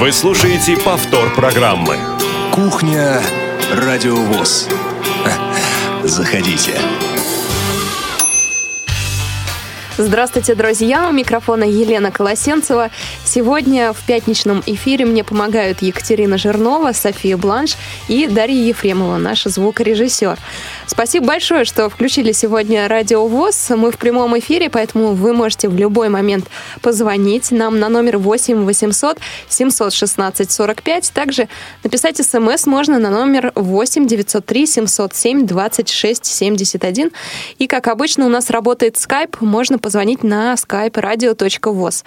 Вы 0.00 0.12
слушаете 0.12 0.76
повтор 0.76 1.34
программы. 1.34 1.96
Кухня 2.52 3.20
Радиовоз. 3.74 4.68
Заходите. 6.04 6.78
Здравствуйте, 9.96 10.54
друзья! 10.54 11.08
У 11.08 11.12
микрофона 11.12 11.64
Елена 11.64 12.12
Колосенцева. 12.12 12.92
Сегодня 13.24 13.92
в 13.92 14.00
пятничном 14.06 14.62
эфире 14.64 15.04
мне 15.04 15.24
помогают 15.24 15.82
Екатерина 15.82 16.38
Жирнова, 16.38 16.92
София 16.92 17.36
Бланш 17.36 17.76
и 18.06 18.28
Дарья 18.28 18.68
Ефремова, 18.68 19.16
наш 19.16 19.42
звукорежиссер. 19.42 20.38
Спасибо 20.90 21.26
большое, 21.26 21.66
что 21.66 21.90
включили 21.90 22.32
сегодня 22.32 22.88
Радио 22.88 23.26
ВОЗ. 23.26 23.72
Мы 23.76 23.92
в 23.92 23.98
прямом 23.98 24.38
эфире, 24.38 24.70
поэтому 24.70 25.12
вы 25.12 25.34
можете 25.34 25.68
в 25.68 25.76
любой 25.76 26.08
момент 26.08 26.46
позвонить 26.80 27.50
нам 27.50 27.78
на 27.78 27.90
номер 27.90 28.16
8 28.16 28.64
800 28.64 29.18
716 29.50 30.50
45. 30.50 31.12
Также 31.12 31.48
написать 31.84 32.16
смс 32.16 32.64
можно 32.64 32.98
на 32.98 33.10
номер 33.10 33.52
8 33.54 34.06
903 34.06 34.66
707 34.66 35.46
26 35.46 36.24
71. 36.24 37.10
И, 37.58 37.66
как 37.66 37.86
обычно, 37.88 38.24
у 38.24 38.30
нас 38.30 38.48
работает 38.48 38.96
скайп. 38.96 39.42
Можно 39.42 39.78
позвонить 39.78 40.24
на 40.24 40.54
skype 40.54 40.94
radio.voz. 40.94 42.02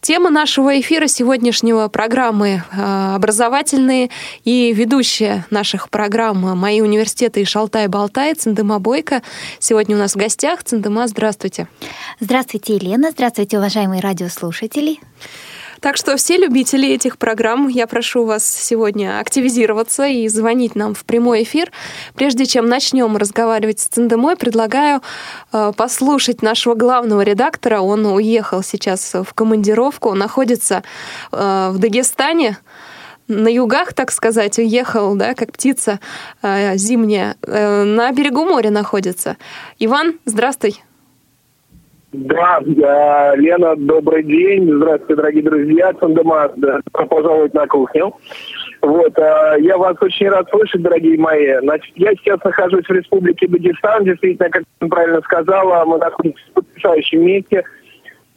Тема 0.00 0.30
нашего 0.30 0.78
эфира 0.80 1.06
сегодняшнего 1.06 1.86
программы 1.86 2.64
э, 2.72 3.14
образовательные 3.14 4.10
и 4.44 4.72
ведущие 4.72 5.44
наших 5.50 5.88
программ 5.88 6.58
«Мои 6.58 6.80
университеты» 6.80 7.40
и 7.42 7.44
«Шалтай-болтай» 7.44 8.23
Китай, 8.24 8.34
Циндыма 8.36 8.78
Бойко. 8.78 9.22
Сегодня 9.58 9.96
у 9.96 9.98
нас 9.98 10.14
в 10.14 10.16
гостях. 10.16 10.64
Циндыма, 10.64 11.06
здравствуйте. 11.08 11.68
Здравствуйте, 12.20 12.76
Елена. 12.76 13.10
Здравствуйте, 13.10 13.58
уважаемые 13.58 14.00
радиослушатели. 14.00 14.98
Так 15.80 15.98
что 15.98 16.16
все 16.16 16.38
любители 16.38 16.88
этих 16.88 17.18
программ, 17.18 17.68
я 17.68 17.86
прошу 17.86 18.24
вас 18.24 18.46
сегодня 18.46 19.18
активизироваться 19.20 20.06
и 20.06 20.26
звонить 20.28 20.74
нам 20.74 20.94
в 20.94 21.04
прямой 21.04 21.42
эфир. 21.42 21.70
Прежде 22.14 22.46
чем 22.46 22.66
начнем 22.66 23.14
разговаривать 23.18 23.80
с 23.80 23.88
Циндемой, 23.88 24.36
предлагаю 24.36 25.02
э, 25.52 25.72
послушать 25.76 26.40
нашего 26.40 26.74
главного 26.74 27.20
редактора. 27.20 27.80
Он 27.80 28.06
уехал 28.06 28.62
сейчас 28.62 29.12
в 29.12 29.34
командировку, 29.34 30.08
он 30.08 30.18
находится 30.18 30.82
э, 31.30 31.68
в 31.70 31.78
Дагестане 31.78 32.56
на 33.28 33.48
югах, 33.48 33.92
так 33.94 34.10
сказать, 34.10 34.58
уехал, 34.58 35.16
да, 35.16 35.34
как 35.34 35.52
птица 35.52 36.00
э, 36.42 36.76
зимняя, 36.76 37.36
э, 37.46 37.84
на 37.84 38.12
берегу 38.12 38.44
моря 38.44 38.70
находится. 38.70 39.36
Иван, 39.78 40.14
здравствуй. 40.24 40.82
Да, 42.12 42.60
да, 42.64 43.34
Лена, 43.34 43.74
добрый 43.76 44.22
день. 44.22 44.72
Здравствуйте, 44.72 45.16
дорогие 45.16 45.42
друзья. 45.42 45.92
Сандема, 45.98 46.48
добро 46.56 47.06
пожаловать 47.06 47.54
на 47.54 47.66
кухню. 47.66 48.14
Вот, 48.82 49.18
э, 49.18 49.56
я 49.60 49.78
вас 49.78 49.96
очень 50.00 50.28
рад 50.28 50.48
слышать, 50.50 50.82
дорогие 50.82 51.18
мои. 51.18 51.58
Значит, 51.60 51.92
я 51.96 52.12
сейчас 52.12 52.38
нахожусь 52.44 52.86
в 52.86 52.92
республике 52.92 53.48
Дагестан. 53.48 54.04
Действительно, 54.04 54.50
как 54.50 54.62
ты 54.78 54.86
правильно 54.86 55.20
сказала, 55.22 55.84
мы 55.86 55.98
находимся 55.98 56.42
в 56.50 56.52
потрясающем 56.54 57.24
месте– 57.24 57.64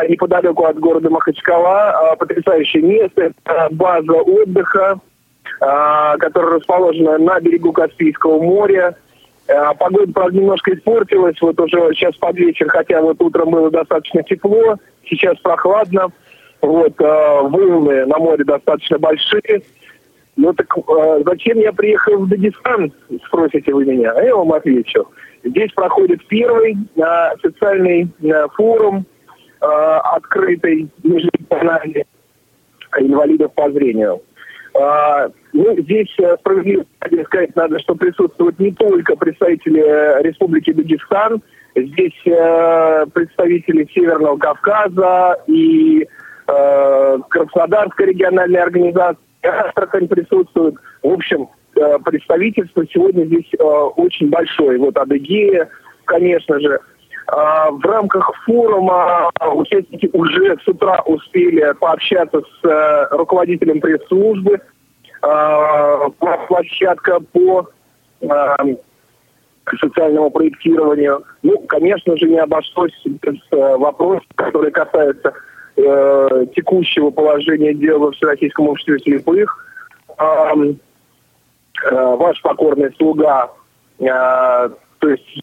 неподалеку 0.05 0.65
от 0.65 0.79
города 0.79 1.09
Махачкала. 1.09 2.11
А, 2.11 2.15
потрясающее 2.15 2.83
место. 2.83 3.31
База 3.71 4.13
отдыха, 4.13 4.99
а, 5.59 6.17
которая 6.17 6.55
расположена 6.55 7.17
на 7.17 7.39
берегу 7.39 7.71
Каспийского 7.71 8.41
моря. 8.41 8.95
А, 9.47 9.73
погода, 9.73 10.11
правда, 10.13 10.37
немножко 10.37 10.73
испортилась. 10.73 11.41
Вот 11.41 11.59
уже 11.59 11.93
сейчас 11.93 12.15
под 12.15 12.35
вечер, 12.37 12.69
хотя 12.69 13.01
вот 13.01 13.21
утром 13.21 13.51
было 13.51 13.71
достаточно 13.71 14.21
тепло, 14.23 14.75
сейчас 15.05 15.37
прохладно. 15.39 16.09
Вот, 16.59 16.93
волны 16.99 18.05
на 18.07 18.17
море 18.17 18.43
достаточно 18.43 18.97
большие. 18.97 19.61
Ну 20.35 20.53
так 20.53 20.67
зачем 21.25 21.59
я 21.59 21.71
приехал 21.71 22.17
в 22.17 22.29
Дагестан, 22.29 22.91
спросите 23.27 23.73
вы 23.73 23.85
меня? 23.85 24.11
А 24.11 24.23
я 24.23 24.35
вам 24.35 24.53
отвечу. 24.53 25.07
Здесь 25.43 25.71
проходит 25.71 26.25
первый 26.27 26.75
официальный 26.97 28.07
форум 28.55 28.97
э, 28.97 29.16
открытой 29.59 30.89
межрегиональной 31.03 32.05
инвалидов 32.99 33.53
по 33.53 33.71
зрению. 33.71 34.21
Э, 34.77 35.29
ну, 35.53 35.75
здесь 35.81 36.13
э, 36.19 36.35
справедливо 36.39 36.85
сказать 37.25 37.55
надо, 37.55 37.79
что 37.79 37.95
присутствуют 37.95 38.59
не 38.59 38.71
только 38.71 39.15
представители 39.15 40.21
Республики 40.23 40.71
Дагестан, 40.71 41.41
здесь 41.75 42.19
э, 42.25 43.05
представители 43.13 43.87
Северного 43.93 44.37
Кавказа 44.37 45.37
и 45.47 46.07
э, 46.47 47.17
Краснодарская 47.29 48.07
региональная 48.07 48.63
организация, 48.63 49.17
Астрахань 49.43 50.07
присутствует. 50.07 50.75
В 51.01 51.11
общем, 51.11 51.49
э, 51.75 51.97
представительство 52.05 52.85
сегодня 52.93 53.25
здесь 53.25 53.49
э, 53.57 53.63
очень 53.63 54.29
большое. 54.29 54.77
Вот 54.77 54.97
Адыгея, 54.97 55.69
конечно 56.05 56.59
же, 56.59 56.79
в 57.27 57.85
рамках 57.85 58.31
форума 58.45 59.29
участники 59.53 60.09
уже 60.13 60.57
с 60.63 60.67
утра 60.67 61.01
успели 61.05 61.73
пообщаться 61.79 62.41
с 62.41 62.65
э, 62.65 63.07
руководителем 63.11 63.81
пресс-службы. 63.81 64.61
А, 65.21 66.09
площадка 66.47 67.19
по 67.19 67.69
а, 68.29 68.57
социальному 69.79 70.29
проектированию. 70.31 71.23
Ну, 71.43 71.59
конечно 71.67 72.15
же, 72.17 72.27
не 72.27 72.37
обошлось 72.37 72.93
без 73.05 73.35
э, 73.51 73.77
вопросов, 73.77 74.27
которые 74.35 74.71
касаются 74.71 75.33
э, 75.75 76.45
текущего 76.55 77.09
положения 77.09 77.73
дел 77.73 77.99
во 77.99 78.11
Всероссийском 78.11 78.69
обществе 78.69 78.99
слепых. 78.99 79.65
ваш 81.91 82.41
покорный 82.41 82.91
слуга, 82.97 83.51
то 83.99 84.71
есть 85.03 85.41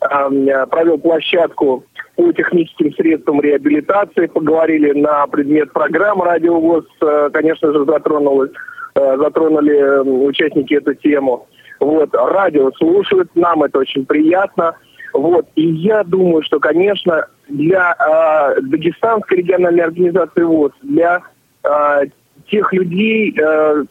провел 0.00 0.98
площадку 0.98 1.84
по 2.20 2.32
техническим 2.32 2.92
средствам 2.94 3.40
реабилитации, 3.40 4.26
поговорили 4.26 4.92
на 4.92 5.26
предмет 5.26 5.72
программ 5.72 6.22
радиовоз, 6.22 6.84
э, 7.00 7.30
конечно 7.32 7.72
же, 7.72 7.84
затронули, 7.86 8.50
э, 8.94 9.16
затронули 9.16 10.26
участники 10.26 10.74
эту 10.74 10.94
тему. 10.94 11.46
Вот, 11.78 12.10
радио 12.12 12.70
слушают, 12.72 13.30
нам 13.34 13.62
это 13.62 13.78
очень 13.78 14.04
приятно. 14.04 14.76
Вот, 15.14 15.46
и 15.56 15.66
я 15.66 16.04
думаю, 16.04 16.42
что, 16.42 16.60
конечно, 16.60 17.26
для 17.48 17.94
э, 17.98 18.60
Дагестанской 18.60 19.38
региональной 19.38 19.84
организации 19.84 20.42
ВОЗ, 20.42 20.72
для 20.82 21.22
э, 21.64 22.02
тех 22.50 22.72
людей, 22.72 23.34
э, 23.34 23.84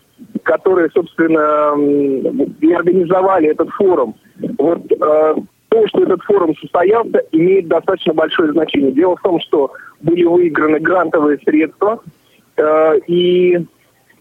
которые, 0.43 0.89
собственно, 0.91 1.73
и 2.61 2.73
организовали 2.73 3.49
этот 3.49 3.69
форум, 3.71 4.15
вот 4.57 4.83
э, 4.91 5.35
то, 5.69 5.88
что 5.88 6.03
этот 6.03 6.22
форум 6.24 6.56
состоялся, 6.57 7.24
имеет 7.31 7.68
достаточно 7.68 8.13
большое 8.13 8.52
значение. 8.52 8.91
Дело 8.91 9.16
в 9.16 9.22
том, 9.22 9.40
что 9.40 9.72
были 10.02 10.24
выиграны 10.24 10.80
грантовые 10.80 11.38
средства, 11.40 12.02
э, 12.57 13.00
и 13.07 13.59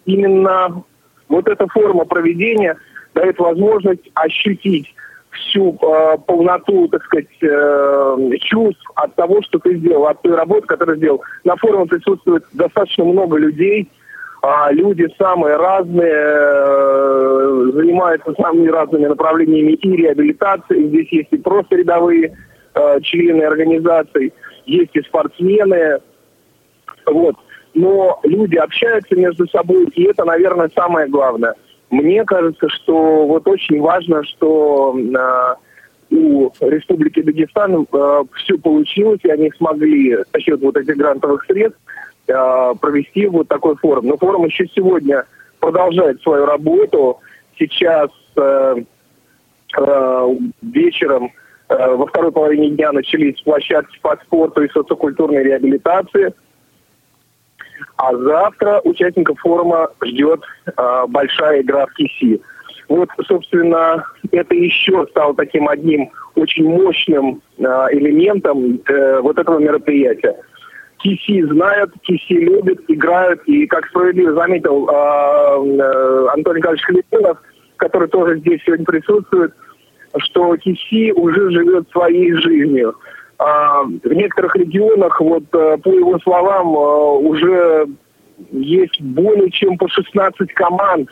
именно 0.04 0.84
вот 1.28 1.48
эта 1.48 1.66
форма 1.68 2.04
проведения 2.04 2.76
дает 3.14 3.38
возможность 3.38 4.08
ощутить 4.14 4.94
всю 5.30 5.74
э, 5.74 6.18
полноту, 6.26 6.88
так 6.88 7.02
сказать, 7.04 7.26
э, 7.42 8.30
чувств 8.40 8.82
от 8.94 9.14
того, 9.14 9.42
что 9.42 9.58
ты 9.58 9.76
сделал, 9.76 10.06
от 10.06 10.20
той 10.22 10.34
работы, 10.34 10.66
которую 10.66 10.98
сделал. 10.98 11.22
На 11.44 11.56
форуме 11.56 11.86
присутствует 11.86 12.44
достаточно 12.52 13.04
много 13.04 13.36
людей, 13.36 13.88
а 14.42 14.70
люди 14.72 15.06
самые 15.18 15.56
разные, 15.56 16.12
э, 16.12 17.70
занимаются 17.74 18.34
самыми 18.40 18.68
разными 18.68 19.06
направлениями 19.06 19.72
и 19.72 19.96
реабилитации. 19.96 20.86
Здесь 20.88 21.08
есть 21.10 21.32
и 21.32 21.38
просто 21.38 21.76
рядовые 21.76 22.36
э, 22.74 23.00
члены 23.02 23.42
организаций, 23.42 24.32
есть 24.64 24.94
и 24.94 25.02
спортсмены. 25.02 25.98
Вот. 27.06 27.34
Но 27.74 28.20
люди 28.22 28.56
общаются 28.56 29.16
между 29.16 29.48
собой, 29.48 29.86
и 29.94 30.04
это, 30.04 30.24
наверное, 30.24 30.70
самое 30.74 31.08
главное. 31.08 31.54
Мне 31.90 32.24
кажется, 32.24 32.68
что 32.68 33.26
вот 33.26 33.46
очень 33.48 33.80
важно, 33.80 34.22
что 34.24 34.96
э, 34.96 36.14
у 36.14 36.50
Республики 36.60 37.22
Дагестан 37.22 37.86
э, 37.90 38.22
все 38.36 38.58
получилось, 38.58 39.20
и 39.24 39.30
они 39.30 39.50
смогли 39.56 40.16
за 40.32 40.40
счет 40.40 40.60
вот 40.60 40.76
этих 40.76 40.96
грантовых 40.96 41.44
средств 41.46 41.80
провести 42.28 43.26
вот 43.26 43.48
такой 43.48 43.76
форум. 43.76 44.06
Но 44.06 44.16
форум 44.16 44.44
еще 44.44 44.66
сегодня 44.74 45.24
продолжает 45.60 46.20
свою 46.22 46.46
работу. 46.46 47.18
Сейчас 47.58 48.10
э, 48.36 48.76
э, 49.76 50.28
вечером 50.62 51.32
э, 51.68 51.94
во 51.94 52.06
второй 52.06 52.32
половине 52.32 52.70
дня 52.70 52.92
начались 52.92 53.40
площадки 53.42 53.98
по 54.00 54.16
спорту 54.16 54.62
и 54.62 54.70
социокультурной 54.70 55.42
реабилитации. 55.42 56.32
А 57.96 58.14
завтра 58.16 58.80
участников 58.84 59.38
форума 59.40 59.88
ждет 60.04 60.42
э, 60.66 61.04
большая 61.08 61.62
игра 61.62 61.86
в 61.86 61.92
КИСИ. 61.94 62.40
Вот, 62.88 63.10
собственно, 63.26 64.02
это 64.32 64.54
еще 64.54 65.06
стало 65.10 65.34
таким 65.34 65.68
одним 65.68 66.10
очень 66.36 66.64
мощным 66.64 67.42
э, 67.58 67.62
элементом 67.90 68.80
э, 68.86 69.20
вот 69.20 69.38
этого 69.38 69.58
мероприятия. 69.58 70.36
КИСИ 70.98 71.42
знают, 71.42 71.92
КИСИ 72.02 72.34
любят, 72.34 72.80
играют. 72.88 73.42
И, 73.46 73.66
как 73.66 73.86
справедливо 73.88 74.34
заметил 74.34 74.88
э, 74.88 74.92
э, 74.92 76.26
Антон 76.34 76.56
Николаевич 76.56 76.84
Хлебинов, 76.84 77.38
который 77.76 78.08
тоже 78.08 78.38
здесь 78.38 78.60
сегодня 78.64 78.84
присутствует, 78.84 79.52
что 80.18 80.56
КИСИ 80.56 81.12
уже 81.12 81.50
живет 81.50 81.88
своей 81.90 82.32
жизнью. 82.34 82.96
А, 83.38 83.84
в 83.84 84.12
некоторых 84.12 84.56
регионах, 84.56 85.20
вот 85.20 85.44
э, 85.52 85.78
по 85.78 85.88
его 85.88 86.18
словам, 86.18 86.74
уже 87.24 87.86
есть 88.50 89.00
более 89.00 89.50
чем 89.50 89.78
по 89.78 89.88
16 89.88 90.52
команд, 90.54 91.10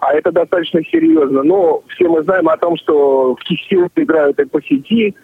а 0.00 0.14
это 0.14 0.32
достаточно 0.32 0.82
серьезно. 0.84 1.42
Но 1.42 1.82
все 1.88 2.08
мы 2.08 2.22
знаем 2.22 2.48
о 2.48 2.56
том, 2.56 2.76
что 2.78 3.34
в 3.34 3.44
КИСИ 3.44 3.90
играют 3.96 4.38
и 4.40 4.44
по 4.46 4.62
сети, 4.62 5.14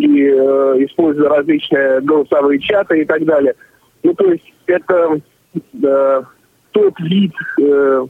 и 0.00 0.22
э, 0.22 0.84
используя 0.84 1.28
различные 1.28 2.00
голосовые 2.00 2.58
чаты 2.60 3.02
и 3.02 3.04
так 3.04 3.24
далее. 3.24 3.54
Ну, 4.02 4.14
то 4.14 4.30
есть 4.30 4.52
это 4.66 5.20
э, 5.54 6.22
тот 6.72 7.00
вид 7.00 7.32
э, 7.60 8.06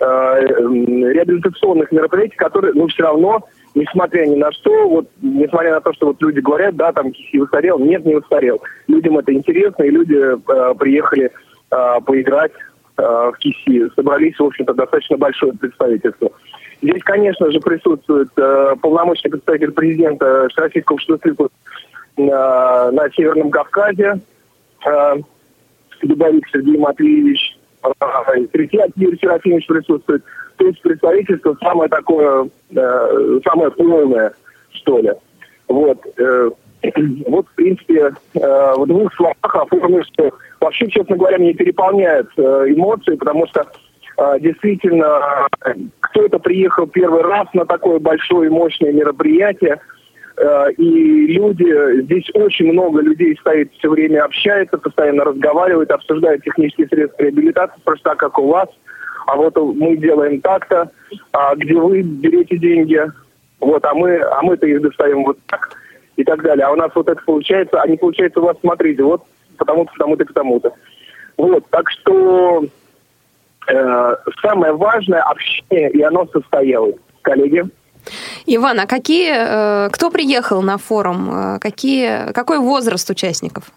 э, 0.00 0.40
реабилитационных 0.40 1.92
мероприятий, 1.92 2.36
которые, 2.36 2.74
ну, 2.74 2.86
все 2.88 3.02
равно, 3.02 3.40
несмотря 3.74 4.26
ни 4.26 4.36
на 4.36 4.50
что, 4.52 4.88
вот, 4.88 5.08
несмотря 5.20 5.74
на 5.74 5.80
то, 5.80 5.92
что 5.92 6.06
вот 6.08 6.22
люди 6.22 6.40
говорят, 6.40 6.76
да, 6.76 6.92
там 6.92 7.12
Киси 7.12 7.38
устарел, 7.38 7.78
нет, 7.78 8.04
не 8.04 8.16
устарел. 8.16 8.60
Людям 8.86 9.18
это 9.18 9.32
интересно, 9.32 9.84
и 9.84 9.90
люди 9.90 10.16
э, 10.16 10.74
приехали 10.78 11.30
э, 11.70 12.00
поиграть 12.04 12.52
в 12.98 13.36
Киси. 13.38 13.88
Собрались, 13.94 14.38
в 14.38 14.44
общем-то, 14.44 14.74
достаточно 14.74 15.16
большое 15.16 15.52
представительство. 15.52 16.30
Здесь, 16.80 17.02
конечно 17.02 17.50
же, 17.50 17.60
присутствует 17.60 18.28
э, 18.36 18.74
полномочный 18.80 19.30
представитель 19.30 19.72
президента 19.72 20.48
Российского 20.56 20.94
общества 20.94 21.48
э, 22.16 22.22
на 22.22 23.10
Северном 23.10 23.50
Кавказе, 23.50 24.20
э, 24.86 25.16
Дубовик 26.02 26.46
Сергей 26.52 26.78
Матвеевич, 26.78 27.58
э, 27.82 28.46
Третьяк 28.52 28.90
Юрий 28.94 29.18
Серафимович 29.18 29.66
присутствует. 29.66 30.22
То 30.56 30.66
есть 30.66 30.80
представительство 30.82 31.56
самое 31.60 31.88
такое, 31.88 32.48
э, 32.70 33.40
самое 33.44 33.70
полное, 33.72 34.32
что 34.70 34.98
ли. 34.98 35.12
Вот. 35.66 36.00
Вот, 37.26 37.46
в 37.48 37.54
принципе, 37.54 38.12
э, 38.34 38.72
в 38.76 38.86
двух 38.86 39.12
словах 39.14 39.36
оформлю, 39.42 40.02
что 40.12 40.30
вообще, 40.60 40.88
честно 40.88 41.16
говоря, 41.16 41.38
меня 41.38 41.54
переполняют 41.54 42.28
э, 42.36 42.42
эмоции, 42.68 43.16
потому 43.16 43.46
что 43.48 43.66
э, 44.18 44.40
действительно 44.40 45.48
кто-то 46.00 46.38
приехал 46.38 46.86
первый 46.86 47.22
раз 47.22 47.48
на 47.54 47.66
такое 47.66 47.98
большое 47.98 48.48
и 48.48 48.52
мощное 48.52 48.92
мероприятие, 48.92 49.80
э, 50.36 50.72
и 50.76 51.26
люди, 51.26 52.02
здесь 52.02 52.28
очень 52.34 52.72
много 52.72 53.00
людей 53.00 53.36
стоит 53.40 53.72
все 53.74 53.90
время 53.90 54.24
общается, 54.24 54.78
постоянно 54.78 55.24
разговаривают, 55.24 55.90
обсуждают 55.90 56.44
технические 56.44 56.86
средства 56.86 57.24
реабилитации, 57.24 57.80
просто 57.84 58.10
так, 58.10 58.18
как 58.18 58.38
у 58.38 58.48
вас. 58.48 58.68
А 59.26 59.36
вот 59.36 59.56
мы 59.56 59.96
делаем 59.96 60.40
так-то, 60.40 60.90
а 61.32 61.54
где 61.54 61.74
вы 61.74 62.02
берете 62.02 62.56
деньги, 62.56 63.02
вот, 63.60 63.84
а 63.84 63.92
мы, 63.92 64.20
а 64.20 64.40
мы-то 64.42 64.66
их 64.66 64.80
достаем 64.80 65.24
вот 65.24 65.38
так 65.48 65.77
и 66.18 66.24
так 66.24 66.42
далее. 66.42 66.66
А 66.66 66.72
у 66.72 66.76
нас 66.76 66.90
вот 66.94 67.08
это 67.08 67.22
получается, 67.24 67.80
а 67.80 67.86
не 67.86 67.96
получается 67.96 68.40
у 68.40 68.44
вас, 68.44 68.56
смотрите, 68.60 69.02
вот 69.02 69.22
потому-то, 69.56 69.92
потому-то, 69.92 70.24
потому-то. 70.26 70.72
Вот, 71.36 71.64
так 71.70 71.88
что 71.90 72.64
э, 73.68 74.16
самое 74.42 74.72
важное 74.72 75.22
общение, 75.22 75.90
и 75.90 76.02
оно 76.02 76.26
состоялось, 76.26 76.96
коллеги. 77.22 77.64
Иван, 78.46 78.80
а 78.80 78.86
какие, 78.86 79.86
э, 79.86 79.90
кто 79.90 80.10
приехал 80.10 80.60
на 80.60 80.76
форум? 80.76 81.30
Э, 81.30 81.58
какие, 81.60 82.32
какой 82.32 82.58
возраст 82.58 83.08
участников? 83.08 83.70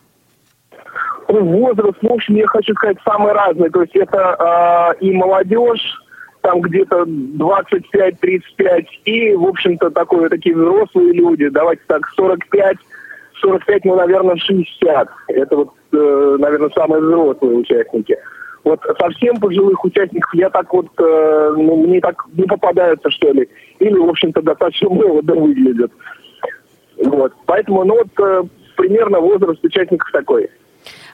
Возраст, 1.27 1.97
в 2.01 2.11
общем, 2.11 2.35
я 2.35 2.47
хочу 2.47 2.73
сказать, 2.73 2.97
самый 3.05 3.33
разный. 3.33 3.69
То 3.69 3.83
есть 3.83 3.95
это 3.95 4.95
э, 4.99 5.05
и 5.05 5.11
молодежь, 5.11 6.00
там 6.41 6.61
где-то 6.61 7.03
25-35, 7.03 8.85
и, 9.05 9.33
в 9.35 9.45
общем-то, 9.45 9.89
такое, 9.91 10.29
такие 10.29 10.55
взрослые 10.55 11.13
люди, 11.13 11.49
давайте 11.49 11.81
так, 11.87 12.07
45, 12.15 12.77
45, 13.41 13.85
ну, 13.85 13.95
наверное, 13.95 14.35
60. 14.35 15.09
Это 15.27 15.55
вот, 15.55 15.69
э, 15.93 16.37
наверное, 16.39 16.69
самые 16.69 17.01
взрослые 17.01 17.57
участники. 17.57 18.17
Вот 18.63 18.79
совсем 18.99 19.39
пожилых 19.39 19.83
участников 19.83 20.31
я 20.33 20.49
так 20.49 20.71
вот, 20.71 20.87
э, 20.97 21.53
ну, 21.57 21.87
мне 21.87 21.99
так 21.99 22.25
не 22.33 22.43
попадаются, 22.43 23.09
что 23.09 23.31
ли. 23.31 23.49
Или, 23.79 23.97
в 23.97 24.09
общем-то, 24.09 24.41
достаточно 24.41 24.89
молодо 24.89 25.33
выглядят. 25.33 25.91
Вот. 27.03 27.33
Поэтому, 27.47 27.83
ну 27.83 27.95
вот, 27.95 28.19
э, 28.19 28.43
примерно 28.77 29.19
возраст 29.19 29.63
участников 29.63 30.11
такой. 30.11 30.49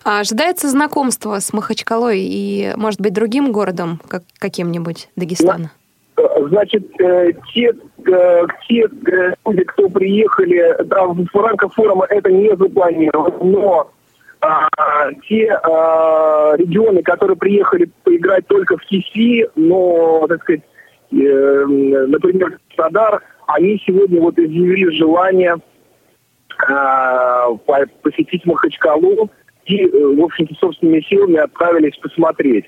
А 0.03 0.19
ожидается 0.19 0.69
знакомство 0.69 1.39
с 1.39 1.53
Махачкалой 1.53 2.19
и, 2.21 2.73
может 2.75 3.01
быть, 3.01 3.13
другим 3.13 3.51
городом 3.51 3.99
как, 4.07 4.23
каким-нибудь 4.39 5.09
Дагестана? 5.15 5.71
Э, 6.17 6.21
значит, 6.47 6.89
э, 6.99 7.31
те, 7.53 7.73
э, 8.05 8.45
те 8.67 8.85
люди, 9.45 9.63
кто 9.63 9.89
приехали, 9.89 10.75
да, 10.85 11.05
в 11.05 11.35
рамках 11.35 11.73
форума 11.73 12.05
это 12.09 12.31
не 12.31 12.55
запланировано, 12.55 13.38
но 13.44 13.91
а, 14.39 14.67
те 15.27 15.51
а, 15.51 16.55
регионы, 16.57 17.01
которые 17.01 17.38
приехали 17.38 17.89
поиграть 18.03 18.45
только 18.47 18.77
в 18.77 18.81
КИСИ, 18.81 19.50
но, 19.55 20.27
так 20.27 20.43
сказать, 20.43 20.61
э, 21.11 21.65
например, 22.07 22.59
Краснодар, 22.75 23.23
они 23.47 23.81
сегодня 23.85 24.21
вот 24.21 24.38
изъявили 24.38 24.95
желание 24.95 25.57
а, 26.69 27.50
посетить 28.03 28.45
Махачкалу 28.45 29.29
и, 29.67 29.85
э, 29.85 30.15
в 30.15 30.23
общем-то, 30.23 30.55
собственными 30.55 31.01
силами 31.01 31.37
отправились 31.37 31.97
посмотреть. 31.97 32.65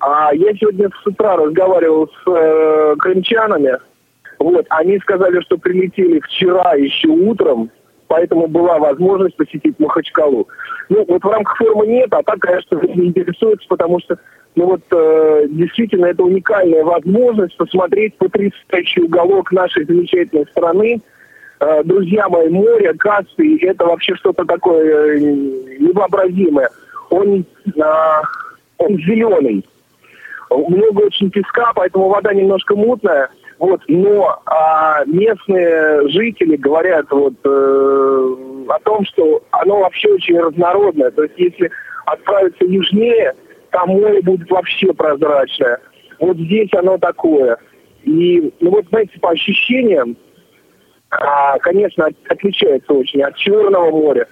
А 0.00 0.32
я 0.34 0.54
сегодня 0.54 0.88
с 1.02 1.06
утра 1.06 1.36
разговаривал 1.36 2.08
с 2.08 2.30
э, 2.30 2.94
крымчанами, 2.98 3.78
вот, 4.38 4.66
они 4.70 4.98
сказали, 5.00 5.40
что 5.40 5.58
прилетели 5.58 6.20
вчера 6.20 6.74
еще 6.74 7.08
утром, 7.08 7.70
поэтому 8.06 8.46
была 8.46 8.78
возможность 8.78 9.36
посетить 9.36 9.78
Махачкалу. 9.80 10.48
Ну, 10.88 11.04
вот 11.06 11.22
в 11.22 11.28
рамках 11.28 11.56
форума 11.56 11.86
нет, 11.86 12.08
а 12.12 12.22
так, 12.22 12.38
конечно, 12.38 12.80
не 12.94 13.08
интересуется, 13.08 13.66
потому 13.68 13.98
что, 14.00 14.18
ну 14.54 14.66
вот, 14.66 14.82
э, 14.90 15.46
действительно, 15.50 16.06
это 16.06 16.22
уникальная 16.22 16.84
возможность 16.84 17.56
посмотреть 17.56 18.16
потрясающий 18.16 19.02
уголок 19.02 19.50
нашей 19.50 19.84
замечательной 19.84 20.46
страны. 20.46 21.00
Э, 21.60 21.82
друзья 21.84 22.28
мои, 22.28 22.48
море, 22.48 22.94
Каспий, 22.94 23.58
это 23.58 23.84
вообще 23.84 24.14
что-то 24.16 24.44
такое 24.44 25.16
э, 25.16 25.18
невообразимое. 25.18 26.68
Он, 27.10 27.44
э, 27.66 27.82
он 28.78 28.96
зеленый. 28.98 29.64
Много 30.50 31.02
очень 31.02 31.30
песка, 31.30 31.72
поэтому 31.74 32.08
вода 32.08 32.32
немножко 32.32 32.76
мутная. 32.76 33.28
Вот, 33.58 33.82
но 33.88 34.40
а, 34.46 35.04
местные 35.04 36.08
жители 36.08 36.54
говорят 36.54 37.06
вот 37.10 37.34
э, 37.44 38.34
о 38.68 38.78
том, 38.84 39.04
что 39.04 39.42
оно 39.50 39.80
вообще 39.80 40.12
очень 40.12 40.38
разнородное. 40.38 41.10
То 41.10 41.24
есть 41.24 41.34
если 41.36 41.70
отправиться 42.06 42.64
южнее, 42.64 43.34
там 43.70 43.88
море 43.88 44.22
будет 44.22 44.48
вообще 44.48 44.92
прозрачное. 44.92 45.80
Вот 46.20 46.36
здесь 46.36 46.70
оно 46.72 46.98
такое. 46.98 47.58
И, 48.04 48.52
ну 48.60 48.70
вот, 48.70 48.86
знаете, 48.90 49.18
по 49.20 49.30
ощущениям, 49.30 50.16
конечно, 51.08 52.08
отличается 52.28 52.92
очень 52.92 53.22
от 53.22 53.36
Черного 53.36 53.90
моря. 53.90 54.26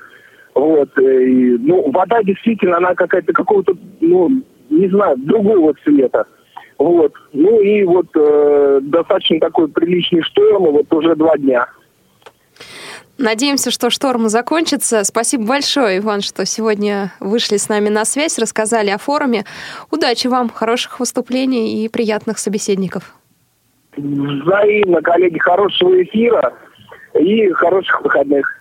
Вот, 0.55 0.89
и, 0.99 1.59
ну, 1.59 1.91
вода 1.91 2.23
действительно, 2.23 2.79
она 2.79 2.95
какая-то 2.95 3.33
какого-то, 3.33 3.75
ну, 4.01 4.43
не 4.71 4.89
знаю, 4.89 5.17
другого 5.19 5.75
цвета. 5.85 6.27
Вот. 6.79 7.13
Ну 7.33 7.61
и 7.61 7.85
вот 7.85 8.07
э, 8.15 8.81
достаточно 8.83 9.41
такой 9.41 9.69
приличный 9.69 10.23
шторм, 10.23 10.65
вот 10.65 10.93
уже 10.93 11.15
два 11.15 11.37
дня. 11.39 11.67
Надеемся, 13.19 13.71
что 13.71 13.89
шторм 13.89 14.29
закончится. 14.29 15.03
Спасибо 15.05 15.47
большое, 15.47 15.99
Иван, 15.99 16.21
что 16.21 16.45
сегодня 16.45 17.13
вышли 17.19 17.57
с 17.57 17.71
нами 17.71 17.89
на 17.89 18.05
связь, 18.05 18.39
рассказали 18.39 18.91
о 18.91 18.99
форуме. 18.99 19.45
Удачи 19.91 20.27
вам, 20.27 20.51
хороших 20.51 21.01
выступлений 21.01 21.83
и 21.83 21.89
приятных 21.89 22.39
собеседников. 22.39 23.15
Взаимно, 23.97 25.01
коллеги, 25.01 25.39
хорошего 25.39 26.03
эфира 26.03 26.53
и 27.19 27.53
хороших 27.53 28.03
выходных. 28.03 28.57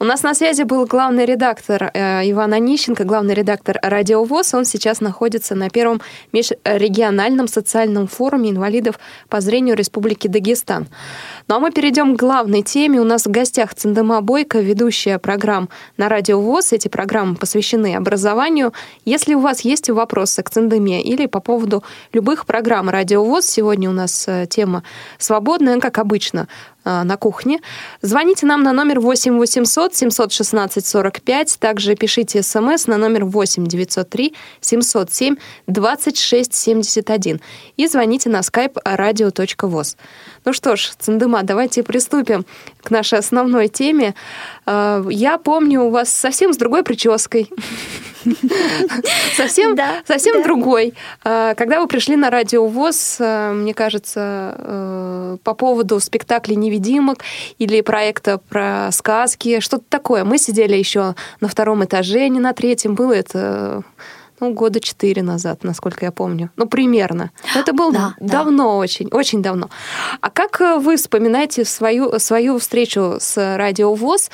У 0.00 0.04
нас 0.04 0.22
на 0.24 0.34
связи 0.34 0.64
был 0.64 0.86
главный 0.86 1.24
редактор 1.24 1.90
э, 1.94 2.28
Иван 2.30 2.52
Онищенко, 2.52 3.04
главный 3.04 3.32
редактор 3.32 3.78
Радио 3.80 4.24
ВОЗ. 4.24 4.54
Он 4.54 4.64
сейчас 4.64 5.00
находится 5.00 5.54
на 5.54 5.70
первом 5.70 6.00
межрегиональном 6.32 7.46
социальном 7.46 8.08
форуме 8.08 8.50
инвалидов 8.50 8.98
по 9.28 9.40
зрению 9.40 9.76
Республики 9.76 10.26
Дагестан. 10.26 10.88
Ну 11.46 11.54
а 11.54 11.60
мы 11.60 11.70
перейдем 11.70 12.16
к 12.16 12.20
главной 12.20 12.62
теме. 12.62 13.00
У 13.00 13.04
нас 13.04 13.24
в 13.24 13.30
гостях 13.30 13.74
Циндема 13.74 14.20
Бойко, 14.20 14.58
ведущая 14.58 15.18
программ 15.18 15.68
на 15.96 16.08
Радио 16.08 16.40
ВОЗ. 16.40 16.72
Эти 16.72 16.88
программы 16.88 17.36
посвящены 17.36 17.94
образованию. 17.94 18.72
Если 19.04 19.34
у 19.34 19.40
вас 19.40 19.60
есть 19.60 19.88
вопросы 19.90 20.42
к 20.42 20.50
Циндеме 20.50 21.02
или 21.02 21.26
по 21.26 21.40
поводу 21.40 21.84
любых 22.12 22.46
программ 22.46 22.90
Радио 22.90 23.24
ВОЗ, 23.24 23.46
сегодня 23.46 23.88
у 23.88 23.92
нас 23.92 24.26
э, 24.26 24.46
тема 24.50 24.82
свободная, 25.18 25.78
как 25.78 25.98
обычно. 25.98 26.48
На 26.84 27.16
кухне. 27.16 27.58
Звоните 28.02 28.46
нам 28.46 28.62
на 28.62 28.72
номер 28.72 28.98
8 28.98 29.38
800 29.38 29.94
716 29.94 30.80
45. 30.80 31.58
Также 31.60 31.94
пишите 31.94 32.42
смс 32.42 32.86
на 32.86 32.98
номер 32.98 33.22
8 33.24 33.66
903 33.66 34.32
707 34.62 35.36
26 35.70 36.52
71. 36.52 37.40
И 37.78 37.86
звоните 37.86 38.28
на 38.28 38.42
skype 38.42 38.74
radio.voz. 38.84 39.96
Ну 40.44 40.52
что 40.52 40.76
ж, 40.76 40.90
Цендыма, 40.98 41.42
давайте 41.42 41.82
приступим 41.82 42.44
к 42.82 42.90
нашей 42.90 43.18
основной 43.18 43.68
теме. 43.68 44.14
Я 44.66 45.38
помню 45.42 45.82
у 45.82 45.90
вас 45.90 46.10
совсем 46.10 46.52
с 46.52 46.56
другой 46.56 46.82
прической. 46.82 47.48
Совсем, 49.36 49.76
да, 49.76 50.02
совсем 50.06 50.38
да. 50.38 50.44
другой. 50.44 50.94
А, 51.24 51.54
когда 51.54 51.80
вы 51.80 51.86
пришли 51.86 52.16
на 52.16 52.30
радио 52.30 52.66
ВОЗ, 52.66 53.16
а, 53.20 53.52
мне 53.52 53.74
кажется, 53.74 54.54
э, 54.56 55.36
по 55.42 55.54
поводу 55.54 56.00
спектакля 56.00 56.54
«Невидимок» 56.54 57.18
или 57.58 57.80
проекта 57.82 58.38
про 58.38 58.90
сказки, 58.92 59.60
что-то 59.60 59.84
такое. 59.88 60.24
Мы 60.24 60.38
сидели 60.38 60.76
еще 60.76 61.14
на 61.40 61.48
втором 61.48 61.84
этаже, 61.84 62.28
не 62.28 62.40
на 62.40 62.52
третьем. 62.52 62.94
Было 62.94 63.12
это 63.12 63.82
ну, 64.40 64.52
года 64.52 64.80
четыре 64.80 65.22
назад, 65.22 65.64
насколько 65.64 66.04
я 66.04 66.12
помню. 66.12 66.50
Ну, 66.56 66.66
примерно. 66.66 67.30
Но 67.54 67.60
это 67.60 67.72
было 67.72 67.92
да, 67.92 68.14
давно 68.20 68.64
да. 68.64 68.74
очень, 68.76 69.08
очень 69.08 69.42
давно. 69.42 69.70
А 70.20 70.30
как 70.30 70.60
э, 70.60 70.78
вы 70.78 70.96
вспоминаете 70.96 71.64
свою, 71.64 72.18
свою 72.18 72.58
встречу 72.58 73.16
с 73.20 73.56
Радио 73.56 73.94
ВОЗ? 73.94 74.30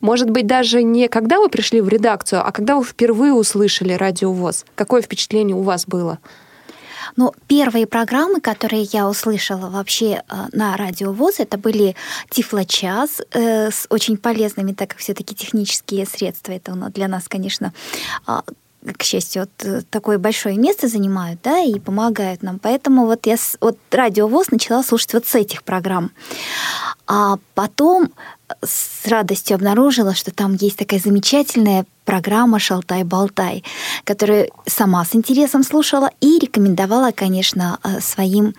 Может 0.00 0.30
быть, 0.30 0.46
даже 0.46 0.82
не 0.82 1.08
когда 1.08 1.38
вы 1.38 1.48
пришли 1.48 1.80
в 1.80 1.88
редакцию, 1.88 2.46
а 2.46 2.52
когда 2.52 2.76
вы 2.76 2.84
впервые 2.84 3.32
услышали 3.32 3.92
Радио 3.92 4.32
ВОЗ? 4.32 4.64
Какое 4.74 5.02
впечатление 5.02 5.56
у 5.56 5.62
вас 5.62 5.86
было? 5.86 6.18
Ну, 7.16 7.32
первые 7.46 7.86
программы, 7.86 8.40
которые 8.40 8.82
я 8.82 9.08
услышала 9.08 9.70
вообще 9.70 10.22
э, 10.28 10.34
на 10.52 10.76
радио 10.76 11.12
ВОЗ, 11.12 11.40
это 11.40 11.58
были 11.58 11.96
Тифлочас 12.30 13.20
э, 13.32 13.70
с 13.70 13.86
очень 13.88 14.16
полезными, 14.16 14.72
так 14.72 14.90
как 14.90 14.98
все-таки 14.98 15.34
технические 15.34 16.06
средства, 16.06 16.52
это 16.52 16.72
для 16.94 17.08
нас, 17.08 17.28
конечно, 17.28 17.72
а, 18.26 18.42
к 18.94 19.02
счастью, 19.02 19.42
вот 19.42 19.66
э, 19.66 19.82
такое 19.90 20.18
большое 20.18 20.56
место 20.56 20.88
занимают, 20.88 21.40
да, 21.42 21.60
и 21.60 21.78
помогают 21.78 22.42
нам. 22.42 22.58
Поэтому 22.58 23.06
вот 23.06 23.26
я 23.26 23.36
вот 23.60 23.78
радио 23.90 24.28
ВОЗ 24.28 24.50
начала 24.50 24.82
слушать 24.82 25.14
вот 25.14 25.26
с 25.26 25.34
этих 25.34 25.62
программ. 25.62 26.10
А 27.06 27.38
потом 27.54 28.10
с 28.62 29.06
радостью 29.06 29.56
обнаружила, 29.56 30.14
что 30.14 30.30
там 30.30 30.54
есть 30.54 30.78
такая 30.78 31.00
замечательная 31.00 31.84
программа 32.04 32.58
«Шалтай-болтай», 32.58 33.64
которую 34.04 34.48
сама 34.66 35.04
с 35.04 35.14
интересом 35.14 35.62
слушала 35.62 36.10
и 36.20 36.38
рекомендовала, 36.38 37.10
конечно, 37.10 37.78
э, 37.82 38.00
своим 38.00 38.54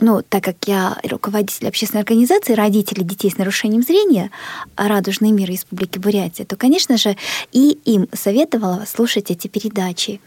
ну, 0.00 0.22
так 0.22 0.44
как 0.44 0.56
я 0.66 0.96
руководитель 1.02 1.68
общественной 1.68 2.02
организации 2.02 2.54
родителей 2.54 3.04
детей 3.04 3.30
с 3.30 3.38
нарушением 3.38 3.82
зрения 3.82 4.30
«Радужный 4.76 5.32
мир 5.32 5.48
Республики 5.48 5.98
Бурятия», 5.98 6.44
то, 6.44 6.56
конечно 6.56 6.96
же, 6.96 7.16
и 7.52 7.78
им 7.84 8.08
советовала 8.12 8.84
слушать 8.86 9.30
эти 9.30 9.48
передачи. 9.48 10.20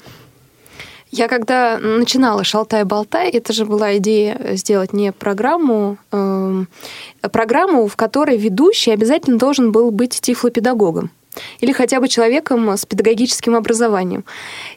Я 1.10 1.28
когда 1.28 1.78
начинала 1.78 2.44
«Шалтай-болтай», 2.44 3.30
это 3.32 3.54
же 3.54 3.66
была 3.66 3.98
идея 3.98 4.56
сделать 4.56 4.94
не 4.94 5.12
программу, 5.12 5.98
э, 6.12 6.64
программу, 7.32 7.88
в 7.88 7.96
которой 7.96 8.38
ведущий 8.38 8.92
обязательно 8.92 9.38
должен 9.38 9.72
был 9.72 9.92
быть 9.92 10.20
тифлопедагогом 10.22 11.12
или 11.60 11.72
хотя 11.72 12.00
бы 12.00 12.08
человеком 12.08 12.70
с 12.70 12.86
педагогическим 12.86 13.56
образованием. 13.56 14.26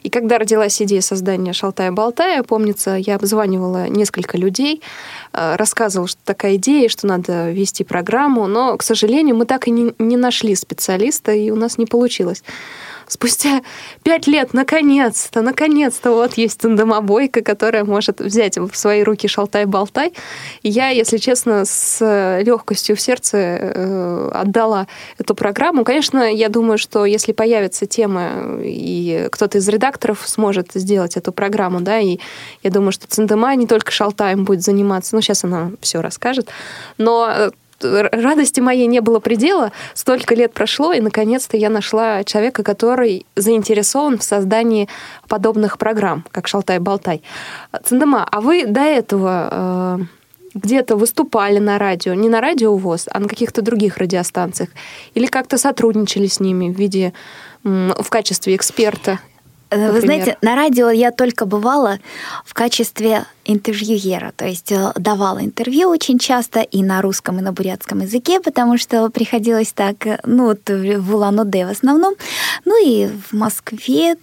И 0.03 0.09
когда 0.09 0.37
родилась 0.37 0.81
идея 0.81 1.01
создания 1.01 1.53
«Шалтая-болтая», 1.53 2.43
помнится, 2.43 2.95
я 2.95 3.15
обзванивала 3.15 3.87
несколько 3.87 4.37
людей, 4.37 4.81
э, 5.33 5.55
рассказывала, 5.55 6.07
что 6.07 6.19
такая 6.23 6.55
идея, 6.55 6.89
что 6.89 7.07
надо 7.07 7.51
вести 7.51 7.83
программу, 7.83 8.47
но, 8.47 8.77
к 8.77 8.83
сожалению, 8.83 9.35
мы 9.35 9.45
так 9.45 9.67
и 9.67 9.71
не, 9.71 9.93
не 9.99 10.17
нашли 10.17 10.55
специалиста, 10.55 11.31
и 11.31 11.49
у 11.51 11.55
нас 11.55 11.77
не 11.77 11.85
получилось 11.85 12.43
спустя 13.07 13.61
пять 14.03 14.27
лет, 14.27 14.53
наконец-то, 14.53 15.41
наконец-то 15.41 16.11
вот 16.11 16.33
есть 16.33 16.59
тандемобойка, 16.59 17.41
которая 17.41 17.83
может 17.83 18.19
взять 18.19 18.57
в 18.57 18.75
свои 18.75 19.03
руки 19.03 19.27
шалтай-болтай. 19.27 20.13
Я, 20.63 20.89
если 20.89 21.17
честно, 21.17 21.65
с 21.65 21.99
легкостью 22.43 22.95
в 22.95 23.01
сердце 23.01 23.37
э, 23.37 24.31
отдала 24.33 24.87
эту 25.17 25.35
программу. 25.35 25.83
Конечно, 25.83 26.19
я 26.31 26.49
думаю, 26.49 26.77
что 26.77 27.05
если 27.05 27.31
появится 27.31 27.85
тема, 27.85 28.59
и 28.61 29.27
кто-то 29.31 29.57
из 29.57 29.67
редакторов 29.67 30.23
сможет 30.25 30.71
сделать 30.73 31.17
эту 31.17 31.31
программу, 31.31 31.81
да, 31.81 31.99
и 31.99 32.19
я 32.63 32.71
думаю, 32.71 32.91
что 32.91 33.07
Циндема 33.07 33.55
не 33.55 33.67
только 33.67 33.91
шалтаем 33.91 34.45
будет 34.45 34.63
заниматься, 34.63 35.15
ну, 35.15 35.21
сейчас 35.21 35.43
она 35.43 35.71
все 35.81 36.01
расскажет, 36.01 36.49
но 36.97 37.27
э, 37.29 37.51
радости 37.81 38.59
моей 38.59 38.87
не 38.87 39.01
было 39.01 39.19
предела. 39.19 39.71
Столько 39.93 40.35
лет 40.35 40.53
прошло, 40.53 40.93
и 40.93 41.01
наконец-то 41.01 41.57
я 41.57 41.69
нашла 41.69 42.23
человека, 42.23 42.63
который 42.63 43.25
заинтересован 43.35 44.17
в 44.17 44.23
создании 44.23 44.87
подобных 45.27 45.77
программ, 45.77 46.25
как 46.31 46.47
«Шалтай-болтай». 46.47 47.21
Цендема, 47.83 48.27
а 48.29 48.41
вы 48.41 48.65
до 48.65 48.81
этого 48.81 49.49
э, 49.51 49.97
где-то 50.55 50.95
выступали 50.95 51.59
на 51.59 51.77
радио, 51.77 52.13
не 52.13 52.29
на 52.29 52.41
радио 52.41 52.75
ВОЗ, 52.75 53.07
а 53.11 53.19
на 53.19 53.27
каких-то 53.27 53.61
других 53.61 53.97
радиостанциях? 53.97 54.69
Или 55.13 55.27
как-то 55.27 55.57
сотрудничали 55.57 56.27
с 56.27 56.39
ними 56.39 56.73
в 56.73 56.77
виде 56.77 57.13
в 57.63 58.09
качестве 58.09 58.55
эксперта? 58.55 59.19
Например? 59.77 59.93
Вы 59.93 60.01
знаете, 60.01 60.37
на 60.41 60.55
радио 60.55 60.89
я 60.89 61.11
только 61.11 61.45
бывала 61.45 61.99
в 62.45 62.53
качестве 62.53 63.25
интервьюера, 63.45 64.33
то 64.35 64.45
есть 64.45 64.71
э, 64.71 64.91
давала 64.95 65.39
интервью 65.39 65.89
очень 65.89 66.19
часто 66.19 66.61
и 66.61 66.83
на 66.83 67.01
русском, 67.01 67.39
и 67.39 67.41
на 67.41 67.51
бурятском 67.51 68.01
языке, 68.01 68.39
потому 68.39 68.77
что 68.77 69.09
приходилось 69.09 69.73
так, 69.73 70.07
э, 70.07 70.19
ну, 70.25 70.45
вот 70.45 70.69
в 70.69 71.15
Улан-Удэ 71.15 71.65
в 71.65 71.69
основном, 71.71 72.15
ну 72.65 72.85
и 72.85 73.07
в 73.07 73.33
Москве 73.33 74.15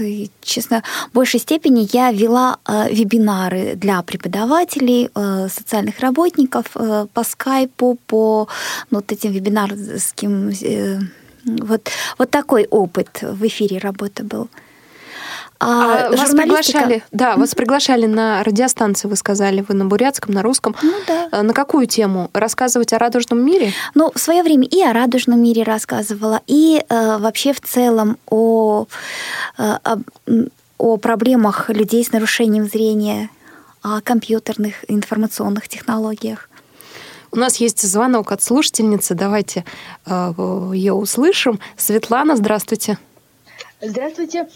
и, 0.00 0.30
честно, 0.40 0.82
в 1.10 1.14
большей 1.14 1.40
степени 1.40 1.88
я 1.92 2.10
вела 2.10 2.58
э, 2.66 2.92
вебинары 2.92 3.74
для 3.76 4.02
преподавателей, 4.02 5.10
э, 5.14 5.48
социальных 5.48 6.00
работников 6.00 6.66
э, 6.74 7.06
по 7.12 7.24
скайпу, 7.24 7.98
по 8.06 8.48
ну, 8.90 8.98
вот 8.98 9.12
этим 9.12 9.32
вебинарским... 9.32 10.50
Э, 10.62 11.00
вот, 11.44 11.88
вот 12.18 12.30
такой 12.30 12.66
опыт 12.66 13.22
в 13.22 13.46
эфире 13.46 13.78
работы 13.78 14.24
был. 14.24 14.48
А, 15.58 16.08
а 16.08 16.10
вас 16.10 16.30
приглашали, 16.30 17.02
да, 17.12 17.36
вас 17.36 17.54
приглашали 17.54 18.06
на 18.06 18.42
радиостанции, 18.42 19.08
вы 19.08 19.16
сказали, 19.16 19.64
вы 19.66 19.74
на 19.74 19.86
бурятском, 19.86 20.34
на 20.34 20.42
русском. 20.42 20.76
Ну 20.82 20.92
да. 21.06 21.28
А, 21.32 21.42
на 21.42 21.54
какую 21.54 21.86
тему? 21.86 22.30
Рассказывать 22.34 22.92
о 22.92 22.98
радужном 22.98 23.44
мире? 23.44 23.72
Ну, 23.94 24.12
в 24.14 24.18
свое 24.18 24.42
время 24.42 24.66
и 24.66 24.82
о 24.82 24.92
радужном 24.92 25.42
мире 25.42 25.62
рассказывала, 25.62 26.42
и 26.46 26.84
э, 26.86 27.18
вообще 27.18 27.54
в 27.54 27.60
целом 27.60 28.18
о, 28.28 28.86
э, 29.56 29.78
о, 29.82 29.98
о 30.78 30.96
проблемах 30.98 31.70
людей 31.70 32.04
с 32.04 32.12
нарушением 32.12 32.66
зрения, 32.66 33.30
о 33.82 34.00
компьютерных 34.02 34.84
информационных 34.88 35.68
технологиях. 35.68 36.50
У 37.32 37.36
нас 37.36 37.56
есть 37.56 37.80
звонок 37.80 38.32
от 38.32 38.42
слушательницы. 38.42 39.14
Давайте 39.14 39.64
э, 40.04 40.32
ее 40.74 40.92
услышим. 40.92 41.60
Светлана, 41.76 42.36
здравствуйте. 42.36 42.98
Здравствуйте. 43.80 44.48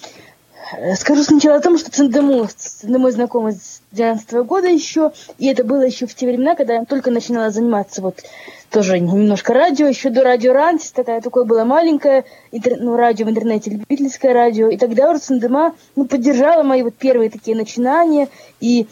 Скажу 0.97 1.23
сначала 1.25 1.57
о 1.57 1.61
том, 1.61 1.79
что 1.79 1.91
Циндему, 1.91 2.47
Циндему 2.57 3.11
знакома 3.11 3.53
с 3.53 3.81
12 3.93 4.33
года 4.45 4.69
еще, 4.69 5.13
и 5.39 5.47
это 5.49 5.65
было 5.65 5.83
еще 5.83 6.07
в 6.07 6.15
те 6.15 6.27
времена, 6.27 6.55
когда 6.55 6.75
я 6.75 6.85
только 6.85 7.11
начинала 7.11 7.51
заниматься 7.51 8.03
вот 8.03 8.23
тоже 8.71 9.01
немножко 9.01 9.53
радио, 9.53 9.87
еще 9.87 10.11
до 10.11 10.23
радио 10.23 10.53
Рантис, 10.53 10.93
такая, 10.93 11.21
такое 11.21 11.45
было 11.45 11.65
маленькое, 11.65 12.25
интер, 12.53 12.77
ну, 12.79 12.97
радио 12.97 13.27
в 13.27 13.31
интернете, 13.31 13.71
любительское 13.71 14.33
радио, 14.33 14.69
и 14.69 14.77
тогда 14.77 15.13
вот 15.13 15.23
Циндема, 15.23 15.75
ну, 15.97 16.05
поддержала 16.05 16.63
мои 16.63 16.83
вот 16.83 16.95
первые 16.95 17.31
такие 17.31 17.57
начинания, 17.57 18.29
и 18.61 18.87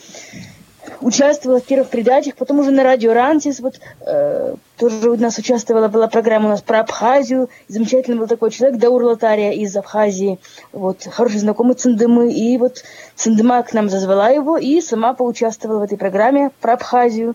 участвовала 1.00 1.61
в 1.61 1.64
первых 1.64 1.88
передачах, 1.88 2.37
потом 2.37 2.61
уже 2.61 2.71
на 2.71 2.83
радио 2.83 3.12
Рантис, 3.12 3.61
вот 3.61 3.80
э, 4.00 4.54
тоже 4.76 5.11
у 5.11 5.16
нас 5.16 5.38
участвовала, 5.38 5.88
была 5.88 6.09
программа 6.09 6.47
у 6.47 6.50
нас 6.50 6.62
про 6.62 6.80
Абхазию, 6.80 7.49
замечательный 7.68 8.18
был 8.18 8.26
такой 8.26 8.50
человек, 8.50 8.78
Даур 8.78 9.02
Латария 9.04 9.52
из 9.52 9.76
Абхазии, 9.76 10.38
вот, 10.73 11.04
хороший 11.04 11.38
знакомый 11.38 11.75
Циндемы, 11.75 12.33
и 12.33 12.59
вот 12.59 12.85
Циндема 13.14 13.62
к 13.62 13.73
нам 13.73 13.88
зазвала 13.88 14.30
его, 14.30 14.57
и 14.57 14.80
сама 14.80 15.14
поучаствовала 15.14 15.80
в 15.80 15.83
этой 15.83 15.99
программе 15.99 16.50
про 16.61 16.75
Абхазию, 16.75 17.35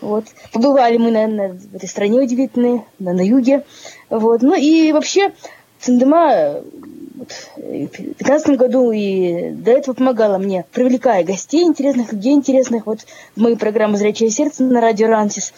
вот. 0.00 0.24
Побывали 0.52 0.98
мы 0.98 1.10
на, 1.10 1.26
на, 1.26 1.48
в 1.48 1.74
этой 1.74 1.88
стране 1.88 2.20
удивительной, 2.20 2.84
на, 2.98 3.12
на 3.12 3.26
юге, 3.26 3.64
вот, 4.10 4.42
ну 4.42 4.54
и 4.54 4.92
вообще 4.92 5.32
Циндема 5.80 6.62
вот, 6.62 6.93
в 7.14 7.60
2015 7.60 8.56
году 8.56 8.90
и 8.90 9.50
до 9.50 9.70
этого 9.70 9.94
помогала 9.94 10.38
мне, 10.38 10.64
привлекая 10.72 11.24
гостей 11.24 11.62
интересных, 11.62 12.12
людей 12.12 12.32
интересных 12.32 12.86
вот 12.86 13.00
в 13.36 13.40
мои 13.40 13.54
программы 13.54 13.96
«Зрячее 13.96 14.30
сердце» 14.30 14.64
на 14.64 14.80
радио 14.80 15.08
«Рансис». 15.08 15.52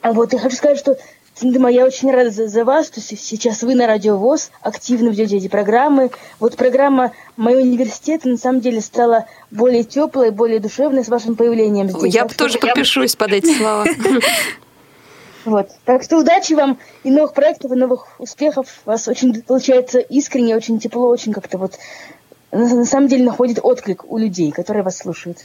А 0.00 0.12
вот 0.12 0.32
я 0.32 0.38
хочу 0.38 0.56
сказать, 0.56 0.78
что 0.78 0.96
Циндема, 1.34 1.70
я 1.70 1.86
очень 1.86 2.10
рада 2.12 2.30
за, 2.30 2.46
за 2.46 2.64
вас, 2.64 2.88
что 2.88 3.00
сейчас 3.00 3.62
вы 3.62 3.74
на 3.74 3.86
Радио 3.86 4.18
ВОЗ 4.18 4.50
активно 4.60 5.08
ведете 5.08 5.38
эти 5.38 5.48
программы. 5.48 6.10
Вот 6.38 6.56
программа 6.56 7.12
моего 7.36 7.62
университета 7.62 8.28
на 8.28 8.36
самом 8.36 8.60
деле 8.60 8.82
стала 8.82 9.26
более 9.50 9.82
теплой, 9.82 10.30
более 10.30 10.60
душевной 10.60 11.04
с 11.04 11.08
вашим 11.08 11.34
появлением 11.34 11.88
здесь. 11.88 12.14
Я 12.14 12.26
бы 12.26 12.34
тоже 12.34 12.58
подпишусь 12.58 13.16
под 13.16 13.32
эти 13.32 13.56
слова. 13.56 13.86
Вот. 15.44 15.68
Так 15.84 16.02
что 16.02 16.18
удачи 16.18 16.52
вам 16.54 16.78
и 17.04 17.10
новых 17.10 17.34
проектов, 17.34 17.72
и 17.72 17.76
новых 17.76 18.20
успехов. 18.20 18.66
У 18.86 18.90
вас 18.90 19.08
очень 19.08 19.42
получается 19.42 19.98
искренне, 19.98 20.56
очень 20.56 20.78
тепло, 20.78 21.08
очень 21.08 21.32
как-то 21.32 21.58
вот 21.58 21.78
на 22.52 22.84
самом 22.84 23.08
деле 23.08 23.24
находит 23.24 23.58
отклик 23.62 24.04
у 24.10 24.18
людей, 24.18 24.52
которые 24.52 24.82
вас 24.82 24.98
слушают. 24.98 25.38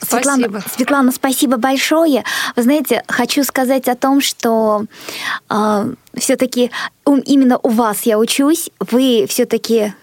Светлана, 0.00 0.48
спасибо. 0.48 0.64
Светлана, 0.74 1.12
спасибо 1.12 1.56
большое. 1.58 2.24
Вы 2.56 2.62
знаете, 2.62 3.04
хочу 3.06 3.44
сказать 3.44 3.88
о 3.88 3.94
том, 3.94 4.20
что 4.20 4.84
э, 5.48 5.94
все-таки 6.16 6.70
именно 7.06 7.58
у 7.62 7.68
вас 7.68 8.02
я 8.02 8.18
учусь. 8.18 8.70
Вы 8.80 9.26
все-таки 9.28 9.94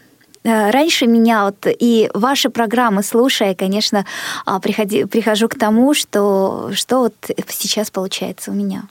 раньше 0.44 1.08
меня 1.08 1.46
вот 1.46 1.68
и 1.68 2.10
ваши 2.14 2.50
программы 2.50 3.04
слушая, 3.04 3.56
конечно, 3.56 4.06
а, 4.46 4.60
приходи, 4.60 5.06
прихожу 5.06 5.48
к 5.50 5.56
тому, 5.56 5.94
что, 5.94 6.72
что 6.74 7.00
вот 7.00 7.14
сейчас 7.48 7.92
получается 7.92 8.52
у 8.52 8.54
меня. 8.54 8.84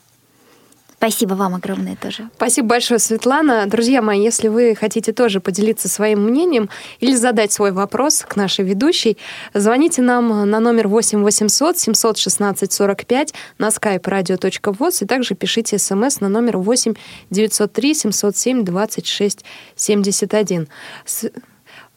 Спасибо 0.99 1.35
вам 1.35 1.55
огромное 1.55 1.95
тоже. 1.95 2.29
Спасибо 2.35 2.67
большое, 2.67 2.99
Светлана. 2.99 3.65
Друзья 3.67 4.01
мои, 4.01 4.21
если 4.21 4.49
вы 4.49 4.75
хотите 4.75 5.13
тоже 5.13 5.39
поделиться 5.39 5.87
своим 5.87 6.25
мнением 6.25 6.69
или 6.99 7.15
задать 7.15 7.53
свой 7.53 7.71
вопрос 7.71 8.25
к 8.27 8.35
нашей 8.35 8.65
ведущей, 8.65 9.17
звоните 9.53 10.01
нам 10.01 10.49
на 10.49 10.59
номер 10.59 10.89
8 10.89 11.23
800 11.23 11.77
716 11.77 12.73
45 12.73 13.33
на 13.59 13.69
skype 13.69 14.01
radio.voz 14.01 15.01
и 15.01 15.05
также 15.05 15.35
пишите 15.35 15.79
смс 15.79 16.19
на 16.19 16.27
номер 16.27 16.57
8 16.57 16.93
903 17.29 17.93
707 17.93 18.65
26 18.65 19.45
71. 19.77 20.67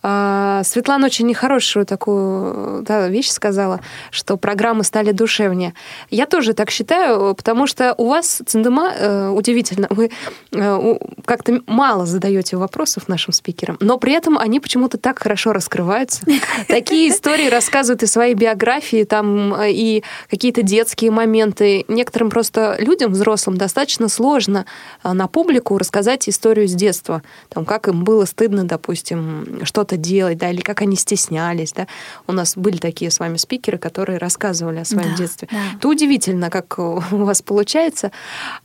А, 0.02 0.62
Светлана 0.64 1.06
очень 1.06 1.26
нехорошую 1.26 1.86
такую 1.86 2.82
да, 2.82 3.08
вещь 3.08 3.30
сказала, 3.30 3.80
что 4.10 4.36
программы 4.36 4.82
стали 4.82 5.12
душевнее. 5.12 5.74
Я 6.10 6.26
тоже 6.26 6.54
так 6.54 6.70
считаю, 6.70 7.34
потому 7.34 7.66
что 7.68 7.94
у 7.96 8.08
вас, 8.08 8.42
Циндема, 8.44 8.92
э, 8.92 9.28
удивительно, 9.28 9.86
вы 9.90 10.10
э, 10.52 10.98
как-то 11.24 11.60
мало 11.66 12.04
задаете 12.04 12.56
вопросов 12.56 13.08
нашим 13.08 13.32
спикерам, 13.32 13.76
но 13.80 13.96
при 13.98 14.12
этом 14.12 14.38
они 14.38 14.58
почему-то 14.58 14.98
так 14.98 15.20
хорошо 15.20 15.52
раскрываются. 15.52 16.22
Такие 16.68 17.10
истории 17.10 17.48
рассказывают 17.48 18.02
и 18.02 18.06
своей 18.06 18.34
биографии, 18.34 19.04
там 19.04 19.54
э, 19.54 19.70
и 19.70 20.02
какие-то 20.28 20.62
детские 20.62 21.12
моменты. 21.12 21.84
Некоторым 21.86 22.30
просто 22.30 22.76
людям, 22.80 23.12
взрослым, 23.12 23.56
достаточно 23.56 24.08
сложно 24.08 24.66
на 25.04 25.28
публику 25.28 25.78
рассказать 25.78 26.28
историю 26.28 26.66
с 26.66 26.72
детства. 26.72 27.22
Там, 27.48 27.64
как 27.64 27.86
им 27.86 28.02
было 28.02 28.24
стыдно, 28.24 28.64
допустим, 28.64 29.60
что-то 29.62 29.91
что-то 29.92 29.96
делать, 29.96 30.38
да, 30.38 30.50
или 30.50 30.60
как 30.60 30.82
они 30.82 30.96
стеснялись, 30.96 31.72
да. 31.72 31.86
У 32.26 32.32
нас 32.32 32.56
были 32.56 32.78
такие 32.78 33.10
с 33.10 33.20
вами 33.20 33.36
спикеры, 33.36 33.78
которые 33.78 34.18
рассказывали 34.18 34.80
о 34.80 34.84
своем 34.84 35.10
да, 35.10 35.16
детстве. 35.16 35.48
Да. 35.50 35.58
Это 35.76 35.88
удивительно, 35.88 36.50
как 36.50 36.78
у 36.78 37.00
вас 37.10 37.42
получается. 37.42 38.10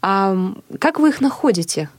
А 0.01 0.35
как 0.79 0.99
вы 0.99 1.09
их 1.09 1.21
находите? 1.21 1.89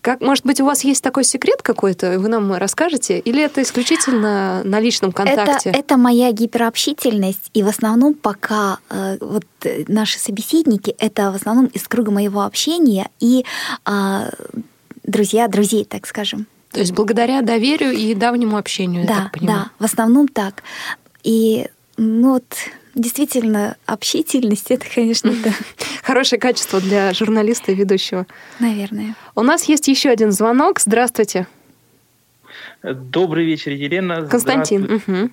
Как, 0.00 0.20
может 0.20 0.46
быть, 0.46 0.60
у 0.60 0.64
вас 0.64 0.84
есть 0.84 1.02
такой 1.02 1.24
секрет 1.24 1.60
какой-то, 1.60 2.18
вы 2.20 2.28
нам 2.28 2.52
расскажете? 2.54 3.18
Или 3.18 3.42
это 3.42 3.62
исключительно 3.62 4.62
на 4.64 4.80
личном 4.80 5.12
контакте? 5.12 5.70
Это, 5.70 5.78
это 5.78 5.96
моя 5.96 6.30
гиперобщительность, 6.30 7.50
и 7.52 7.62
в 7.62 7.68
основном 7.68 8.14
пока 8.14 8.78
э, 8.90 9.18
вот 9.20 9.44
э, 9.64 9.84
наши 9.88 10.18
собеседники 10.18 10.94
это 10.98 11.32
в 11.32 11.34
основном 11.34 11.66
из 11.66 11.88
круга 11.88 12.12
моего 12.12 12.42
общения 12.42 13.10
и 13.18 13.44
э, 13.86 14.30
друзья 15.02 15.48
друзей, 15.48 15.84
так 15.84 16.06
скажем. 16.06 16.46
То 16.70 16.80
есть 16.80 16.92
благодаря 16.92 17.42
доверию 17.42 17.92
и 17.92 18.14
давнему 18.14 18.56
общению, 18.56 19.06
да, 19.06 19.14
я 19.14 19.22
так 19.22 19.32
понимаю. 19.32 19.58
Да, 19.64 19.70
в 19.78 19.84
основном 19.84 20.28
так. 20.28 20.62
И 21.22 21.66
ну 21.96 22.32
вот 22.34 22.44
действительно 22.94 23.76
общительность 23.86 24.70
это, 24.70 24.86
конечно, 24.92 25.32
да. 25.42 25.50
Хорошее 26.02 26.40
качество 26.40 26.80
для 26.80 27.12
журналиста 27.14 27.72
и 27.72 27.74
ведущего. 27.74 28.26
Наверное. 28.58 29.14
У 29.34 29.42
нас 29.42 29.64
есть 29.64 29.88
еще 29.88 30.10
один 30.10 30.32
звонок. 30.32 30.80
Здравствуйте. 30.80 31.46
Добрый 32.82 33.44
вечер, 33.44 33.72
Елена. 33.72 34.26
Константин. 34.26 35.02
Угу. 35.06 35.30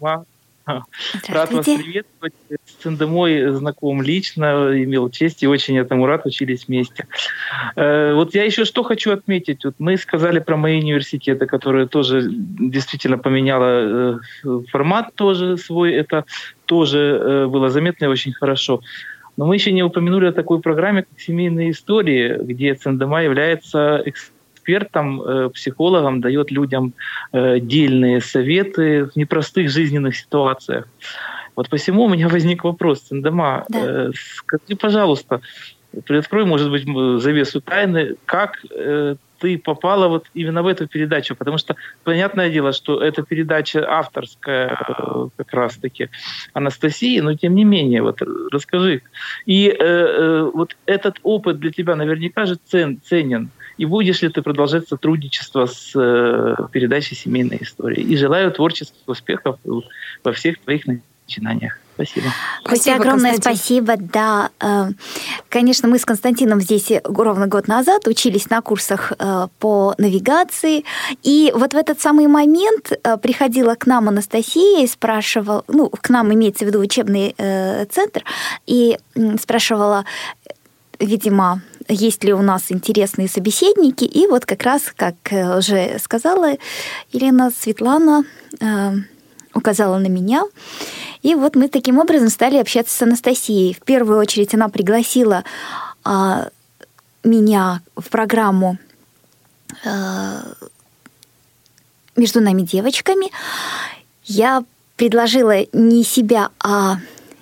Рад 0.65 1.51
вас 1.51 1.65
приветствовать. 1.65 2.33
С 2.65 2.83
Циндемой 2.83 3.51
знаком 3.51 4.01
лично, 4.01 4.71
имел 4.73 5.09
честь 5.09 5.43
и 5.43 5.47
очень 5.47 5.77
этому 5.77 6.07
рад, 6.07 6.25
учились 6.25 6.67
вместе. 6.67 7.07
Э, 7.75 8.13
вот 8.13 8.33
я 8.33 8.43
еще 8.43 8.65
что 8.65 8.83
хочу 8.83 9.11
отметить. 9.11 9.63
Вот 9.63 9.75
мы 9.77 9.97
сказали 9.97 10.39
про 10.39 10.57
мои 10.57 10.79
университеты, 10.79 11.45
которые 11.45 11.87
тоже 11.87 12.23
действительно 12.27 13.17
поменяла 13.17 14.17
э, 14.43 14.59
формат 14.71 15.13
тоже 15.13 15.57
свой. 15.57 15.93
Это 15.93 16.25
тоже 16.65 16.99
э, 16.99 17.45
было 17.47 17.69
заметно 17.69 18.05
и 18.05 18.09
очень 18.09 18.33
хорошо. 18.33 18.81
Но 19.37 19.45
мы 19.45 19.55
еще 19.55 19.71
не 19.71 19.83
упомянули 19.83 20.27
о 20.27 20.31
такой 20.31 20.61
программе, 20.61 21.03
как 21.03 21.19
«Семейные 21.19 21.71
истории», 21.71 22.37
где 22.41 22.73
Циндема 22.73 23.21
является 23.21 24.01
экспертом 24.05 24.34
экспертом, 24.65 25.21
э, 25.21 25.49
психологом, 25.49 26.21
дает 26.21 26.51
людям 26.51 26.93
э, 27.31 27.59
дельные 27.59 28.21
советы 28.21 29.05
в 29.05 29.15
непростых 29.15 29.69
жизненных 29.69 30.15
ситуациях. 30.15 30.87
Вот 31.55 31.69
посему 31.69 32.05
у 32.05 32.09
меня 32.09 32.27
возник 32.29 32.63
вопрос, 32.63 33.01
Циндема, 33.01 33.65
да. 33.69 33.79
Э, 33.79 34.11
скажи, 34.13 34.75
пожалуйста, 34.79 35.41
приоткрой, 36.05 36.45
может 36.45 36.71
быть, 36.71 36.85
завесу 37.21 37.61
тайны, 37.61 38.15
как 38.25 38.57
ты 39.39 39.57
попала 39.57 40.07
вот 40.07 40.25
именно 40.33 40.63
в 40.63 40.67
эту 40.67 40.87
передачу, 40.87 41.35
потому 41.35 41.57
что 41.57 41.75
понятное 42.03 42.49
дело, 42.49 42.71
что 42.71 43.01
эта 43.01 43.23
передача 43.23 43.85
авторская 43.87 44.77
как 45.37 45.53
раз-таки 45.53 46.09
Анастасии, 46.53 47.19
но 47.21 47.35
тем 47.35 47.55
не 47.55 47.63
менее, 47.63 48.01
вот 48.01 48.21
расскажи. 48.51 49.01
И 49.45 49.67
э, 49.67 49.75
э, 49.79 50.49
вот 50.53 50.75
этот 50.85 51.19
опыт 51.23 51.59
для 51.59 51.71
тебя 51.71 51.95
наверняка 51.95 52.45
же 52.45 52.55
цен, 52.55 52.99
ценен. 53.03 53.49
И 53.77 53.85
будешь 53.85 54.21
ли 54.21 54.29
ты 54.29 54.41
продолжать 54.41 54.87
сотрудничество 54.87 55.65
с 55.65 55.91
э, 55.95 56.55
передачей 56.71 57.15
«Семейная 57.15 57.59
история». 57.61 58.01
И 58.01 58.15
желаю 58.15 58.51
творческих 58.51 59.07
успехов 59.07 59.57
во 60.23 60.31
всех 60.31 60.59
твоих 60.59 60.85
начинаниях. 60.87 61.77
Спасибо. 61.95 62.27
Спасибо, 62.65 62.95
огромное 62.97 63.37
спасибо. 63.37 63.95
Да, 63.97 64.49
э, 64.59 64.89
конечно, 65.47 65.87
мы 65.87 65.97
с 65.97 66.03
Константином 66.03 66.59
здесь 66.59 66.91
ровно 67.05 67.47
год 67.47 67.69
назад 67.69 68.05
учились 68.07 68.49
на 68.49 68.61
курсах 68.61 69.13
э, 69.17 69.47
по 69.59 69.95
навигации. 69.97 70.83
И 71.23 71.53
вот 71.55 71.73
в 71.73 71.77
этот 71.77 72.01
самый 72.01 72.27
момент 72.27 72.91
э, 72.91 73.17
приходила 73.17 73.75
к 73.75 73.87
нам 73.87 74.09
Анастасия 74.09 74.83
и 74.83 74.87
спрашивала, 74.87 75.63
ну, 75.69 75.89
к 75.89 76.09
нам 76.09 76.33
имеется 76.33 76.65
в 76.65 76.67
виду 76.67 76.79
учебный 76.79 77.33
центр, 77.89 78.23
и 78.65 78.97
спрашивала, 79.39 80.05
видимо, 80.99 81.61
есть 81.87 82.23
ли 82.23 82.33
у 82.33 82.41
нас 82.41 82.71
интересные 82.71 83.27
собеседники. 83.27 84.03
И 84.03 84.27
вот 84.27 84.45
как 84.45 84.63
раз, 84.63 84.83
как 84.95 85.15
э, 85.31 85.57
уже 85.57 85.97
сказала 85.99 86.53
Елена 87.11 87.51
Светлана, 87.51 88.23
э, 88.59 88.91
указала 89.53 89.97
на 89.97 90.07
меня. 90.07 90.43
И 91.21 91.33
вот 91.33 91.55
мы 91.55 91.69
таким 91.69 91.97
образом 91.97 92.29
стали 92.29 92.57
общаться 92.57 92.95
с 92.95 93.01
Анастасией. 93.01 93.73
В 93.73 93.79
первую 93.83 94.19
очередь 94.19 94.53
она 94.53 94.69
пригласила 94.69 95.43
а, 96.03 96.49
меня 97.23 97.81
в 97.95 98.09
программу 98.09 98.77
а, 99.83 100.43
между 102.15 102.41
нами 102.41 102.61
девочками. 102.61 103.31
Я 104.25 104.63
предложила 104.97 105.65
не 105.73 106.03
себя, 106.03 106.49
а 106.59 106.97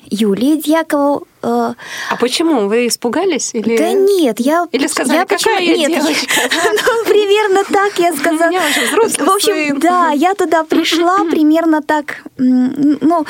Юлии 0.06 0.62
Дьякову 0.62 1.28
а 1.44 1.76
почему? 2.20 2.68
Вы 2.68 2.88
испугались? 2.88 3.54
Или... 3.54 3.78
Да 3.78 3.92
нет, 3.92 4.40
я... 4.40 4.66
Или 4.72 4.88
сказали, 4.88 5.18
я 5.18 5.26
какая 5.26 5.58
почему... 5.58 5.60
я 5.60 5.78
нет, 5.78 5.92
девочка? 5.92 6.42
ну, 6.52 7.06
примерно 7.06 7.64
так 7.66 8.00
я 8.00 8.14
сказала. 8.14 8.48
У 8.48 8.52
меня 8.52 8.62
уже 8.70 8.88
взрослый 8.88 9.28
В 9.28 9.30
общем, 9.30 9.80
да, 9.80 10.12
я 10.12 10.34
туда 10.36 10.64
пришла 10.64 11.26
примерно 11.30 11.82
так, 11.82 12.24
ну, 12.38 13.26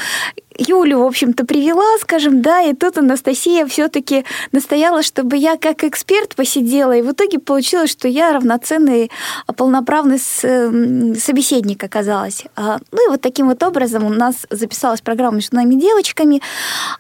Юлю, 0.58 1.00
в 1.00 1.04
общем-то, 1.04 1.46
привела, 1.46 1.98
скажем, 2.00 2.42
да, 2.42 2.62
и 2.62 2.74
тут 2.74 2.98
Анастасия 2.98 3.66
все-таки 3.66 4.26
настояла, 4.52 5.04
чтобы 5.04 5.38
я 5.38 5.58
как 5.58 5.84
эксперт 5.84 6.36
посидела, 6.36 6.96
и 6.96 7.02
в 7.02 7.12
итоге 7.12 7.40
получилось, 7.40 7.92
что 7.92 8.08
я 8.08 8.34
равноценный, 8.34 9.12
полноправный 9.56 10.20
собеседник 10.20 11.84
оказалась. 11.84 12.46
А, 12.56 12.80
ну 12.92 13.08
и 13.08 13.12
вот 13.12 13.22
таким 13.22 13.48
вот 13.48 13.62
образом 13.64 14.06
у 14.06 14.10
нас 14.10 14.46
записалась 14.50 15.02
программа 15.02 15.36
между 15.36 15.56
нами 15.56 15.76
девочками. 15.76 16.42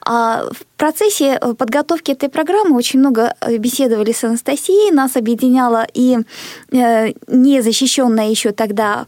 А 0.05 0.43
в 0.51 0.65
процессе 0.83 1.39
э, 1.39 1.53
подготовки 1.53 2.11
этой 2.11 2.27
программы 2.27 2.75
очень 2.75 2.99
много 2.99 3.35
э, 3.39 3.55
беседовали 3.57 4.11
с 4.11 4.23
Анастасией, 4.25 4.91
нас 4.91 5.15
объединяла 5.15 5.87
и 5.93 6.17
э, 6.71 7.13
незащищенная 7.27 8.29
еще 8.29 8.51
тогда 8.51 9.05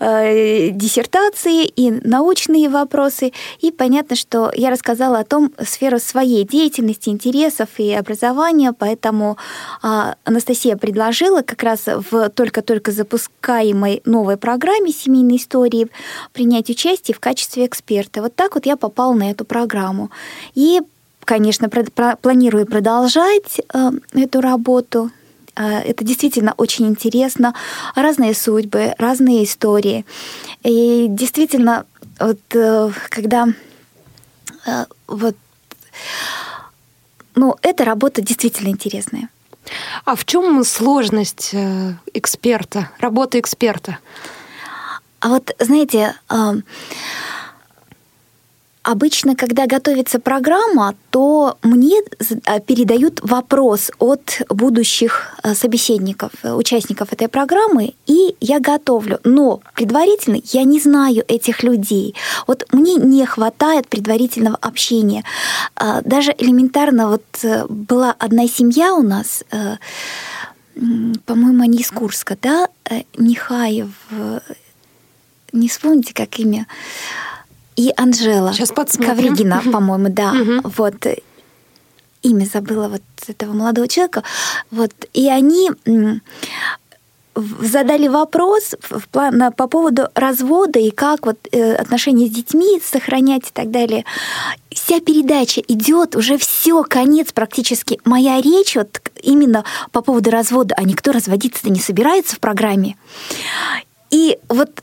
диссертации, 0.00 1.64
и 1.64 1.90
научные 1.90 2.68
вопросы, 2.68 3.32
и 3.60 3.70
понятно, 3.82 4.14
что 4.14 4.52
я 4.54 4.70
рассказала 4.70 5.18
о 5.18 5.24
том 5.24 5.52
сферу 5.60 5.98
своей 5.98 6.44
деятельности, 6.44 7.08
интересов 7.08 7.68
и 7.78 7.92
образования, 7.92 8.72
поэтому 8.72 9.38
а, 9.82 10.14
Анастасия 10.22 10.76
предложила 10.76 11.42
как 11.42 11.64
раз 11.64 11.88
в 11.88 12.30
только-только 12.30 12.92
запускаемой 12.92 14.00
новой 14.04 14.36
программе 14.36 14.92
семейной 14.92 15.38
истории 15.38 15.88
принять 16.32 16.70
участие 16.70 17.16
в 17.16 17.18
качестве 17.18 17.66
эксперта. 17.66 18.22
Вот 18.22 18.36
так 18.36 18.54
вот 18.54 18.66
я 18.66 18.76
попала 18.76 19.14
на 19.14 19.32
эту 19.32 19.44
программу. 19.44 20.12
И 20.54 20.80
конечно, 21.24 21.68
планирую 21.68 22.66
продолжать 22.66 23.60
эту 24.12 24.40
работу. 24.40 25.10
Это 25.56 26.04
действительно 26.04 26.54
очень 26.56 26.86
интересно. 26.86 27.52
Разные 27.96 28.34
судьбы, 28.34 28.94
разные 28.98 29.42
истории. 29.42 30.06
И 30.62 31.06
действительно, 31.08 31.84
вот 32.20 32.38
когда 33.08 33.48
вот 35.06 35.36
ну, 37.34 37.56
эта 37.62 37.84
работа 37.84 38.22
действительно 38.22 38.68
интересная. 38.68 39.28
А 40.04 40.16
в 40.16 40.24
чем 40.24 40.64
сложность 40.64 41.50
э, 41.52 41.94
эксперта, 42.12 42.90
работы 42.98 43.38
эксперта? 43.38 43.98
А 45.20 45.28
вот, 45.28 45.54
знаете, 45.58 46.14
Обычно, 48.82 49.36
когда 49.36 49.66
готовится 49.66 50.18
программа, 50.18 50.96
то 51.10 51.56
мне 51.62 52.00
а, 52.46 52.58
передают 52.58 53.20
вопрос 53.22 53.92
от 54.00 54.42
будущих 54.48 55.38
а, 55.42 55.54
собеседников, 55.54 56.32
э, 56.42 56.52
участников 56.52 57.12
этой 57.12 57.28
программы, 57.28 57.94
и 58.06 58.34
я 58.40 58.58
готовлю. 58.58 59.20
Но 59.22 59.60
предварительно 59.74 60.40
я 60.46 60.64
не 60.64 60.80
знаю 60.80 61.22
этих 61.28 61.62
людей. 61.62 62.16
Вот 62.48 62.66
мне 62.72 62.96
не 62.96 63.24
хватает 63.24 63.86
предварительного 63.86 64.56
общения. 64.56 65.22
А, 65.76 66.02
даже 66.02 66.34
элементарно, 66.36 67.08
вот 67.08 67.24
э, 67.44 67.64
была 67.68 68.16
одна 68.18 68.48
семья 68.48 68.94
у 68.94 69.02
нас, 69.02 69.44
э, 69.52 69.76
по-моему, 71.24 71.62
они 71.62 71.78
из 71.78 71.90
Курска, 71.90 72.36
да, 72.40 72.66
Нихаев, 73.16 73.90
не 75.52 75.68
вспомните, 75.68 76.14
как 76.14 76.38
имя, 76.38 76.66
и 77.76 77.92
Анжела 77.96 78.52
Сейчас 78.52 78.70
Ковригина, 78.70 79.62
по-моему, 79.72 80.08
да. 80.08 80.34
Вот 80.64 81.06
имя 82.22 82.44
забыла 82.44 82.88
вот 82.88 83.02
этого 83.26 83.52
молодого 83.52 83.88
человека. 83.88 84.22
Вот, 84.70 84.92
и 85.12 85.28
они 85.28 85.70
задали 87.34 88.08
вопрос 88.08 88.74
в 88.82 89.08
план, 89.08 89.52
по 89.56 89.66
поводу 89.66 90.08
развода 90.14 90.78
и 90.78 90.90
как 90.90 91.24
вот 91.24 91.38
э, 91.50 91.74
отношения 91.74 92.26
с 92.26 92.30
детьми 92.30 92.80
сохранять 92.84 93.48
и 93.48 93.52
так 93.52 93.70
далее. 93.70 94.04
Вся 94.70 95.00
передача 95.00 95.62
идет, 95.62 96.14
уже 96.14 96.36
все, 96.36 96.82
конец 96.82 97.32
практически. 97.32 97.98
Моя 98.04 98.40
речь 98.40 98.76
вот 98.76 99.00
именно 99.22 99.64
по 99.92 100.02
поводу 100.02 100.30
развода, 100.30 100.74
а 100.76 100.82
никто 100.82 101.10
разводиться-то 101.10 101.70
не 101.70 101.80
собирается 101.80 102.36
в 102.36 102.40
программе. 102.40 102.96
И 104.10 104.38
вот 104.50 104.82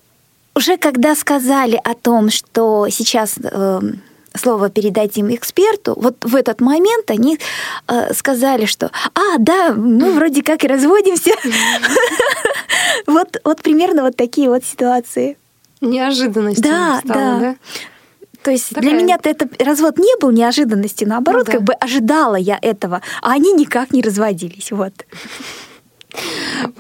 уже 0.60 0.78
когда 0.78 1.16
сказали 1.16 1.80
о 1.84 1.94
том, 1.94 2.30
что 2.30 2.90
сейчас 2.90 3.36
э, 3.42 3.80
слово 4.36 4.70
передадим 4.70 5.34
эксперту, 5.34 5.94
вот 5.96 6.18
в 6.22 6.36
этот 6.36 6.60
момент 6.60 7.10
они 7.10 7.40
э, 7.88 8.14
сказали, 8.14 8.66
что 8.66 8.92
«А, 9.16 9.38
да, 9.38 9.74
мы 9.74 10.12
вроде 10.12 10.44
как 10.44 10.64
и 10.64 10.68
разводимся». 10.68 11.32
Вот, 13.08 13.40
вот 13.44 13.62
примерно 13.62 14.04
вот 14.04 14.16
такие 14.16 14.50
вот 14.50 14.64
ситуации. 14.64 15.38
Неожиданность. 15.82 16.62
Да, 16.62 17.00
да. 17.04 17.56
То 18.44 18.52
есть 18.52 18.70
Такая... 18.70 18.82
для 18.82 19.02
меня-то 19.02 19.30
это 19.30 19.48
развод 19.64 19.98
не 19.98 20.20
был 20.20 20.32
неожиданностью, 20.32 21.08
наоборот, 21.08 21.46
ну, 21.48 21.52
да. 21.52 21.52
как 21.54 21.64
бы 21.64 21.74
ожидала 21.74 22.36
я 22.36 22.58
этого, 22.62 23.02
а 23.22 23.32
они 23.32 23.54
никак 23.54 23.92
не 23.92 24.02
разводились. 24.02 24.72
Вот. 24.72 24.94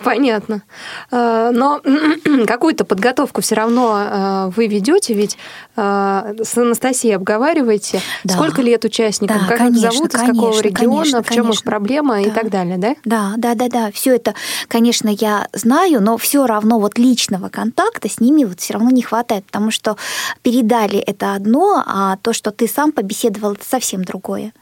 Понятно. 0.03 0.63
Э, 1.11 1.51
но 1.53 1.81
какую-то 2.47 2.83
подготовку 2.83 3.41
все 3.41 3.55
равно 3.55 3.97
э, 3.97 4.51
вы 4.55 4.67
ведете, 4.67 5.13
ведь 5.13 5.37
э, 5.75 6.33
с 6.43 6.57
Анастасией 6.57 7.15
обговариваете, 7.15 8.01
да. 8.23 8.33
сколько 8.33 8.61
лет 8.61 8.83
участникам, 8.85 9.41
да, 9.41 9.47
как 9.47 9.57
конечно, 9.59 9.87
их 9.87 9.93
зовут, 9.93 10.13
из 10.13 10.19
конечно, 10.19 10.33
какого 10.33 10.61
региона, 10.61 10.95
конечно, 10.95 11.23
в 11.23 11.29
чем 11.29 11.51
их 11.51 11.63
проблема 11.63 12.15
да. 12.15 12.21
и 12.21 12.31
так 12.31 12.49
далее, 12.49 12.77
да? 12.77 12.95
Да, 13.05 13.33
да, 13.37 13.55
да, 13.55 13.69
да. 13.69 13.91
Все 13.91 14.15
это, 14.15 14.33
конечно, 14.67 15.09
я 15.09 15.47
знаю, 15.53 16.01
но 16.01 16.17
все 16.17 16.47
равно 16.47 16.79
вот 16.79 16.97
личного 16.97 17.49
контакта 17.49 18.09
с 18.09 18.19
ними 18.19 18.45
вот 18.45 18.59
все 18.59 18.73
равно 18.73 18.89
не 18.89 19.03
хватает, 19.03 19.45
потому 19.45 19.69
что 19.69 19.97
передали 20.41 20.97
это 20.97 21.35
одно, 21.35 21.83
а 21.85 22.17
то, 22.17 22.33
что 22.33 22.51
ты 22.51 22.67
сам 22.67 22.91
побеседовал, 22.91 23.53
это 23.53 23.65
совсем 23.65 24.03
другое. 24.03 24.53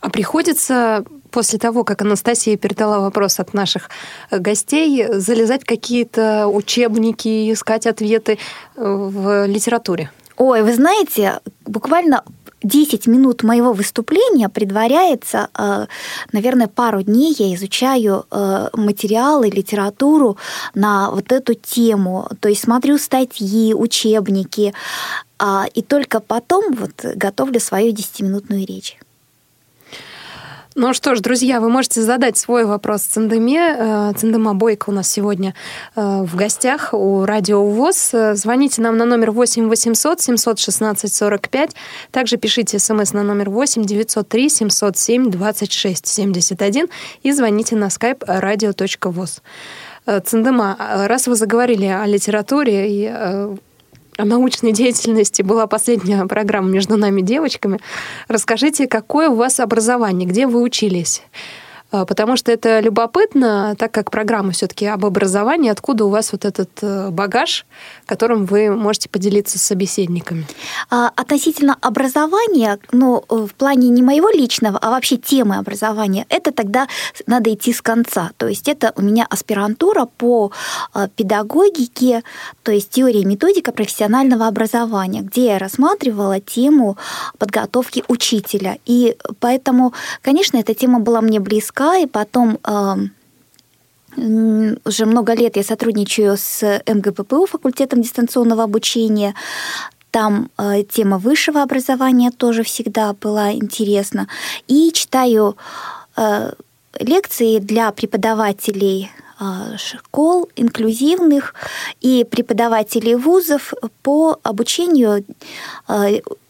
А 0.00 0.10
приходится 0.10 1.04
после 1.30 1.58
того, 1.58 1.84
как 1.84 2.02
Анастасия 2.02 2.56
передала 2.56 3.00
вопрос 3.00 3.40
от 3.40 3.54
наших 3.54 3.90
э, 4.30 4.38
гостей, 4.38 5.06
залезать 5.12 5.64
какие-то 5.64 6.48
учебники, 6.48 7.52
искать 7.52 7.86
ответы 7.86 8.38
э, 8.76 8.82
в 8.84 9.46
литературе? 9.46 10.10
Ой, 10.36 10.62
вы 10.62 10.74
знаете, 10.74 11.40
буквально 11.64 12.22
10 12.62 13.06
минут 13.06 13.42
моего 13.42 13.72
выступления 13.72 14.48
предваряется, 14.48 15.48
э, 15.56 15.86
наверное, 16.32 16.68
пару 16.68 17.02
дней 17.02 17.34
я 17.38 17.54
изучаю 17.54 18.24
материалы, 18.72 19.48
литературу 19.48 20.36
на 20.74 21.10
вот 21.10 21.32
эту 21.32 21.54
тему. 21.54 22.28
То 22.40 22.48
есть 22.48 22.62
смотрю 22.62 22.98
статьи, 22.98 23.74
учебники, 23.74 24.74
а, 25.38 25.66
и 25.74 25.82
только 25.82 26.20
потом 26.20 26.74
вот 26.74 27.04
готовлю 27.04 27.60
свою 27.60 27.92
10-минутную 27.92 28.66
речь. 28.66 28.98
Ну 30.78 30.92
что 30.92 31.14
ж, 31.14 31.20
друзья, 31.20 31.58
вы 31.60 31.70
можете 31.70 32.02
задать 32.02 32.36
свой 32.36 32.66
вопрос 32.66 33.00
Циндеме. 33.00 33.76
Э, 33.78 34.12
Циндема 34.14 34.54
Бойко 34.54 34.90
у 34.90 34.92
нас 34.92 35.10
сегодня 35.10 35.54
э, 35.94 36.22
в 36.22 36.36
гостях 36.36 36.90
у 36.92 37.24
Радио 37.24 37.64
ВОЗ. 37.64 38.12
Звоните 38.34 38.82
нам 38.82 38.98
на 38.98 39.06
номер 39.06 39.30
8 39.30 39.70
800 39.70 40.20
716 40.20 41.14
45. 41.14 41.70
Также 42.10 42.36
пишите 42.36 42.78
смс 42.78 43.14
на 43.14 43.22
номер 43.22 43.48
8 43.48 43.86
903 43.86 44.50
707 44.50 45.30
26 45.30 46.06
71 46.06 46.88
и 47.22 47.32
звоните 47.32 47.74
на 47.74 47.86
skype 47.86 48.26
radio.voz. 48.26 49.40
Э, 50.04 50.20
Циндема, 50.20 50.76
раз 51.06 51.26
вы 51.26 51.36
заговорили 51.36 51.86
о 51.86 52.04
литературе 52.04 52.86
и 52.90 53.56
о 54.16 54.24
научной 54.24 54.72
деятельности 54.72 55.42
была 55.42 55.66
последняя 55.66 56.24
программа 56.26 56.68
между 56.68 56.96
нами 56.96 57.20
девочками. 57.20 57.78
Расскажите, 58.28 58.86
какое 58.86 59.28
у 59.28 59.34
вас 59.34 59.60
образование, 59.60 60.28
где 60.28 60.46
вы 60.46 60.62
учились? 60.62 61.22
А, 61.96 62.04
потому 62.04 62.36
что 62.36 62.52
это 62.52 62.80
любопытно, 62.80 63.74
так 63.78 63.92
как 63.92 64.10
программа 64.10 64.52
все-таки 64.52 64.86
об 64.86 65.04
образовании, 65.06 65.70
откуда 65.70 66.04
у 66.04 66.10
вас 66.10 66.32
вот 66.32 66.44
этот 66.44 66.70
э, 66.82 67.10
багаж, 67.10 67.64
которым 68.06 68.44
вы 68.44 68.70
можете 68.70 69.08
поделиться 69.08 69.58
с 69.58 69.62
собеседниками? 69.62 70.46
А, 70.90 71.10
относительно 71.16 71.76
образования, 71.80 72.78
ну, 72.92 73.24
в 73.28 73.48
плане 73.54 73.88
не 73.88 74.02
моего 74.02 74.28
личного, 74.28 74.78
а 74.78 74.90
вообще 74.90 75.16
темы 75.16 75.56
образования, 75.56 76.26
это 76.28 76.52
тогда 76.52 76.86
надо 77.26 77.54
идти 77.54 77.72
с 77.72 77.80
конца. 77.80 78.30
То 78.36 78.46
есть 78.46 78.68
это 78.68 78.92
у 78.96 79.02
меня 79.02 79.26
аспирантура 79.30 80.06
по 80.18 80.52
а, 80.92 81.08
педагогике, 81.08 82.22
то 82.62 82.72
есть 82.72 82.90
теория 82.90 83.22
и 83.22 83.24
методика 83.24 83.72
профессионального 83.72 84.46
образования, 84.46 85.22
где 85.22 85.46
я 85.46 85.58
рассматривала 85.58 86.40
тему 86.40 86.98
подготовки 87.38 88.04
учителя. 88.08 88.76
И 88.84 89.16
поэтому, 89.40 89.94
конечно, 90.20 90.58
эта 90.58 90.74
тема 90.74 91.00
была 91.00 91.22
мне 91.22 91.40
близка, 91.40 91.85
языка, 91.86 91.96
и 91.98 92.06
потом 92.06 92.58
уже 94.16 95.06
много 95.06 95.34
лет 95.34 95.56
я 95.56 95.62
сотрудничаю 95.62 96.36
с 96.38 96.82
МГППУ, 96.86 97.44
факультетом 97.46 98.00
дистанционного 98.00 98.62
обучения. 98.62 99.34
Там 100.10 100.48
э, 100.56 100.84
тема 100.84 101.18
высшего 101.18 101.62
образования 101.62 102.30
тоже 102.30 102.62
всегда 102.62 103.12
была 103.12 103.52
интересна. 103.52 104.26
И 104.68 104.90
читаю 104.92 105.58
э, 106.16 106.52
лекции 106.98 107.58
для 107.58 107.92
преподавателей 107.92 109.10
э, 109.38 109.76
школ 109.76 110.48
инклюзивных 110.56 111.54
и 112.00 112.24
преподавателей 112.24 113.16
вузов 113.16 113.74
по 114.02 114.38
обучению 114.42 115.26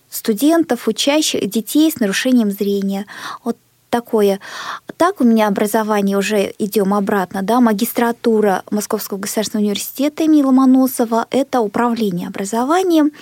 студентов, 0.08 0.86
учащих 0.86 1.50
детей 1.50 1.90
с 1.90 1.98
нарушением 1.98 2.52
зрения. 2.52 3.06
Вот 3.42 3.56
такое. 3.90 4.40
Так 4.96 5.20
у 5.20 5.24
меня 5.24 5.48
образование 5.48 6.16
уже 6.16 6.52
идем 6.58 6.94
обратно, 6.94 7.42
да, 7.42 7.60
магистратура 7.60 8.62
Московского 8.70 9.18
государственного 9.18 9.64
университета 9.64 10.24
имени 10.24 10.42
Ломоносова, 10.42 11.26
это 11.30 11.60
управление 11.60 12.28
образованием, 12.28 13.12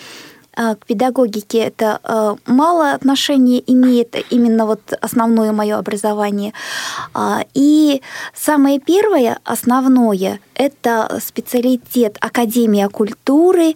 к 0.57 0.87
педагогике 0.87 1.59
это 1.59 2.01
а, 2.03 2.37
мало 2.47 2.93
отношения 2.93 3.63
имеет, 3.67 4.15
именно 4.31 4.67
вот 4.67 4.81
основное 5.01 5.53
мое 5.53 5.77
образование. 5.77 6.53
А, 7.13 7.45
и 7.55 8.03
самое 8.35 8.79
первое, 8.79 9.39
основное, 9.45 10.41
это 10.55 11.21
специалитет 11.25 12.17
Академия 12.21 12.89
культуры, 12.89 13.75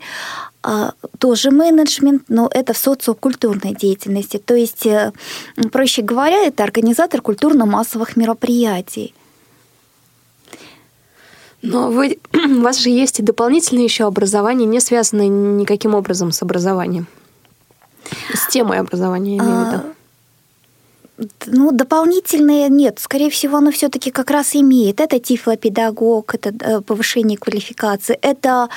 тоже 1.19 1.51
менеджмент, 1.51 2.25
но 2.29 2.51
это 2.53 2.73
в 2.73 2.79
социокультурной 2.79 3.75
деятельности. 3.75 4.39
То 4.39 4.55
есть, 4.55 4.85
э, 4.87 5.13
проще 5.73 6.03
говоря, 6.03 6.45
это 6.45 6.65
организатор 6.65 7.23
культурно-массовых 7.23 8.17
мероприятий. 8.17 9.15
Но 11.63 11.91
вы, 11.91 12.19
у 12.33 12.61
вас 12.61 12.79
же 12.79 12.91
есть 12.91 13.21
и 13.21 13.23
дополнительное 13.23 13.85
еще 13.85 14.05
образование, 14.05 14.67
не 14.67 14.81
связанное 14.81 15.29
никаким 15.29 15.95
образом 15.95 16.33
с 16.33 16.43
образованием. 16.43 17.07
С 18.33 18.49
темой 18.49 18.79
образования, 18.79 19.37
я 19.37 19.43
имею 19.43 19.65
в 19.65 19.69
виду. 19.69 19.83
Ну, 21.47 21.73
дополнительные 21.73 22.69
нет. 22.69 22.99
Скорее 23.01 23.29
всего, 23.31 23.57
оно 23.57 23.71
все-таки 23.71 24.11
как 24.11 24.31
раз 24.31 24.55
имеет. 24.55 25.01
Это 25.01 25.19
тифлопедагог, 25.19 26.35
это 26.35 26.53
э, 26.61 26.81
повышение 26.81 27.37
квалификации, 27.37 28.19
это... 28.23 28.69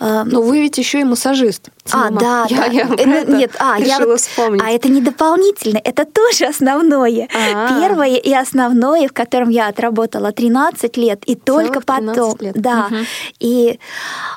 Э... 0.00 0.24
Но 0.24 0.40
вы 0.40 0.60
ведь 0.60 0.78
еще 0.78 1.00
и 1.00 1.04
массажист. 1.04 1.68
А, 1.92 2.10
да, 2.10 2.46
я, 2.48 2.56
да. 2.56 2.64
Я 2.66 2.82
э, 2.84 2.94
это 2.94 3.32
нет, 3.32 3.50
а, 3.58 3.78
я 3.78 3.98
вот, 3.98 4.20
вспомнить. 4.20 4.62
А 4.64 4.70
это 4.70 4.88
не 4.88 5.02
дополнительное, 5.02 5.82
это 5.84 6.06
тоже 6.06 6.46
основное. 6.46 7.28
А-а-а. 7.34 7.80
Первое 7.80 8.16
и 8.16 8.32
основное, 8.32 9.06
в 9.08 9.12
котором 9.12 9.50
я 9.50 9.68
отработала 9.68 10.32
13 10.32 10.96
лет, 10.96 11.22
и 11.26 11.34
только 11.34 11.80
потом... 11.80 12.36
Лет. 12.40 12.54
Да. 12.54 12.86
Угу. 12.90 12.96
И 13.40 13.78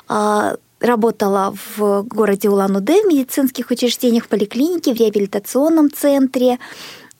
а, 0.08 0.56
работала 0.80 1.54
в 1.76 2.02
городе 2.02 2.48
Улан-Удэ 2.48 3.02
в 3.02 3.06
медицинских 3.06 3.70
учреждениях, 3.70 4.24
в 4.24 4.28
поликлинике, 4.28 4.94
в 4.94 4.98
реабилитационном 4.98 5.90
центре. 5.90 6.58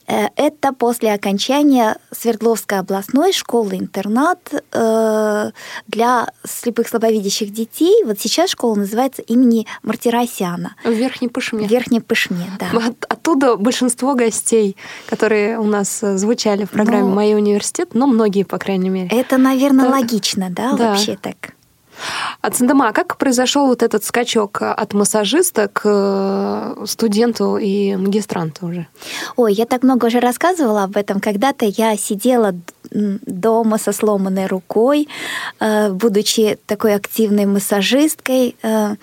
Э, 0.08 0.28
это 0.36 0.72
после 0.72 1.12
окончания 1.12 1.98
Свердловской 2.10 2.78
областной 2.78 3.32
школы-интернат 3.32 4.38
э, 4.72 5.50
для 5.86 6.28
слепых 6.44 6.88
слабовидящих 6.88 7.52
детей. 7.52 8.02
Вот 8.04 8.18
сейчас 8.18 8.50
школа 8.50 8.74
называется 8.76 9.22
имени 9.22 9.66
Мартиросяна. 9.82 10.74
В 10.82 10.90
Верхней 10.90 11.28
Пышме. 11.28 11.66
В 11.66 11.70
Верхней 11.70 12.00
Пышме, 12.00 12.46
да. 12.58 12.70
От, 12.88 13.04
оттуда 13.08 13.56
большинство 13.56 14.14
гостей, 14.14 14.76
которые 15.06 15.58
у 15.58 15.64
нас 15.64 16.02
э, 16.02 16.16
звучали 16.16 16.64
в 16.64 16.70
программе 16.70 17.08
но... 17.08 17.14
«Мой 17.14 17.34
университет», 17.34 17.90
но 17.92 18.06
многие, 18.06 18.44
по 18.44 18.58
крайней 18.58 18.88
мере. 18.88 19.08
Это, 19.10 19.36
наверное, 19.36 19.86
да. 19.86 19.90
логично, 19.90 20.48
да, 20.50 20.72
да, 20.72 20.90
вообще 20.90 21.18
так. 21.20 21.57
А 22.40 22.50
Цендема, 22.50 22.92
как 22.92 23.16
произошел 23.16 23.66
вот 23.66 23.82
этот 23.82 24.04
скачок 24.04 24.62
от 24.62 24.94
массажиста 24.94 25.68
к 25.68 25.82
э, 25.84 26.84
студенту 26.87 27.56
и 27.56 27.96
магистранту 27.96 28.66
уже? 28.66 28.87
Ой, 29.37 29.52
я 29.52 29.66
так 29.66 29.82
много 29.82 30.06
уже 30.06 30.20
рассказывала 30.20 30.84
об 30.84 30.96
этом. 30.96 31.20
Когда-то 31.20 31.64
я 31.66 31.96
сидела 31.96 32.54
дома 32.90 33.78
со 33.78 33.92
сломанной 33.92 34.46
рукой, 34.46 35.08
э, 35.61 35.90
будучи 35.90 36.58
такой 36.66 36.94
активной 36.94 37.46
массажисткой 37.46 38.56
э, 38.62 38.94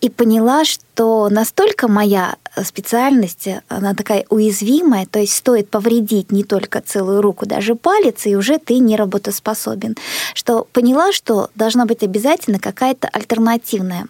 и 0.00 0.08
поняла, 0.08 0.64
что 0.64 1.28
настолько 1.28 1.88
моя 1.88 2.36
специальность, 2.64 3.48
она 3.68 3.94
такая 3.94 4.24
уязвимая, 4.30 5.06
то 5.06 5.18
есть 5.18 5.34
стоит 5.34 5.68
повредить 5.70 6.32
не 6.32 6.44
только 6.44 6.80
целую 6.80 7.22
руку, 7.22 7.46
даже 7.46 7.74
палец, 7.74 8.26
и 8.26 8.36
уже 8.36 8.58
ты 8.58 8.78
не 8.78 8.96
работоспособен. 8.96 9.96
Что 10.34 10.66
поняла, 10.72 11.12
что 11.12 11.50
должна 11.54 11.84
быть 11.84 12.02
обязательно 12.02 12.58
какая-то 12.58 13.08
альтернативная 13.08 14.06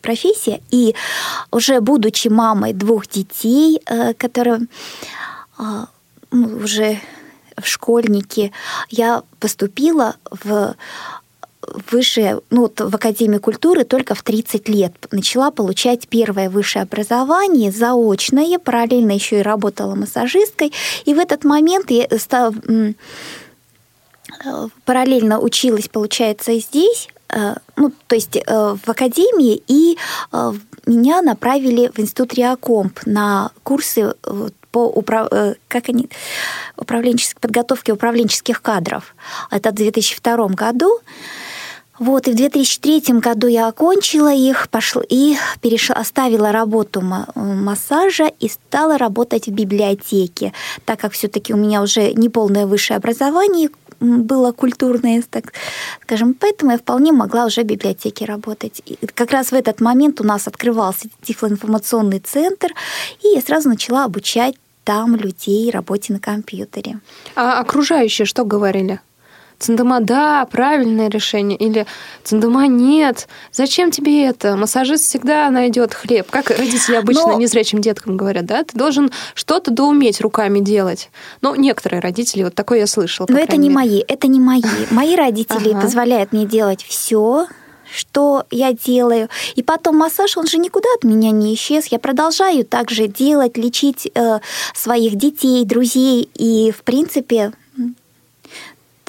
профессия. 0.00 0.60
И 0.70 0.94
уже 1.50 1.80
будучи 1.80 2.28
мамой 2.28 2.72
двух 2.72 3.06
детей, 3.06 3.80
э, 3.86 4.14
которые 4.14 4.60
а, 5.56 5.86
ну, 6.30 6.58
уже 6.58 7.00
в 7.60 7.66
школьники, 7.66 8.52
я 8.88 9.22
поступила 9.38 10.16
в 10.30 10.74
высшее, 11.90 12.40
ну, 12.50 12.62
вот 12.62 12.80
в 12.80 12.94
Академии 12.94 13.38
культуры 13.38 13.84
только 13.84 14.14
в 14.14 14.22
30 14.22 14.68
лет 14.68 14.92
начала 15.10 15.50
получать 15.50 16.08
первое 16.08 16.50
высшее 16.50 16.82
образование, 16.82 17.70
заочное, 17.70 18.58
параллельно 18.58 19.12
еще 19.12 19.40
и 19.40 19.42
работала 19.42 19.94
массажисткой. 19.94 20.72
И 21.04 21.14
в 21.14 21.18
этот 21.18 21.44
момент 21.44 21.90
я 21.90 22.06
стала, 22.18 22.54
параллельно 24.84 25.40
училась, 25.40 25.88
получается, 25.88 26.58
здесь, 26.58 27.08
э, 27.28 27.54
ну, 27.76 27.92
то 28.06 28.14
есть 28.14 28.36
э, 28.36 28.40
в 28.46 28.88
академии, 28.88 29.62
и 29.66 29.96
э, 30.32 30.52
меня 30.86 31.22
направили 31.22 31.90
в 31.94 31.98
институт 31.98 32.34
Реакомп 32.34 33.00
на 33.06 33.50
курсы 33.62 34.14
по 34.70 34.86
управ... 34.86 35.28
как 35.68 35.88
они... 35.88 36.08
управленческой 36.76 37.40
подготовке 37.40 37.92
управленческих 37.92 38.62
кадров. 38.62 39.14
Это 39.50 39.70
в 39.70 39.74
2002 39.74 40.48
году. 40.48 41.00
Вот, 42.02 42.26
и 42.26 42.32
в 42.32 42.34
2003 42.34 43.20
году 43.20 43.46
я 43.46 43.68
окончила 43.68 44.34
их, 44.34 44.68
пошла 44.70 45.04
и 45.08 45.36
перешла, 45.60 45.94
оставила 45.94 46.50
работу 46.50 47.00
массажа 47.00 48.28
и 48.40 48.48
стала 48.48 48.98
работать 48.98 49.46
в 49.46 49.52
библиотеке, 49.52 50.52
так 50.84 50.98
как 50.98 51.12
все-таки 51.12 51.54
у 51.54 51.56
меня 51.56 51.80
уже 51.80 52.12
не 52.14 52.28
полное 52.28 52.66
высшее 52.66 52.96
образование 52.96 53.68
было 54.00 54.50
культурное, 54.50 55.22
так 55.30 55.52
скажем, 56.02 56.34
поэтому 56.34 56.72
я 56.72 56.78
вполне 56.78 57.12
могла 57.12 57.46
уже 57.46 57.62
в 57.62 57.66
библиотеке 57.66 58.24
работать. 58.24 58.82
И 58.84 58.98
как 59.14 59.30
раз 59.30 59.52
в 59.52 59.54
этот 59.54 59.80
момент 59.80 60.20
у 60.20 60.24
нас 60.24 60.48
открывался 60.48 61.08
тифлоинформационный 61.22 62.18
центр, 62.18 62.74
и 63.22 63.28
я 63.28 63.40
сразу 63.40 63.68
начала 63.68 64.06
обучать 64.06 64.56
там 64.82 65.14
людей 65.14 65.70
работе 65.70 66.12
на 66.12 66.18
компьютере. 66.18 66.98
А 67.36 67.60
окружающие 67.60 68.26
что 68.26 68.44
говорили? 68.44 68.98
Цендема, 69.62 70.00
да, 70.00 70.44
правильное 70.50 71.08
решение. 71.08 71.56
Или 71.56 71.86
Цендема, 72.24 72.66
нет, 72.66 73.28
зачем 73.52 73.92
тебе 73.92 74.24
это? 74.24 74.56
Массажист 74.56 75.04
всегда 75.04 75.48
найдет 75.50 75.94
хлеб. 75.94 76.28
Как 76.30 76.50
родители 76.50 76.96
обычно 76.96 77.28
Но... 77.28 77.38
незрячим 77.38 77.80
деткам 77.80 78.16
говорят, 78.16 78.44
да? 78.44 78.64
Ты 78.64 78.76
должен 78.76 79.12
что-то 79.34 79.70
доуметь 79.70 80.20
руками 80.20 80.58
делать. 80.58 81.10
Ну, 81.42 81.54
некоторые 81.54 82.00
родители, 82.00 82.42
вот 82.42 82.56
такое 82.56 82.80
я 82.80 82.86
слышала. 82.88 83.28
Но 83.30 83.38
это 83.38 83.56
не 83.56 83.68
мере. 83.68 83.74
мои, 83.74 84.02
это 84.08 84.26
не 84.26 84.40
мои. 84.40 84.62
Мои 84.90 85.14
родители 85.14 85.74
позволяют 85.74 86.32
мне 86.32 86.44
делать 86.44 86.84
все, 86.84 87.46
что 87.88 88.46
я 88.50 88.72
делаю. 88.72 89.28
И 89.54 89.62
потом 89.62 89.96
массаж, 89.96 90.36
он 90.36 90.48
же 90.48 90.58
никуда 90.58 90.88
от 90.96 91.04
меня 91.04 91.30
не 91.30 91.54
исчез. 91.54 91.86
Я 91.86 92.00
продолжаю 92.00 92.64
также 92.64 93.06
делать, 93.06 93.56
лечить 93.56 94.10
э, 94.12 94.40
своих 94.74 95.14
детей, 95.14 95.64
друзей. 95.64 96.28
И, 96.34 96.72
в 96.76 96.82
принципе, 96.82 97.52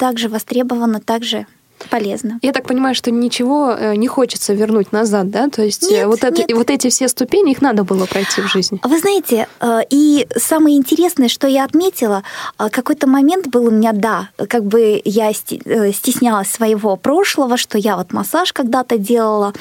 также 0.04 0.28
востребовано, 0.28 1.00
также 1.00 1.46
полезно. 1.88 2.38
Я 2.42 2.52
так 2.52 2.66
понимаю, 2.66 2.94
что 2.94 3.10
ничего 3.10 3.72
э, 3.72 3.94
не 3.96 4.08
хочется 4.08 4.54
вернуть 4.54 4.92
назад, 4.92 5.30
да? 5.30 5.48
То 5.48 5.62
есть 5.62 5.84
э, 5.84 5.96
нет, 5.96 6.06
вот, 6.06 6.24
это, 6.24 6.42
нет. 6.42 6.52
вот 6.52 6.70
эти 6.70 6.88
все 6.88 7.08
ступени, 7.08 7.52
их 7.52 7.62
надо 7.62 7.84
было 7.84 8.06
пройти 8.06 8.40
в 8.40 8.46
жизни. 8.46 8.80
Вы 8.82 8.98
знаете, 8.98 9.48
э, 9.60 9.80
и 9.90 10.26
самое 10.36 10.76
интересное, 10.76 11.28
что 11.28 11.46
я 11.46 11.64
отметила, 11.64 12.22
какой-то 12.56 13.06
момент 13.06 13.48
был 13.48 13.66
у 13.66 13.70
меня, 13.70 13.92
да, 13.92 14.28
как 14.48 14.64
бы 14.64 15.00
я 15.04 15.32
стеснялась 15.32 16.50
своего 16.50 16.96
прошлого, 16.96 17.56
что 17.56 17.78
я 17.78 17.96
вот 17.96 18.12
массаж 18.12 18.52
когда-то 18.52 18.98
делала, 18.98 19.52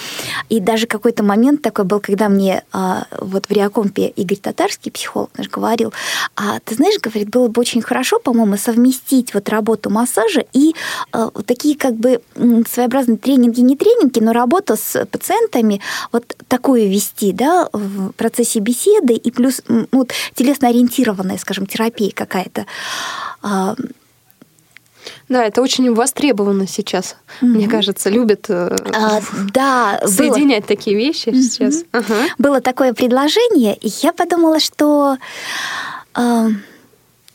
и 0.50 0.60
даже 0.60 0.88
какой-то 0.88 1.24
момент 1.24 1.62
такой 1.62 1.86
был, 1.86 2.00
когда 2.00 2.30
мне 2.30 2.64
вот 3.20 3.46
в 3.48 3.52
Реакомпе 3.52 4.08
Игорь 4.08 4.38
Татарский, 4.38 4.92
психолог 4.92 5.30
наш, 5.38 5.50
говорил, 5.50 5.94
а 6.36 6.60
ты 6.64 6.76
знаешь, 6.76 7.00
говорит, 7.00 7.30
было 7.30 7.48
бы 7.48 7.62
очень 7.62 7.82
хорошо, 7.82 8.20
по-моему, 8.20 8.58
совместить 8.58 9.34
вот 9.34 9.50
работу 9.50 9.90
массажа 9.90 10.46
и 10.54 10.74
вот 11.12 11.46
такие 11.46 11.76
как 11.78 11.96
бы 11.96 12.12
своеобразные 12.36 13.17
тренинги, 13.17 13.62
не 13.62 13.76
тренинги, 13.76 14.19
но 14.19 14.34
работа 14.34 14.76
с 14.76 15.06
пациентами, 15.06 15.82
вот 16.12 16.36
такую 16.47 16.89
вести, 16.89 17.32
да, 17.32 17.69
в 17.71 18.12
процессе 18.12 18.60
беседы, 18.60 19.13
и 19.13 19.32
плюс 19.32 19.62
ну, 19.67 19.88
вот, 19.91 20.12
телесно-ориентированная, 20.36 21.38
скажем, 21.38 21.65
терапия 21.65 22.12
какая-то. 22.13 22.65
А, 23.41 23.76
да, 25.30 25.45
это 25.45 25.62
очень 25.62 25.93
востребовано 25.93 26.67
сейчас, 26.67 27.15
mm-hmm. 27.41 27.45
мне 27.45 27.67
кажется, 27.67 28.10
любят 28.10 28.45
э, 28.49 28.76
а, 28.93 29.21
да, 29.54 30.02
соединять 30.06 30.65
было... 30.65 30.76
такие 30.76 30.95
вещи 30.95 31.30
mm-hmm. 31.30 31.41
сейчас. 31.41 31.84
Uh-huh. 31.91 32.28
Было 32.38 32.62
такое 32.62 32.93
предложение, 32.93 33.76
и 33.76 33.89
я 34.02 34.13
подумала, 34.13 34.60
что 34.60 35.17
э, 36.15 36.47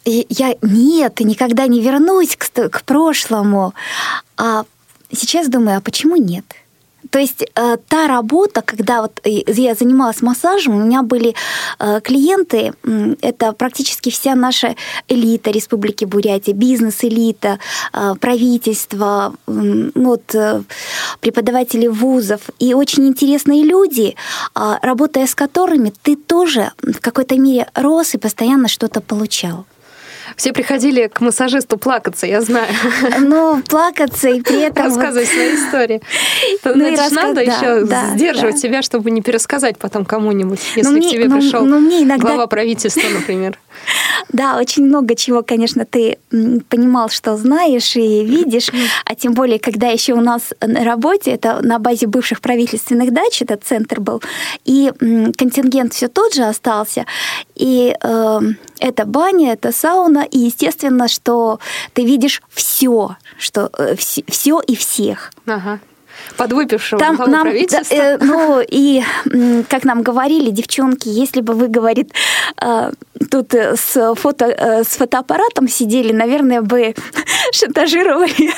я 0.05 0.57
нет, 0.63 1.21
никогда 1.21 1.67
не 1.67 1.81
вернусь 1.81 2.37
к, 2.37 2.69
к 2.69 2.83
прошлому. 2.83 3.75
А 4.39 4.65
сейчас 5.13 5.49
думаю, 5.49 5.79
а 5.79 5.81
почему 5.81 6.17
нет? 6.17 6.45
То 7.11 7.19
есть 7.19 7.43
э, 7.43 7.77
та 7.89 8.09
работа, 8.09 8.61
когда 8.63 9.03
вот 9.03 9.21
э, 9.25 9.43
я 9.47 9.75
занималась 9.75 10.21
массажем, 10.23 10.75
у 10.75 10.85
меня 10.85 11.03
были 11.03 11.35
э, 11.79 12.01
клиенты, 12.03 12.73
э, 12.85 13.15
это 13.23 13.53
практически 13.53 14.11
вся 14.11 14.35
наша 14.35 14.75
элита 15.09 15.51
Республики 15.51 16.05
Бурятия, 16.05 16.55
бизнес-элита, 16.55 17.59
э, 17.93 18.15
правительство, 18.21 19.35
э, 19.47 19.91
вот, 19.95 20.35
э, 20.35 20.63
преподаватели 21.21 21.87
вузов 21.87 22.41
и 22.59 22.75
очень 22.75 23.07
интересные 23.07 23.65
люди, 23.65 24.15
э, 24.55 24.79
работая 24.83 25.27
с 25.27 25.35
которыми 25.35 25.93
ты 26.03 26.17
тоже 26.17 26.73
в 26.83 27.01
какой-то 27.01 27.39
мере 27.39 27.69
рос 27.75 28.15
и 28.15 28.19
постоянно 28.19 28.69
что-то 28.69 29.01
получал. 29.01 29.65
Все 30.37 30.53
приходили 30.53 31.09
к 31.09 31.21
массажисту 31.21 31.79
плакаться, 31.79 32.27
я 32.27 32.41
знаю. 32.41 32.69
Ну, 33.19 33.63
плакаться 33.69 34.29
и 34.29 34.41
при 34.41 34.63
этом... 34.63 34.87
Рассказывать 34.87 35.29
вот... 35.29 35.35
свои 35.35 35.55
истории. 35.55 36.01
Ну, 36.65 36.85
это 36.85 37.03
рассказ... 37.03 37.13
надо 37.13 37.35
да, 37.35 37.41
еще 37.43 37.85
да, 37.85 38.11
сдерживать 38.15 38.55
да. 38.55 38.61
себя, 38.61 38.83
чтобы 38.83 39.11
не 39.11 39.23
пересказать 39.23 39.79
потом 39.79 40.05
кому-нибудь, 40.05 40.61
если 40.77 40.91
ну, 40.91 40.99
мне, 40.99 41.09
к 41.09 41.11
тебе 41.11 41.29
ну, 41.29 41.41
пришел 41.41 41.65
ну, 41.65 41.79
мне 41.79 42.03
иногда... 42.03 42.29
глава 42.29 42.47
правительства, 42.47 43.09
например. 43.09 43.59
Да, 44.31 44.59
очень 44.59 44.85
много 44.85 45.15
чего, 45.15 45.43
конечно, 45.43 45.85
ты 45.87 46.19
понимал, 46.69 47.09
что 47.09 47.37
знаешь 47.37 47.97
и 47.97 48.25
видишь, 48.25 48.71
а 49.05 49.15
тем 49.15 49.33
более, 49.33 49.59
когда 49.59 49.89
еще 49.89 50.13
у 50.13 50.21
нас 50.21 50.53
на 50.61 50.85
работе, 50.85 51.31
это 51.31 51.61
на 51.63 51.79
базе 51.79 52.07
бывших 52.07 52.41
правительственных 52.41 53.13
дач, 53.13 53.41
этот 53.41 53.65
центр 53.65 54.01
был, 54.01 54.23
и 54.65 54.93
контингент 55.37 55.95
все 55.95 56.09
тот 56.09 56.35
же 56.35 56.45
остался, 56.45 57.07
и 57.55 57.95
э, 58.01 58.41
это 58.81 59.05
баня, 59.07 59.53
это 59.53 59.73
сауна, 59.73 60.27
и 60.31 60.39
естественно, 60.39 61.09
что 61.09 61.59
ты 61.95 62.05
видишь 62.05 62.43
все, 62.51 63.17
что 63.39 63.71
э, 63.79 63.95
все 63.97 64.61
и 64.61 64.77
всех. 64.77 65.33
Ага 65.47 65.81
подвыпившего 66.37 67.01
Там 67.01 67.17
нам, 67.17 67.43
правительства. 67.43 67.97
Да, 67.97 68.05
э, 68.15 68.19
ну 68.21 68.61
и, 68.61 69.03
как 69.69 69.85
нам 69.85 70.03
говорили, 70.03 70.51
девчонки, 70.51 71.09
если 71.09 71.41
бы 71.41 71.55
вы, 71.55 71.69
говорит, 71.69 72.13
э, 72.63 72.93
тут 73.31 73.55
с, 73.55 74.15
фото, 74.15 74.47
э, 74.47 74.85
с 74.85 74.97
фотоаппаратом 74.97 75.69
сидели, 75.69 76.13
наверное, 76.13 76.63
бы 76.63 76.95
шантажировали. 77.53 78.53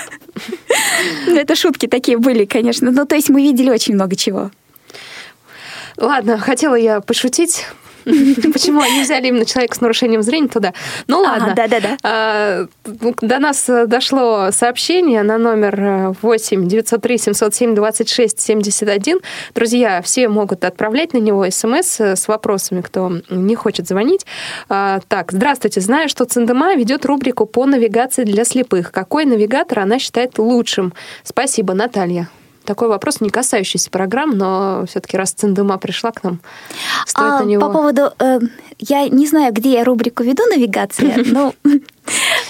Это 1.27 1.55
шутки 1.55 1.87
такие 1.87 2.18
были, 2.18 2.44
конечно. 2.44 2.90
Ну, 2.90 3.07
то 3.07 3.14
есть 3.14 3.31
мы 3.31 3.42
видели 3.42 3.70
очень 3.70 3.94
много 3.94 4.16
чего. 4.16 4.51
Ладно, 5.96 6.38
хотела 6.38 6.77
я 6.77 7.01
пошутить 7.01 7.66
Почему 8.53 8.81
они 8.81 9.03
взяли 9.03 9.29
именно 9.29 9.45
человека 9.45 9.75
с 9.75 9.81
нарушением 9.81 10.23
зрения 10.23 10.49
туда? 10.49 10.73
Ну 11.07 11.21
ладно. 11.21 11.55
Да, 11.57 11.69
да, 11.69 11.81
да. 11.81 12.67
До 13.21 13.39
нас 13.39 13.69
дошло 13.87 14.51
сообщение 14.53 15.23
на 15.23 15.39
номер 15.39 16.15
8 16.23 16.69
903 16.69 17.19
707 17.19 17.75
26 17.75 18.41
71. 18.41 19.21
Друзья, 19.55 20.03
все 20.03 20.29
могут 20.29 20.65
отправлять 20.65 21.13
на 21.13 21.19
него 21.19 21.49
смс 21.51 22.01
с 22.01 22.29
вопросами, 22.29 22.81
кто 22.81 23.13
не 23.29 23.55
хочет 23.55 23.87
звонить. 23.87 24.27
А, 24.69 25.01
так, 25.09 25.33
здравствуйте. 25.33 25.81
Знаю, 25.81 26.09
что 26.09 26.25
Циндема 26.25 26.75
ведет 26.75 27.05
рубрику 27.05 27.47
по 27.47 27.67
навигации 27.67 28.25
для 28.25 28.45
слепых. 28.45 28.93
Какой 28.93 29.25
навигатор 29.25 29.81
она 29.81 29.99
считает 29.99 30.39
лучшим? 30.39 30.93
Спасибо, 31.25 31.75
Наталья 31.75 32.29
такой 32.64 32.88
вопрос, 32.88 33.20
не 33.20 33.31
касающийся 33.31 33.90
программ, 33.90 34.37
но 34.37 34.85
все-таки 34.88 35.16
раз 35.16 35.33
Циндыма 35.33 35.79
пришла 35.79 36.12
к 36.12 36.23
нам, 36.23 36.40
стоит 37.07 37.33
а, 37.33 37.40
на 37.40 37.44
него... 37.44 37.61
По 37.61 37.73
поводу... 37.73 38.12
Э, 38.18 38.38
я 38.79 39.09
не 39.09 39.27
знаю, 39.27 39.53
где 39.53 39.73
я 39.73 39.85
рубрику 39.85 40.23
веду 40.23 40.44
навигация, 40.46 41.23
но, 41.27 41.55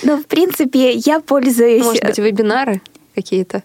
но 0.02 0.16
в 0.16 0.26
принципе 0.26 0.92
я 0.92 1.20
пользуюсь... 1.20 1.84
Может 1.84 2.04
быть, 2.04 2.18
вебинары 2.18 2.80
какие-то? 3.14 3.62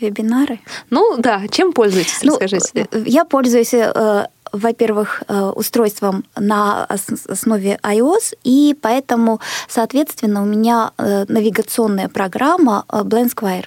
Вебинары? 0.00 0.60
Ну 0.90 1.16
да, 1.18 1.42
чем 1.50 1.72
пользуетесь, 1.72 2.22
ну, 2.22 2.38
расскажите. 2.38 2.88
Я 3.04 3.24
пользуюсь 3.24 3.74
э, 3.74 4.26
во-первых, 4.52 5.22
э, 5.28 5.52
устройством 5.54 6.24
на 6.36 6.84
основе 6.84 7.78
iOS, 7.82 8.34
и 8.44 8.76
поэтому, 8.80 9.40
соответственно, 9.68 10.42
у 10.42 10.46
меня 10.46 10.92
э, 10.96 11.24
навигационная 11.28 12.08
программа 12.08 12.84
Blend 12.88 13.34
Square. 13.34 13.66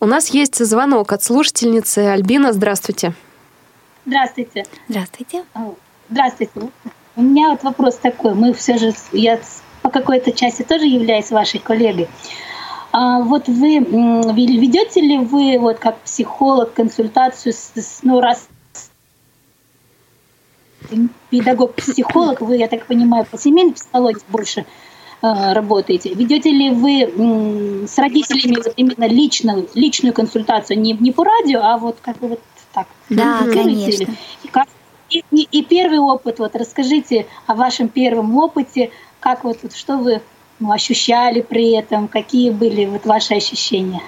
У 0.00 0.06
нас 0.06 0.30
есть 0.30 0.64
звонок 0.64 1.12
от 1.12 1.22
слушательницы 1.22 1.98
Альбина. 1.98 2.52
Здравствуйте. 2.52 3.14
Здравствуйте. 4.06 4.64
Здравствуйте. 4.88 5.44
Здравствуйте. 6.10 6.52
У 7.16 7.22
меня 7.22 7.50
вот 7.50 7.62
вопрос 7.62 7.96
такой. 7.96 8.34
Мы 8.34 8.52
все 8.52 8.76
же, 8.76 8.92
я 9.12 9.40
по 9.82 9.90
какой-то 9.90 10.32
части 10.32 10.62
тоже 10.62 10.86
являюсь 10.86 11.30
вашей 11.30 11.60
коллегой. 11.60 12.08
А 12.92 13.20
вот 13.20 13.48
вы 13.48 13.78
ведете 13.78 15.00
ли 15.00 15.18
вы 15.18 15.58
вот 15.58 15.78
как 15.78 15.98
психолог 16.00 16.74
консультацию 16.74 17.52
с, 17.52 18.00
ну 18.02 18.20
раз 18.20 18.48
педагог-психолог, 21.30 22.40
вы, 22.40 22.56
я 22.56 22.68
так 22.68 22.86
понимаю, 22.86 23.24
по 23.24 23.38
семейной 23.38 23.72
психологии 23.72 24.20
больше 24.28 24.60
Э, 24.60 24.66
работаете? 25.32 26.12
Ведете 26.14 26.50
ли 26.50 26.70
вы 26.70 27.86
с 27.86 27.98
родителями 27.98 28.56
вот 28.56 28.72
именно 28.76 29.06
личную, 29.06 29.68
личную 29.74 30.12
консультацию, 30.12 30.78
не, 30.78 30.92
не 30.92 31.12
по 31.12 31.24
радио, 31.24 31.60
а 31.62 31.78
вот 31.78 31.98
как 32.00 32.18
бы 32.18 32.28
вот 32.28 32.40
так? 32.72 32.86
Да, 33.08 33.40
конечно. 33.52 34.12
И, 34.42 34.48
как, 34.48 34.68
и, 35.10 35.22
и 35.30 35.62
первый 35.64 35.98
опыт, 35.98 36.38
вот 36.38 36.56
расскажите 36.56 37.26
о 37.46 37.54
вашем 37.54 37.88
первом 37.88 38.36
опыте, 38.36 38.90
как 39.20 39.44
вот, 39.44 39.58
вот 39.62 39.74
что 39.74 39.96
вы 39.96 40.20
ну, 40.58 40.72
ощущали 40.72 41.40
при 41.40 41.72
этом, 41.72 42.08
какие 42.08 42.50
были 42.50 42.84
вот 42.84 43.06
ваши 43.06 43.34
ощущения? 43.34 44.02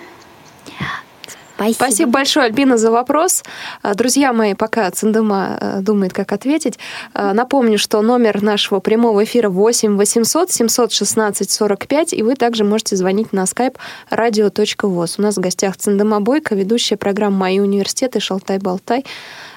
Спасибо. 1.57 1.75
Спасибо 1.75 2.11
большое, 2.11 2.47
Альбина, 2.47 2.77
за 2.77 2.91
вопрос. 2.91 3.43
А, 3.83 3.95
друзья 3.95 4.33
мои, 4.33 4.55
пока 4.55 4.91
Циндыма 4.91 5.59
э, 5.61 5.81
думает, 5.81 6.13
как 6.13 6.33
ответить, 6.33 6.79
а, 7.15 7.33
напомню, 7.33 7.79
что 7.79 8.03
номер 8.03 8.43
нашего 8.43 8.81
прямого 8.81 9.25
эфира 9.25 9.49
8 9.49 9.97
800 9.97 10.53
716 10.53 11.51
45, 11.51 12.13
и 12.13 12.23
вы 12.23 12.35
также 12.35 12.65
можете 12.65 12.97
звонить 12.97 13.33
на 13.33 13.45
skype 13.45 13.77
radio.voz. 14.11 15.15
У 15.19 15.23
нас 15.23 15.37
в 15.37 15.41
гостях 15.41 15.77
Циндыма 15.77 16.21
Бойко, 16.21 16.55
ведущая 16.55 16.97
программы 16.97 17.39
«Мои 17.39 17.59
университеты» 17.59 18.21
«Шалтай-болтай». 18.21 19.05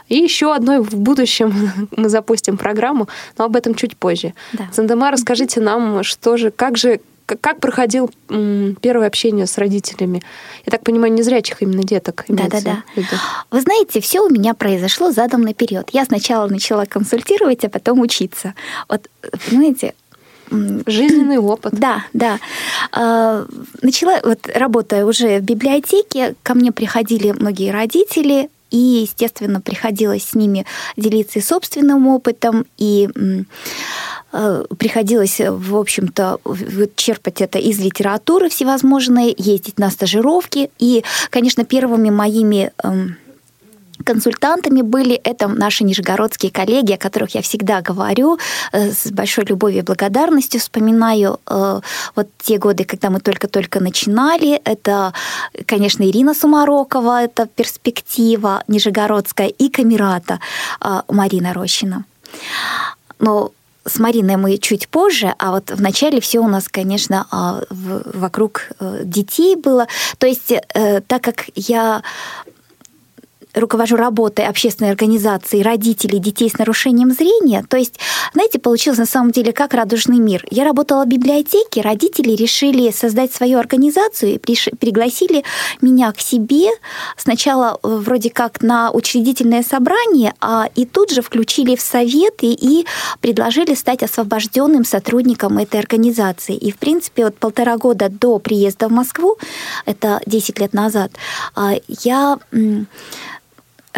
И 0.08 0.18
еще 0.18 0.54
одной 0.56 0.82
в 0.82 0.96
будущем 0.96 1.54
мы 1.96 2.10
запустим 2.10 2.58
программу, 2.58 3.08
но 3.38 3.46
об 3.46 3.56
этом 3.56 3.76
чуть 3.76 3.96
позже. 3.96 4.34
Да. 4.54 4.68
Цендема, 4.72 5.12
расскажите 5.12 5.62
нам, 5.62 6.04
что 6.04 6.38
же, 6.38 6.50
как 6.52 6.78
же, 6.78 7.00
как 7.36 7.60
проходил 7.60 8.12
первое 8.28 9.08
общение 9.08 9.48
с 9.48 9.58
родителями? 9.58 10.22
Я 10.65 10.72
так 10.72 10.84
понимаю, 10.84 11.13
незрячих 11.13 11.62
именно 11.62 11.84
деток. 11.84 12.26
Да-да-да. 12.28 12.84
Вы 13.52 13.62
знаете, 13.62 14.02
все 14.02 14.22
у 14.22 14.30
меня 14.30 14.54
произошло 14.54 15.12
задом 15.12 15.42
наперед. 15.42 15.89
Я 15.92 16.06
сначала 16.06 16.48
начала 16.48 16.86
консультировать, 16.86 17.63
а 17.65 17.70
потом 17.70 18.00
учиться. 18.00 18.54
Вот, 18.88 19.08
понимаете, 19.50 19.94
жизненный 20.52 21.38
опыт. 21.38 21.74
Да, 21.80 22.04
да. 22.13 22.39
А, 22.92 23.46
начала, 23.82 24.20
вот 24.24 24.50
работая 24.54 25.06
уже 25.06 25.39
в 25.39 25.44
библиотеке, 25.44 26.36
ко 26.44 26.54
мне 26.54 26.72
приходили 26.72 27.32
многие 27.32 27.72
родители, 27.72 28.50
и, 28.72 28.78
естественно, 28.78 29.62
приходилось 29.62 30.26
с 30.26 30.36
ними 30.36 30.66
делиться 30.98 31.40
и 31.40 31.42
собственным 31.42 32.08
опытом, 32.08 32.66
и 32.78 33.10
Э, 34.32 34.64
приходилось, 34.78 35.40
в 35.40 35.76
общем-то, 35.76 36.40
черпать 36.96 37.42
это 37.42 37.58
из 37.58 37.80
литературы 37.80 38.50
всевозможной, 38.50 39.34
ездить 39.36 39.80
на 39.80 39.90
стажировки. 39.90 40.70
И, 40.78 41.04
конечно, 41.30 41.66
первыми 41.66 42.10
моими 42.10 42.72
эм, 42.84 43.18
консультантами 44.04 44.82
были 44.82 45.16
это 45.16 45.48
наши 45.48 45.84
нижегородские 45.84 46.52
коллеги, 46.52 46.94
о 46.94 46.98
которых 46.98 47.36
я 47.36 47.42
всегда 47.42 47.82
говорю, 47.82 48.38
э, 48.72 48.92
с 48.92 49.12
большой 49.12 49.46
любовью 49.46 49.80
и 49.80 49.86
благодарностью 49.86 50.60
вспоминаю 50.60 51.40
э, 51.48 51.82
вот 52.16 52.28
те 52.38 52.58
годы, 52.58 52.84
когда 52.84 53.10
мы 53.10 53.20
только-только 53.20 53.80
начинали. 53.80 54.62
Это, 54.66 55.14
конечно, 55.66 56.04
Ирина 56.04 56.34
Сумарокова, 56.34 57.24
это 57.24 57.46
перспектива 57.48 58.64
нижегородская, 58.68 59.48
и 59.48 59.70
Камерата 59.70 60.40
Марина 61.08 61.54
Рощина. 61.54 62.06
Но 63.20 63.52
с 63.86 64.00
Мариной 64.00 64.38
мы 64.38 64.58
чуть 64.58 64.88
позже, 64.88 65.34
а 65.38 65.52
вот 65.52 65.72
в 65.72 65.82
начале 65.82 66.20
все 66.22 66.40
у 66.40 66.48
нас, 66.48 66.68
конечно, 66.70 67.66
вокруг 67.70 68.70
э, 68.80 69.02
детей 69.04 69.56
было. 69.56 69.88
То 70.18 70.28
есть, 70.28 70.52
э, 70.52 71.02
так 71.02 71.24
как 71.24 71.46
я 71.56 72.04
руковожу 73.60 73.95
работой 73.95 74.45
общественной 74.45 74.91
организации 74.91 75.62
родителей 75.62 76.19
детей 76.19 76.50
с 76.50 76.58
нарушением 76.58 77.12
зрения. 77.12 77.63
То 77.67 77.78
есть, 77.78 78.00
знаете, 78.34 78.60
получилось 78.60 79.00
на 79.00 79.06
самом 79.06 79.32
деле 79.32 79.54
как 79.54 79.74
радужный 79.74 80.19
мир. 80.19 80.45
Я 80.52 80.63
работала 80.63 81.06
в 81.06 81.08
библиотеке, 81.08 81.82
родители 81.82 82.32
решили 82.32 82.91
создать 82.91 83.34
свою 83.34 83.60
организацию 83.60 84.34
и 84.34 84.38
пригласили 84.38 85.43
меня 85.82 86.12
к 86.12 86.19
себе 86.19 86.69
сначала 87.17 87.80
э, 87.82 87.88
вроде 87.88 88.30
как 88.30 88.62
на 88.62 88.91
учредительное 88.91 89.63
собрание, 89.63 90.34
а 90.39 90.69
и 90.76 90.86
тут 90.86 91.12
же 91.12 91.22
включили 91.22 91.76
в 91.76 91.82
советы 91.82 92.48
и 92.48 92.86
предложили 93.22 93.74
стать 93.76 94.04
освобожденным 94.04 94.86
сотрудником 94.86 95.58
этой 95.58 95.80
организации. 95.80 96.56
И, 96.56 96.72
в 96.72 96.78
принципе, 96.78 97.26
вот 97.26 97.36
полтора 97.38 97.78
года 97.78 98.10
до 98.10 98.39
приезда 98.39 98.88
в 98.88 98.91
Москву, 98.91 99.38
это 99.86 100.22
10 100.26 100.60
лет 100.60 100.74
назад, 100.74 101.12
а, 101.56 101.74
я 101.88 102.38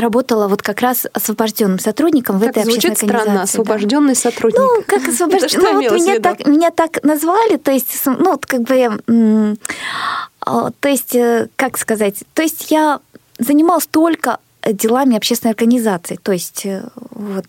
работала 0.01 0.47
вот 0.47 0.61
как 0.61 0.81
раз 0.81 1.07
освобожденным 1.13 1.79
сотрудником 1.79 2.39
в 2.39 2.43
этой 2.43 2.63
звучит 2.63 2.91
общественной 2.91 3.19
организации. 3.19 3.23
странно, 3.23 3.41
освобожденный 3.43 4.13
да. 4.13 4.19
сотрудник. 4.19 4.59
Ну, 4.59 4.83
как 4.85 5.07
освобожденный. 5.07 5.71
Ну, 5.71 5.81
вот 5.81 5.91
меня 5.93 6.19
так, 6.19 6.47
меня 6.47 6.71
так 6.71 7.03
назвали, 7.03 7.57
то 7.57 7.71
есть, 7.71 8.05
ну, 8.05 8.39
как 8.39 8.61
бы, 8.61 9.57
а, 10.41 10.71
то 10.79 10.89
есть, 10.89 11.15
э, 11.15 11.47
как 11.55 11.77
сказать, 11.77 12.23
то 12.33 12.41
есть 12.41 12.71
я 12.71 12.99
занималась 13.37 13.87
только 13.87 14.39
делами 14.65 15.17
общественной 15.17 15.51
организации, 15.51 16.19
то 16.21 16.31
есть 16.31 16.65
э, 16.65 16.83
вот, 17.11 17.45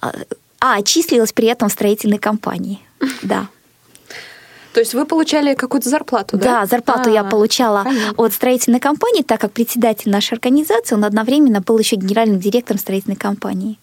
а, 0.00 0.12
а 0.60 0.82
числилась 0.82 1.32
при 1.32 1.48
этом 1.48 1.68
в 1.68 1.72
строительной 1.72 2.18
компании, 2.18 2.80
да. 3.22 3.48
То 4.72 4.80
есть 4.80 4.94
вы 4.94 5.04
получали 5.04 5.54
какую-то 5.54 5.88
зарплату, 5.88 6.36
да? 6.36 6.60
Да, 6.60 6.66
зарплату 6.66 7.10
а, 7.10 7.12
я 7.12 7.24
получала 7.24 7.82
понятно. 7.84 8.24
от 8.24 8.32
строительной 8.32 8.80
компании, 8.80 9.22
так 9.22 9.40
как 9.40 9.52
председатель 9.52 10.10
нашей 10.10 10.34
организации, 10.34 10.94
он 10.94 11.04
одновременно 11.04 11.60
был 11.60 11.78
еще 11.78 11.96
генеральным 11.96 12.38
директором 12.38 12.78
строительной 12.78 13.16
компании. 13.16 13.78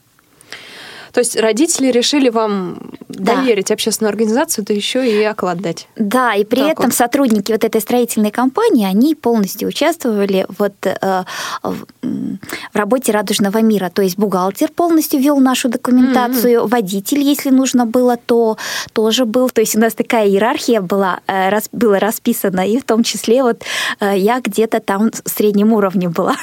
То 1.17 1.21
есть 1.21 1.35
родители 1.35 1.87
решили 1.87 2.29
вам 2.29 2.77
да. 3.09 3.37
доверить 3.37 3.71
общественную 3.71 4.11
организацию, 4.11 4.63
да 4.63 4.71
еще 4.75 4.99
и 5.11 5.23
оклад 5.23 5.57
дать. 5.57 5.87
Да, 5.95 6.35
и 6.35 6.45
при 6.45 6.59
так 6.59 6.73
этом 6.73 6.85
вот. 6.85 6.93
сотрудники 6.93 7.51
вот 7.51 7.63
этой 7.63 7.81
строительной 7.81 8.29
компании, 8.29 8.85
они 8.85 9.15
полностью 9.15 9.67
участвовали 9.67 10.45
вот 10.59 10.73
э, 10.83 11.23
в, 11.63 11.85
в 12.03 12.75
работе 12.75 13.11
«Радужного 13.13 13.63
мира». 13.63 13.89
То 13.89 14.03
есть 14.03 14.19
бухгалтер 14.19 14.69
полностью 14.69 15.19
вел 15.19 15.39
нашу 15.39 15.69
документацию, 15.69 16.61
mm-hmm. 16.61 16.67
водитель, 16.67 17.21
если 17.21 17.49
нужно 17.49 17.87
было, 17.87 18.17
то 18.23 18.57
тоже 18.93 19.25
был. 19.25 19.49
То 19.49 19.61
есть 19.61 19.75
у 19.75 19.79
нас 19.79 19.95
такая 19.95 20.27
иерархия 20.27 20.81
была, 20.81 21.21
э, 21.25 21.49
раз, 21.49 21.67
была 21.71 21.97
расписана, 21.97 22.67
и 22.67 22.77
в 22.77 22.83
том 22.83 23.01
числе 23.01 23.41
вот 23.41 23.63
э, 23.99 24.19
я 24.19 24.39
где-то 24.39 24.81
там 24.81 25.09
в 25.09 25.27
среднем 25.27 25.73
уровне 25.73 26.09
была. 26.09 26.35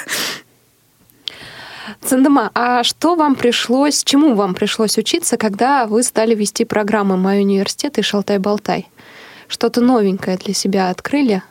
Цендема, 2.03 2.51
а 2.55 2.83
что 2.83 3.15
вам 3.15 3.35
пришлось, 3.35 4.05
чему 4.05 4.35
вам 4.35 4.55
пришлось 4.55 4.99
учиться, 4.99 5.37
когда 5.37 5.87
вы 5.87 6.03
стали 6.03 6.35
вести 6.35 6.65
программы 6.65 7.17
«Мой 7.17 7.41
университет» 7.41 7.99
и 7.99 8.03
«Шалтай-болтай»? 8.03 8.89
Что-то 9.49 9.81
новенькое 9.81 10.37
для 10.37 10.55
себя 10.55 10.91
открыли? 10.91 11.43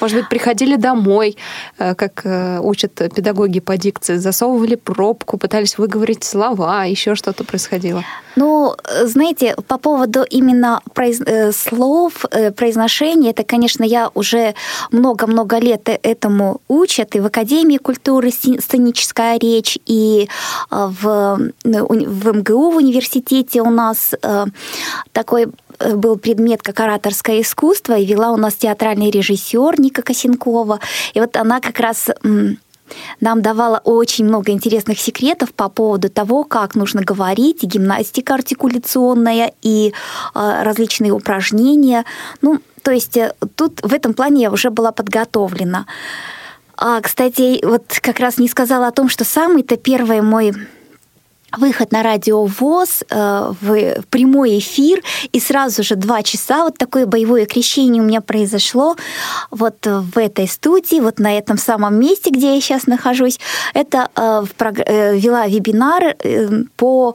Может 0.00 0.18
быть, 0.18 0.28
приходили 0.28 0.76
домой, 0.76 1.36
э, 1.78 1.94
как 1.94 2.22
э, 2.24 2.60
учат 2.60 2.94
педагоги 2.94 3.60
по 3.60 3.76
дикции, 3.76 4.16
засовывали 4.16 4.76
пробку, 4.76 5.36
пытались 5.38 5.78
выговорить 5.78 6.24
слова, 6.24 6.84
еще 6.84 7.14
что-то 7.14 7.44
происходило? 7.44 8.02
Ну, 8.36 8.74
знаете, 9.04 9.56
по 9.66 9.78
поводу 9.78 10.22
именно 10.22 10.80
произ... 10.94 11.20
Э, 11.20 11.52
слов, 11.52 12.24
произношения, 12.56 13.30
это, 13.30 13.44
конечно, 13.44 13.84
я 13.84 14.10
уже 14.14 14.54
много-много 14.92 15.58
лет 15.58 15.88
этому 15.88 16.60
учат, 16.68 17.16
и 17.16 17.20
в 17.20 17.26
Академии 17.26 17.78
культуры 17.78 18.30
сценическая 18.30 19.38
речь, 19.38 19.78
и 19.86 20.28
в, 20.70 21.38
в 21.64 22.32
МГУ 22.32 22.70
в 22.70 22.76
университете 22.76 23.62
у 23.62 23.70
нас 23.70 24.14
такой 25.12 25.46
был 25.94 26.16
предмет 26.16 26.62
как 26.62 26.80
ораторское 26.80 27.40
искусство, 27.40 27.96
и 27.96 28.04
вела 28.04 28.32
у 28.32 28.36
нас 28.36 28.54
театральный 28.54 29.10
режиссер 29.10 29.80
Ника 29.80 30.02
Косенкова. 30.02 30.80
И 31.14 31.20
вот 31.20 31.36
она 31.36 31.60
как 31.60 31.80
раз 31.80 32.08
нам 33.20 33.42
давала 33.42 33.80
очень 33.84 34.24
много 34.24 34.52
интересных 34.52 34.98
секретов 34.98 35.52
по 35.52 35.68
поводу 35.68 36.08
того, 36.08 36.44
как 36.44 36.74
нужно 36.74 37.02
говорить, 37.02 37.62
и 37.62 37.66
гимнастика 37.66 38.34
артикуляционная, 38.34 39.52
и 39.62 39.92
э, 40.34 40.62
различные 40.62 41.12
упражнения. 41.12 42.04
Ну, 42.42 42.60
то 42.82 42.90
есть 42.90 43.16
э, 43.16 43.34
тут 43.54 43.80
в 43.82 43.92
этом 43.92 44.14
плане 44.14 44.42
я 44.42 44.50
уже 44.50 44.70
была 44.70 44.92
подготовлена. 44.92 45.86
А, 46.76 47.00
кстати, 47.00 47.64
вот 47.64 47.98
как 48.00 48.20
раз 48.20 48.38
не 48.38 48.48
сказала 48.48 48.86
о 48.86 48.92
том, 48.92 49.08
что 49.08 49.24
самый-то 49.24 49.76
первый 49.76 50.22
мой 50.22 50.54
выход 51.56 51.92
на 51.92 52.02
радио 52.02 52.44
ВОЗ 52.44 53.02
э, 53.08 53.52
в 53.60 54.02
прямой 54.10 54.58
эфир, 54.58 55.02
и 55.32 55.40
сразу 55.40 55.82
же 55.82 55.96
два 55.96 56.22
часа 56.22 56.64
вот 56.64 56.78
такое 56.78 57.06
боевое 57.06 57.46
крещение 57.46 58.02
у 58.02 58.06
меня 58.06 58.20
произошло 58.20 58.96
вот 59.50 59.86
в 59.86 60.18
этой 60.18 60.48
студии, 60.48 61.00
вот 61.00 61.18
на 61.18 61.36
этом 61.36 61.58
самом 61.58 61.98
месте, 61.98 62.30
где 62.30 62.54
я 62.54 62.60
сейчас 62.60 62.86
нахожусь. 62.86 63.38
Это 63.74 64.08
э, 64.16 64.44
э, 64.58 65.16
вела 65.18 65.46
вебинар 65.46 66.16
по 66.76 67.14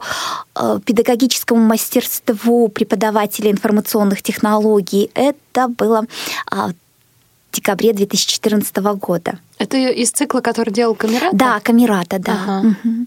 педагогическому 0.84 1.60
мастерству 1.60 2.68
преподавателя 2.68 3.50
информационных 3.50 4.22
технологий. 4.22 5.10
Это 5.14 5.68
было 5.68 6.06
в 6.50 6.74
декабре 7.52 7.92
2014 7.92 8.76
года. 8.76 9.38
Это 9.58 9.76
из 9.76 10.10
цикла, 10.10 10.40
который 10.40 10.72
делал 10.72 10.94
Камерата? 10.94 11.36
Да, 11.36 11.60
Камерата, 11.60 12.18
да. 12.18 12.32
Ага. 12.32 12.68
Угу. 12.68 13.06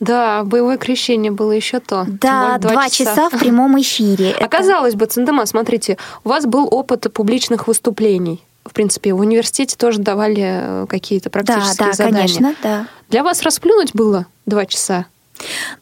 Да, 0.00 0.44
боевое 0.44 0.78
крещение 0.78 1.30
было 1.30 1.52
еще 1.52 1.78
то. 1.78 2.06
Да, 2.08 2.56
два, 2.58 2.88
часа. 2.88 3.04
часа 3.04 3.28
в 3.28 3.38
прямом 3.38 3.78
эфире. 3.80 4.32
Оказалось 4.40 4.94
бы, 4.94 5.04
Цендема, 5.04 5.44
смотрите, 5.44 5.98
у 6.24 6.30
вас 6.30 6.46
был 6.46 6.66
опыт 6.70 7.12
публичных 7.12 7.68
выступлений. 7.68 8.42
В 8.64 8.72
принципе, 8.72 9.12
в 9.12 9.20
университете 9.20 9.76
тоже 9.76 9.98
давали 9.98 10.42
э, 10.42 10.86
какие-то 10.88 11.28
практические 11.28 11.76
да, 11.76 11.86
да, 11.86 11.92
задания. 11.92 12.16
конечно, 12.18 12.54
да. 12.62 12.86
Для 13.10 13.22
вас 13.22 13.42
расплюнуть 13.42 13.94
было 13.94 14.26
два 14.46 14.64
часа? 14.64 15.06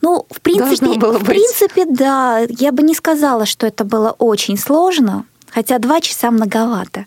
Ну, 0.00 0.26
в 0.30 0.40
принципе, 0.40 0.98
было 0.98 1.18
в 1.18 1.24
принципе, 1.24 1.84
да. 1.84 2.40
Я 2.48 2.72
бы 2.72 2.82
не 2.82 2.94
сказала, 2.94 3.46
что 3.46 3.66
это 3.66 3.84
было 3.84 4.14
очень 4.18 4.56
сложно, 4.56 5.26
хотя 5.50 5.78
два 5.78 6.00
часа 6.00 6.30
многовато. 6.30 7.06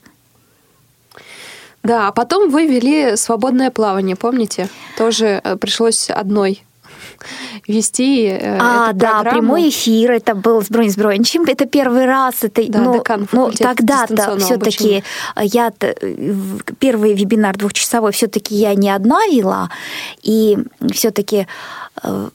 Да, 1.83 2.07
а 2.07 2.11
потом 2.11 2.49
вы 2.51 2.67
вели 2.67 3.15
свободное 3.17 3.71
плавание, 3.71 4.15
помните? 4.15 4.69
Тоже 4.97 5.41
э, 5.43 5.55
пришлось 5.55 6.09
одной 6.09 6.63
вести 7.67 8.25
э, 8.25 8.57
а, 8.59 8.89
эту 8.89 8.99
да, 8.99 9.23
прямой 9.23 9.69
эфир, 9.69 10.11
это 10.11 10.35
был 10.35 10.61
с 10.61 10.69
Бронь 10.69 10.91
Брончем, 10.95 11.43
это 11.43 11.65
первый 11.65 12.05
раз, 12.05 12.43
это, 12.43 12.63
да, 12.67 12.79
ну, 12.79 12.93
декан 12.93 13.27
ну 13.31 13.51
тогда-то 13.51 14.37
все-таки 14.39 15.03
я 15.41 15.71
первый 16.79 17.13
вебинар 17.13 17.57
двухчасовой 17.57 18.11
все-таки 18.11 18.55
я 18.55 18.75
не 18.75 18.89
одна 18.89 19.25
вела, 19.27 19.69
и 20.23 20.57
все-таки 20.93 21.47
э, 22.03 22.29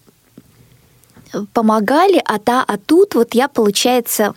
помогали, 1.53 2.23
а, 2.25 2.39
та, 2.39 2.65
а 2.67 2.77
тут 2.79 3.15
вот 3.15 3.35
я, 3.35 3.49
получается, 3.49 4.35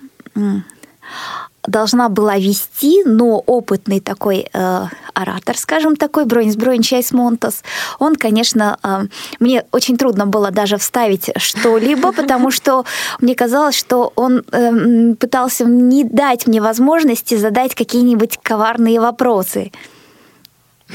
должна 1.67 2.09
была 2.09 2.37
вести, 2.37 3.03
но 3.05 3.39
опытный 3.45 3.99
такой 3.99 4.47
э, 4.51 4.85
оратор, 5.13 5.57
скажем 5.57 5.95
такой, 5.95 6.25
Бронис 6.25 6.55
Бронь 6.55 6.81
Чайс 6.81 7.11
Монтас, 7.11 7.63
он, 7.99 8.15
конечно, 8.15 8.77
э, 8.83 9.07
мне 9.39 9.65
очень 9.71 9.97
трудно 9.97 10.25
было 10.25 10.51
даже 10.51 10.77
вставить 10.77 11.29
что-либо, 11.37 12.11
потому 12.13 12.51
что 12.51 12.85
мне 13.19 13.35
казалось, 13.35 13.75
что 13.75 14.13
он 14.15 14.43
э, 14.51 15.15
пытался 15.15 15.65
не 15.65 16.03
дать 16.03 16.47
мне 16.47 16.61
возможности 16.61 17.35
задать 17.35 17.75
какие-нибудь 17.75 18.39
коварные 18.41 18.99
вопросы. 18.99 19.71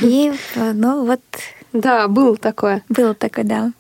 И, 0.00 0.32
э, 0.54 0.72
ну 0.72 1.04
вот... 1.04 1.20
Да, 1.72 2.08
был 2.08 2.36
такое. 2.36 2.82
Было 2.88 3.14
такое, 3.14 3.44
да. 3.44 3.72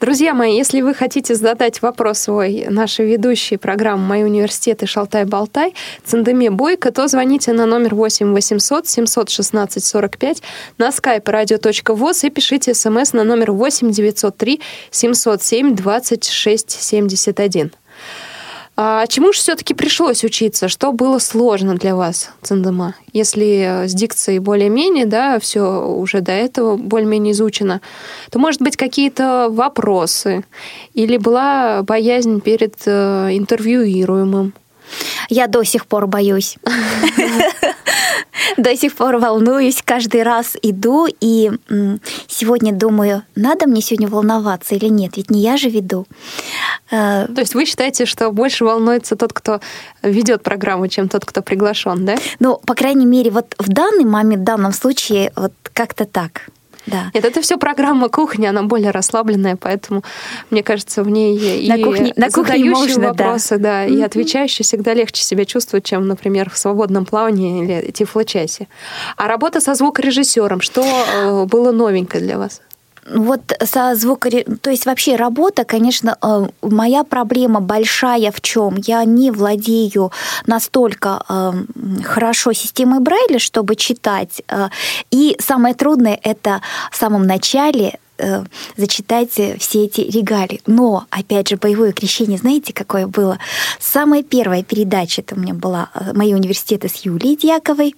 Друзья 0.00 0.34
мои, 0.34 0.56
если 0.56 0.80
вы 0.80 0.94
хотите 0.94 1.34
задать 1.34 1.82
вопрос 1.82 2.18
свой 2.18 2.66
нашей 2.68 3.06
ведущей 3.06 3.56
программы 3.56 4.06
«Мои 4.06 4.22
университеты 4.22 4.86
Шалтай-Болтай» 4.86 5.74
Цендеме 6.04 6.50
Бойко, 6.50 6.90
то 6.90 7.08
звоните 7.08 7.52
на 7.52 7.66
номер 7.66 7.94
8 7.94 8.32
800 8.32 8.86
716 8.86 9.84
45 9.84 10.42
на 10.78 10.88
skype 10.88 11.24
radio.voz 11.24 12.26
и 12.26 12.30
пишите 12.30 12.74
смс 12.74 13.12
на 13.12 13.24
номер 13.24 13.52
8 13.52 13.90
903 13.90 14.60
707 14.90 15.74
26 15.74 16.70
71. 16.70 17.70
А 18.76 19.06
чему 19.06 19.32
же 19.32 19.38
все-таки 19.38 19.72
пришлось 19.72 20.24
учиться? 20.24 20.68
Что 20.68 20.92
было 20.92 21.18
сложно 21.20 21.76
для 21.76 21.94
вас, 21.94 22.30
Цендема? 22.42 22.94
Если 23.12 23.84
с 23.86 23.94
дикцией 23.94 24.40
более-менее, 24.40 25.06
да, 25.06 25.38
все 25.38 25.86
уже 25.86 26.20
до 26.20 26.32
этого 26.32 26.76
более-менее 26.76 27.32
изучено, 27.32 27.80
то, 28.30 28.40
может 28.40 28.60
быть, 28.60 28.76
какие-то 28.76 29.46
вопросы 29.48 30.44
или 30.92 31.18
была 31.18 31.82
боязнь 31.84 32.40
перед 32.40 32.74
э, 32.86 33.28
интервьюируемым? 33.32 34.52
Я 35.28 35.46
до 35.46 35.62
сих 35.62 35.86
пор 35.86 36.08
боюсь. 36.08 36.58
До 38.56 38.76
сих 38.76 38.94
пор 38.94 39.18
волнуюсь, 39.18 39.82
каждый 39.84 40.22
раз 40.22 40.56
иду, 40.62 41.06
и 41.20 41.50
сегодня 42.28 42.72
думаю, 42.72 43.22
надо 43.34 43.66
мне 43.66 43.80
сегодня 43.80 44.08
волноваться 44.08 44.74
или 44.74 44.86
нет, 44.86 45.16
ведь 45.16 45.30
не 45.30 45.40
я 45.40 45.56
же 45.56 45.68
веду. 45.68 46.06
Э, 46.90 47.26
То 47.26 47.40
есть 47.40 47.54
вы 47.54 47.64
считаете, 47.64 48.06
что 48.06 48.30
больше 48.30 48.64
волнуется 48.64 49.16
тот, 49.16 49.32
кто 49.32 49.60
ведет 50.02 50.42
программу, 50.42 50.88
чем 50.88 51.08
тот, 51.08 51.24
кто 51.24 51.42
приглашен, 51.42 52.04
да? 52.04 52.16
Ну, 52.38 52.60
по 52.64 52.74
крайней 52.74 53.06
мере, 53.06 53.30
вот 53.30 53.54
в 53.58 53.68
данный 53.68 54.04
момент, 54.04 54.42
в 54.42 54.44
данном 54.44 54.72
случае, 54.72 55.32
вот 55.36 55.52
как-то 55.72 56.04
так. 56.04 56.48
Да. 56.86 57.10
Нет, 57.14 57.24
это 57.24 57.40
все 57.40 57.56
программа 57.56 58.08
кухни, 58.08 58.46
она 58.46 58.62
более 58.62 58.90
расслабленная, 58.90 59.56
поэтому, 59.56 60.02
мне 60.50 60.62
кажется, 60.62 61.02
в 61.02 61.08
ней 61.08 61.68
на 61.68 61.76
и 61.76 61.82
кухне, 61.82 62.12
на 62.16 62.30
кухне 62.30 62.64
можно, 62.64 63.08
вопросы, 63.08 63.56
да, 63.56 63.84
да 63.84 63.86
и 63.86 64.00
отвечающие 64.00 64.64
всегда 64.64 64.94
легче 64.94 65.22
себя 65.22 65.44
чувствуют, 65.44 65.84
чем, 65.84 66.06
например, 66.06 66.50
в 66.50 66.58
свободном 66.58 67.06
плавании 67.06 67.64
или 67.64 67.90
тифлочасе. 67.90 68.68
А 69.16 69.28
работа 69.28 69.60
со 69.60 69.74
звукорежиссером, 69.74 70.60
что 70.60 70.82
э, 70.82 71.44
было 71.46 71.72
новенькое 71.72 72.22
для 72.22 72.38
вас? 72.38 72.60
Вот 73.06 73.52
со 73.62 73.94
звукори... 73.94 74.44
То 74.60 74.70
есть 74.70 74.86
вообще 74.86 75.16
работа, 75.16 75.64
конечно, 75.64 76.16
э, 76.22 76.46
моя 76.62 77.04
проблема 77.04 77.60
большая 77.60 78.32
в 78.32 78.40
чем? 78.40 78.76
Я 78.76 79.04
не 79.04 79.30
владею 79.30 80.10
настолько 80.46 81.22
э, 81.28 81.52
хорошо 82.02 82.52
системой 82.52 83.00
Брайля, 83.00 83.38
чтобы 83.38 83.76
читать. 83.76 84.42
Э, 84.48 84.68
и 85.10 85.36
самое 85.38 85.74
трудное 85.74 86.18
это 86.22 86.62
в 86.90 86.96
самом 86.96 87.26
начале 87.26 87.98
зачитать 88.76 89.32
все 89.32 89.84
эти 89.86 90.02
регалии. 90.02 90.60
Но, 90.66 91.04
опять 91.10 91.48
же, 91.48 91.56
боевое 91.56 91.90
крещение, 91.90 92.38
знаете, 92.38 92.72
какое 92.72 93.08
было? 93.08 93.40
Самая 93.80 94.22
первая 94.22 94.62
передача, 94.62 95.20
это 95.20 95.34
у 95.34 95.38
меня 95.40 95.52
была 95.52 95.90
«Мои 96.14 96.32
университеты» 96.32 96.88
с 96.88 97.04
Юлией 97.04 97.36
Дьяковой 97.36 97.96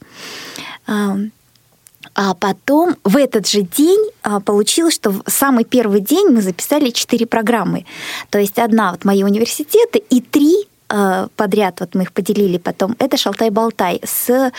А 2.16 2.32
потом 2.32 2.96
в 3.04 3.16
этот 3.18 3.46
же 3.46 3.60
день 3.60 4.10
а, 4.22 4.40
получилось, 4.40 4.94
что 4.94 5.10
в 5.10 5.22
самый 5.26 5.64
первый 5.64 6.00
день 6.00 6.28
мы 6.28 6.40
записали 6.40 6.88
четыре 6.88 7.26
программы. 7.26 7.84
То 8.30 8.38
есть 8.38 8.58
одна 8.58 8.92
вот 8.92 9.04
мои 9.04 9.22
университеты 9.22 9.98
и 9.98 10.22
три 10.22 10.66
а, 10.88 11.28
подряд, 11.36 11.80
вот 11.80 11.94
мы 11.94 12.04
их 12.04 12.12
поделили 12.12 12.56
потом, 12.56 12.96
это 12.98 13.18
«Шалтай-болтай» 13.18 14.00
с 14.02 14.50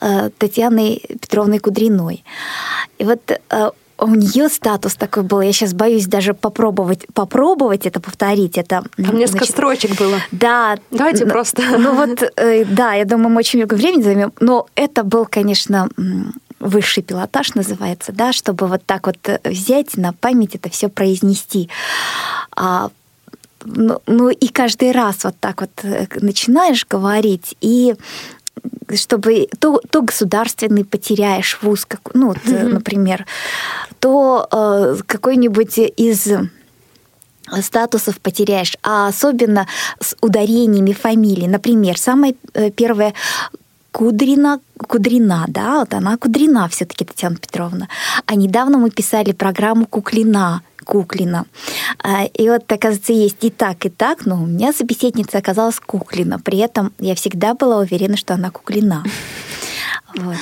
а, 0.00 0.30
Татьяной 0.36 1.02
Петровной 1.20 1.60
Кудриной. 1.60 2.24
И 2.98 3.04
вот 3.04 3.40
у 4.00 4.14
нее 4.14 4.48
статус 4.48 4.94
такой 4.94 5.22
был. 5.22 5.40
Я 5.40 5.52
сейчас 5.52 5.72
боюсь 5.72 6.06
даже 6.06 6.34
попробовать, 6.34 7.06
попробовать 7.14 7.86
это 7.86 8.00
повторить. 8.00 8.58
Это, 8.58 8.84
Там 8.96 9.16
несколько 9.16 9.38
значит, 9.38 9.54
строчек 9.54 9.98
было. 9.98 10.18
Да. 10.30 10.76
Давайте 10.90 11.26
просто. 11.26 11.62
Ну 11.78 11.94
вот, 11.94 12.22
э, 12.36 12.64
да, 12.64 12.94
я 12.94 13.04
думаю, 13.04 13.30
мы 13.30 13.38
очень 13.38 13.58
много 13.58 13.74
времени 13.74 14.02
займем. 14.02 14.32
Но 14.40 14.66
это 14.76 15.02
был, 15.02 15.26
конечно, 15.26 15.88
высший 16.60 17.02
пилотаж 17.02 17.54
называется, 17.54 18.12
да, 18.12 18.32
чтобы 18.32 18.66
вот 18.66 18.84
так 18.84 19.06
вот 19.06 19.16
э, 19.24 19.38
взять 19.44 19.96
на 19.96 20.12
память 20.12 20.54
это 20.54 20.68
все 20.70 20.88
произнести. 20.88 21.68
А, 22.56 22.90
ну, 23.64 24.00
ну 24.06 24.28
и 24.30 24.48
каждый 24.48 24.92
раз 24.92 25.24
вот 25.24 25.36
так 25.38 25.60
вот 25.60 25.70
э, 25.82 26.06
начинаешь 26.20 26.86
говорить, 26.86 27.56
и 27.60 27.94
чтобы 28.94 29.48
то, 29.60 29.80
то 29.90 30.02
государственный 30.02 30.84
потеряешь 30.84 31.58
вуз, 31.62 31.84
как, 31.84 32.00
ну, 32.14 32.28
вот, 32.28 32.38
mm-hmm. 32.38 32.68
например, 32.68 33.26
то 34.00 34.48
э, 34.50 34.96
какой-нибудь 35.06 35.78
из 35.78 36.28
статусов 37.62 38.20
потеряешь, 38.20 38.76
а 38.82 39.08
особенно 39.08 39.66
с 40.00 40.16
ударениями 40.20 40.92
фамилии. 40.92 41.46
Например, 41.46 41.96
самое 41.96 42.34
первое 42.76 43.14
Кудрина, 43.92 44.60
Кудрина, 44.86 45.46
да, 45.48 45.80
вот 45.80 45.94
она 45.94 46.16
Кудрина 46.16 46.68
все-таки, 46.68 47.04
Татьяна 47.04 47.36
Петровна. 47.36 47.88
А 48.26 48.34
недавно 48.34 48.78
мы 48.78 48.90
писали 48.90 49.32
программу 49.32 49.86
Куклина, 49.86 50.62
Куклина. 50.84 51.46
А, 52.02 52.24
и 52.24 52.48
вот, 52.48 52.70
оказывается, 52.70 53.12
есть 53.12 53.44
и 53.44 53.50
так, 53.50 53.84
и 53.86 53.88
так, 53.88 54.26
но 54.26 54.42
у 54.42 54.46
меня 54.46 54.72
собеседница 54.72 55.38
оказалась 55.38 55.80
Куклина. 55.80 56.38
При 56.38 56.58
этом 56.58 56.92
я 56.98 57.14
всегда 57.14 57.54
была 57.54 57.78
уверена, 57.78 58.16
что 58.16 58.34
она 58.34 58.50
Куклина. 58.50 59.04
Вот. 60.14 60.36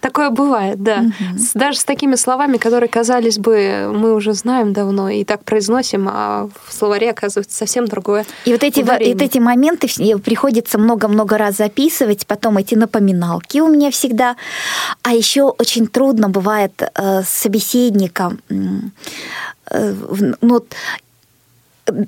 Такое 0.00 0.30
бывает, 0.30 0.82
да. 0.82 0.98
Угу. 1.00 1.40
Даже 1.54 1.78
с 1.78 1.84
такими 1.84 2.16
словами, 2.16 2.56
которые, 2.56 2.88
казались 2.88 3.38
бы, 3.38 3.90
мы 3.94 4.14
уже 4.14 4.32
знаем 4.32 4.72
давно 4.72 5.08
и 5.08 5.24
так 5.24 5.44
произносим, 5.44 6.08
а 6.10 6.48
в 6.66 6.72
словаре 6.72 7.10
оказывается 7.10 7.56
совсем 7.56 7.86
другое. 7.86 8.26
И 8.44 8.52
вот 8.52 8.64
эти, 8.64 8.80
вот 8.80 9.00
эти 9.00 9.38
моменты 9.38 9.88
приходится 10.18 10.78
много-много 10.78 11.38
раз 11.38 11.56
записывать, 11.56 12.26
потом 12.26 12.58
эти 12.58 12.74
напоминалки 12.74 13.58
у 13.58 13.68
меня 13.68 13.90
всегда. 13.90 14.36
А 15.02 15.12
еще 15.12 15.42
очень 15.42 15.86
трудно 15.86 16.28
бывает 16.28 16.82
э, 16.82 17.22
с 17.22 17.28
собеседником 17.28 18.40
э, 19.70 19.94
ну, 20.40 20.64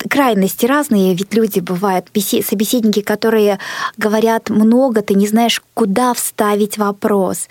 крайности 0.09 0.67
разные, 0.67 1.15
ведь 1.15 1.35
люди 1.35 1.61
бывают, 1.61 2.07
собеседники, 2.15 3.01
которые 3.01 3.59
говорят 3.97 4.51
много, 4.51 5.03
ты 5.03 5.15
не 5.15 5.27
знаешь, 5.27 5.63
куда 5.75 6.15
вставить 6.15 6.79
вопрос. 6.79 7.49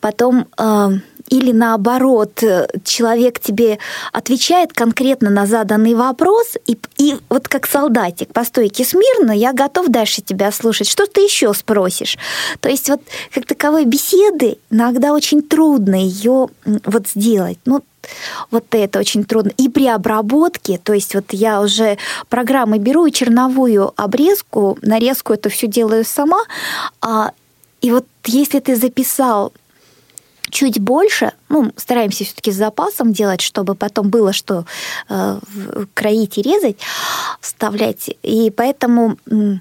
Потом 0.00 0.46
э, 0.58 0.90
или 1.28 1.52
наоборот, 1.52 2.42
человек 2.84 3.40
тебе 3.40 3.78
отвечает 4.12 4.72
конкретно 4.72 5.30
на 5.30 5.46
заданный 5.46 5.94
вопрос, 5.94 6.54
и, 6.66 6.78
и 6.98 7.16
вот 7.28 7.48
как 7.48 7.66
солдатик 7.66 8.32
по 8.32 8.44
стойке 8.44 8.84
смирно, 8.84 9.32
я 9.32 9.52
готов 9.52 9.88
дальше 9.88 10.22
тебя 10.22 10.52
слушать. 10.52 10.88
Что 10.88 11.06
ты 11.06 11.22
еще 11.22 11.52
спросишь? 11.54 12.16
То 12.60 12.68
есть 12.68 12.88
вот 12.88 13.00
как 13.32 13.46
таковой 13.46 13.84
беседы 13.84 14.58
иногда 14.70 15.12
очень 15.12 15.42
трудно 15.42 15.96
ее 15.96 16.48
вот 16.64 17.08
сделать. 17.08 17.58
Ну, 17.64 17.82
вот 18.50 18.64
это 18.70 18.98
очень 18.98 19.24
трудно. 19.24 19.52
И 19.56 19.68
при 19.68 19.86
обработке, 19.88 20.78
то 20.78 20.92
есть 20.92 21.14
вот 21.14 21.32
я 21.32 21.60
уже 21.60 21.98
программы 22.28 22.78
беру 22.78 23.06
и 23.06 23.12
черновую 23.12 23.92
обрезку, 23.96 24.78
нарезку 24.82 25.32
это 25.32 25.48
все 25.48 25.66
делаю 25.66 26.04
сама, 26.04 26.42
а, 27.00 27.32
и 27.80 27.90
вот 27.90 28.06
если 28.24 28.60
ты 28.60 28.76
записал 28.76 29.52
чуть 30.50 30.80
больше, 30.80 31.32
ну, 31.48 31.72
стараемся 31.76 32.24
все-таки 32.24 32.52
с 32.52 32.56
запасом 32.56 33.12
делать, 33.12 33.40
чтобы 33.40 33.74
потом 33.74 34.08
было 34.10 34.32
что 34.32 34.64
э, 35.08 35.38
кроить 35.94 36.38
и 36.38 36.42
резать, 36.42 36.78
вставлять. 37.40 38.10
И 38.22 38.50
поэтому 38.50 39.18
э, 39.30 39.54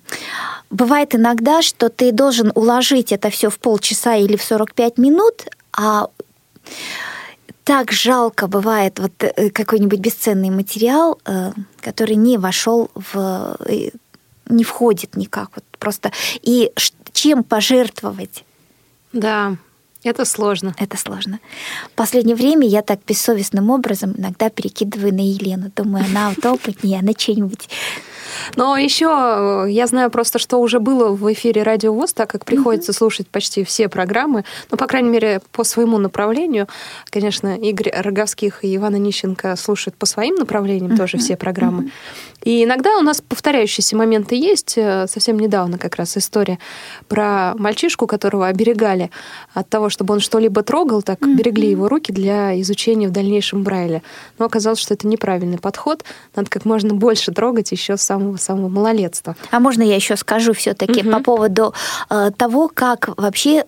бывает 0.69 1.15
иногда, 1.15 1.61
что 1.61 1.89
ты 1.89 2.11
должен 2.11 2.51
уложить 2.55 3.11
это 3.11 3.29
все 3.29 3.49
в 3.49 3.59
полчаса 3.59 4.15
или 4.15 4.35
в 4.37 4.43
45 4.43 4.97
минут, 4.97 5.45
а 5.75 6.07
так 7.65 7.91
жалко 7.91 8.47
бывает 8.47 8.99
вот 8.99 9.11
э, 9.23 9.49
какой-нибудь 9.49 9.99
бесценный 9.99 10.51
материал, 10.51 11.19
э, 11.25 11.51
который 11.81 12.15
не 12.15 12.37
вошел 12.37 12.89
в 12.95 13.57
э, 13.67 13.89
не 14.47 14.63
входит 14.63 15.17
никак 15.17 15.49
вот 15.55 15.65
просто 15.79 16.11
и 16.43 16.71
чем 17.11 17.43
пожертвовать 17.43 18.45
да 19.11 19.57
это 20.05 20.23
сложно. 20.23 20.75
Это 20.77 20.97
сложно. 20.97 21.39
В 21.87 21.95
последнее 21.95 22.35
время 22.35 22.67
я 22.67 22.83
так 22.83 22.99
бессовестным 23.07 23.71
образом 23.71 24.13
иногда 24.15 24.51
перекидываю 24.51 25.11
на 25.11 25.27
Елену. 25.27 25.71
Думаю, 25.75 26.05
она 26.05 26.29
вот 26.29 26.45
опытнее, 26.45 26.99
она 26.99 27.13
что-нибудь 27.17 27.67
но 28.55 28.77
еще 28.77 29.65
я 29.69 29.87
знаю 29.87 30.09
просто, 30.09 30.39
что 30.39 30.59
уже 30.59 30.79
было 30.79 31.09
в 31.09 31.31
эфире 31.33 31.63
Радио 31.63 31.93
ВОЗ, 31.93 32.13
так 32.13 32.29
как 32.29 32.45
приходится 32.45 32.91
mm-hmm. 32.91 32.97
слушать 32.97 33.27
почти 33.27 33.63
все 33.63 33.89
программы, 33.89 34.45
ну, 34.71 34.77
по 34.77 34.87
крайней 34.87 35.09
мере, 35.09 35.41
по 35.51 35.63
своему 35.63 35.97
направлению. 35.97 36.67
Конечно, 37.09 37.55
Игорь 37.55 37.91
Роговских 37.95 38.63
и 38.63 38.75
Ивана 38.75 38.97
Нищенко 38.97 39.55
слушают 39.55 39.95
по 39.95 40.05
своим 40.05 40.35
направлениям 40.35 40.93
mm-hmm. 40.93 40.97
тоже 40.97 41.17
все 41.17 41.35
программы. 41.35 41.83
Mm-hmm. 41.83 41.91
И 42.43 42.63
иногда 42.63 42.97
у 42.97 43.01
нас 43.01 43.21
повторяющиеся 43.21 43.95
моменты 43.95 44.35
есть. 44.35 44.77
Э, 44.77 45.07
совсем 45.07 45.39
недавно 45.39 45.77
как 45.77 45.95
раз 45.95 46.17
история 46.17 46.59
про 47.07 47.53
мальчишку, 47.57 48.07
которого 48.07 48.47
оберегали 48.47 49.11
от 49.53 49.69
того, 49.69 49.89
чтобы 49.89 50.13
он 50.13 50.19
что-либо 50.19 50.61
трогал, 50.63 51.01
так 51.01 51.19
mm-hmm. 51.19 51.35
берегли 51.35 51.69
его 51.71 51.87
руки 51.87 52.11
для 52.11 52.59
изучения 52.61 53.07
в 53.07 53.11
дальнейшем 53.11 53.63
Брайля. 53.63 54.03
Но 54.37 54.45
оказалось, 54.45 54.79
что 54.79 54.93
это 54.93 55.07
неправильный 55.07 55.57
подход. 55.57 56.03
Надо 56.35 56.49
как 56.49 56.65
можно 56.65 56.93
больше 56.93 57.31
трогать 57.31 57.71
еще 57.71 57.97
с 57.97 58.01
самого-самого 58.01 58.69
малолетства. 58.69 59.35
А 59.51 59.59
можно 59.59 59.81
я 59.81 59.95
еще 59.95 60.15
скажу 60.15 60.53
все-таки 60.53 61.01
mm-hmm. 61.01 61.11
по 61.11 61.19
поводу 61.21 61.73
э, 62.09 62.31
того, 62.37 62.69
как 62.73 63.09
вообще 63.17 63.65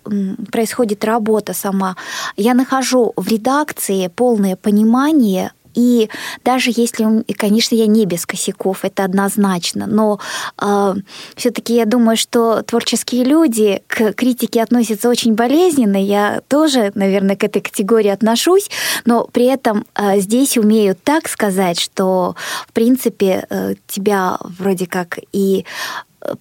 происходит 0.51 1.03
работа 1.03 1.53
сама. 1.53 1.95
Я 2.35 2.53
нахожу 2.53 3.13
в 3.15 3.27
редакции 3.27 4.07
полное 4.07 4.55
понимание 4.55 5.51
и 5.77 6.09
даже 6.43 6.71
если, 6.75 7.23
конечно, 7.33 7.75
я 7.75 7.85
не 7.85 8.05
без 8.05 8.25
косяков, 8.25 8.83
это 8.83 9.03
однозначно, 9.03 9.85
но 9.85 10.19
э, 10.59 10.95
все-таки 11.35 11.75
я 11.75 11.85
думаю, 11.85 12.17
что 12.17 12.63
творческие 12.63 13.23
люди 13.23 13.83
к 13.85 14.13
критике 14.13 14.63
относятся 14.63 15.07
очень 15.07 15.35
болезненно. 15.35 15.97
Я 16.03 16.41
тоже, 16.47 16.91
наверное, 16.95 17.35
к 17.35 17.43
этой 17.43 17.61
категории 17.61 18.09
отношусь, 18.09 18.71
но 19.05 19.25
при 19.31 19.45
этом 19.45 19.85
э, 19.93 20.19
здесь 20.19 20.57
умею 20.57 20.97
так 21.03 21.29
сказать, 21.29 21.79
что, 21.79 22.35
в 22.67 22.73
принципе, 22.73 23.45
э, 23.47 23.75
тебя 23.85 24.39
вроде 24.41 24.87
как 24.87 25.19
и 25.31 25.63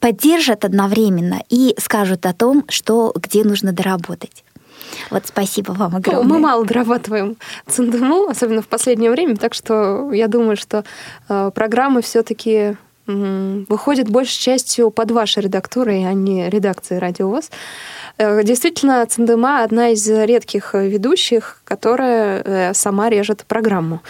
поддержат 0.00 0.64
одновременно 0.64 1.42
и 1.50 1.74
скажут 1.78 2.24
о 2.24 2.32
том, 2.32 2.64
что 2.68 3.12
где 3.14 3.44
нужно 3.44 3.72
доработать. 3.72 4.45
Вот 5.10 5.26
спасибо 5.26 5.72
вам 5.72 5.96
огромное. 5.96 6.24
Мы 6.24 6.38
мало 6.38 6.64
дорабатываем 6.64 7.36
ЦНДМУ, 7.68 8.28
особенно 8.28 8.62
в 8.62 8.68
последнее 8.68 9.10
время, 9.10 9.36
так 9.36 9.54
что 9.54 10.12
я 10.12 10.28
думаю, 10.28 10.56
что 10.56 10.84
э, 11.28 11.50
программы 11.54 12.02
все-таки 12.02 12.76
выходят 13.06 14.08
большей 14.10 14.40
частью 14.40 14.90
под 14.90 15.12
вашей 15.12 15.44
редактурой, 15.44 16.04
а 16.08 16.12
не 16.12 16.50
редакцией 16.50 16.98
Радио 16.98 17.28
ВОЗ. 17.28 17.50
Э, 18.18 18.42
действительно, 18.42 19.06
Цендема 19.06 19.62
одна 19.62 19.90
из 19.90 20.08
редких 20.08 20.74
ведущих, 20.74 21.60
которая 21.64 22.42
э, 22.42 22.74
сама 22.74 23.08
режет 23.08 23.44
программу. 23.46 24.00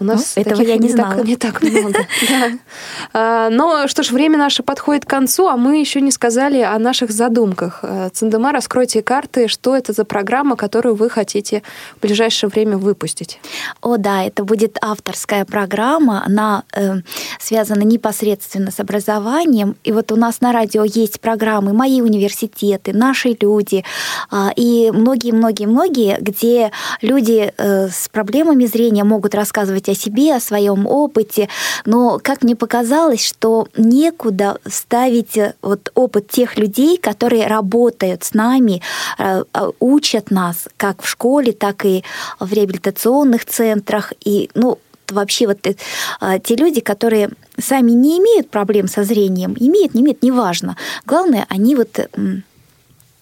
У 0.00 0.04
нас 0.04 0.34
ну, 0.36 0.42
этого 0.42 0.62
я 0.62 0.76
не, 0.76 0.86
не 0.86 0.92
знала. 0.92 1.16
Так, 1.16 1.24
не 1.24 1.36
так 1.36 1.62
много. 1.62 1.98
А, 3.12 3.50
но 3.50 3.88
что 3.88 4.02
ж, 4.02 4.10
время 4.12 4.38
наше 4.38 4.62
подходит 4.62 5.04
к 5.04 5.08
концу, 5.08 5.48
а 5.48 5.56
мы 5.56 5.80
еще 5.80 6.00
не 6.00 6.12
сказали 6.12 6.60
о 6.60 6.78
наших 6.78 7.10
задумках. 7.10 7.80
Э, 7.82 8.08
Цендема, 8.12 8.52
раскройте 8.52 9.02
карты, 9.02 9.48
что 9.48 9.76
это 9.76 9.92
за 9.92 10.04
программа, 10.04 10.54
которую 10.56 10.94
вы 10.94 11.10
хотите 11.10 11.62
в 11.96 12.02
ближайшее 12.02 12.48
время 12.48 12.76
выпустить. 12.76 13.40
О, 13.80 13.96
да, 13.96 14.22
это 14.22 14.44
будет 14.44 14.78
авторская 14.80 15.44
программа. 15.44 16.22
Она 16.24 16.62
э, 16.74 16.98
связана 17.40 17.82
непосредственно 17.82 18.70
с 18.70 18.78
образованием. 18.78 19.76
И 19.82 19.90
вот 19.90 20.12
у 20.12 20.16
нас 20.16 20.40
на 20.40 20.52
радио 20.52 20.84
есть 20.84 21.20
программы 21.20 21.72
«Мои 21.72 22.00
университеты», 22.02 22.92
«Наши 22.92 23.36
люди» 23.40 23.84
э, 24.30 24.48
и 24.54 24.92
многие-многие-многие, 24.92 26.18
где 26.20 26.70
люди 27.02 27.52
э, 27.56 27.88
с 27.88 28.08
проблемами 28.08 28.66
зрения 28.66 29.02
могут 29.02 29.34
рассказывать 29.34 29.87
рассказывать 29.88 29.88
о 29.88 29.94
себе, 29.94 30.34
о 30.34 30.40
своем 30.40 30.86
опыте, 30.86 31.48
но, 31.84 32.18
как 32.22 32.42
мне 32.42 32.56
показалось, 32.56 33.24
что 33.24 33.68
некуда 33.76 34.58
ставить 34.66 35.38
вот 35.62 35.90
опыт 35.94 36.28
тех 36.28 36.58
людей, 36.58 36.98
которые 36.98 37.46
работают 37.46 38.24
с 38.24 38.34
нами, 38.34 38.82
учат 39.80 40.30
нас 40.30 40.68
как 40.76 41.02
в 41.02 41.08
школе, 41.08 41.52
так 41.52 41.84
и 41.84 42.04
в 42.40 42.52
реабилитационных 42.52 43.44
центрах. 43.44 44.12
И, 44.24 44.50
ну, 44.54 44.78
вообще 45.10 45.46
вот 45.46 45.60
те 45.62 46.56
люди, 46.56 46.80
которые 46.80 47.30
сами 47.58 47.92
не 47.92 48.18
имеют 48.18 48.50
проблем 48.50 48.88
со 48.88 49.04
зрением, 49.04 49.56
имеют, 49.58 49.94
не 49.94 50.02
имеют, 50.02 50.22
неважно. 50.22 50.76
Главное, 51.06 51.46
они 51.48 51.76
вот 51.76 52.08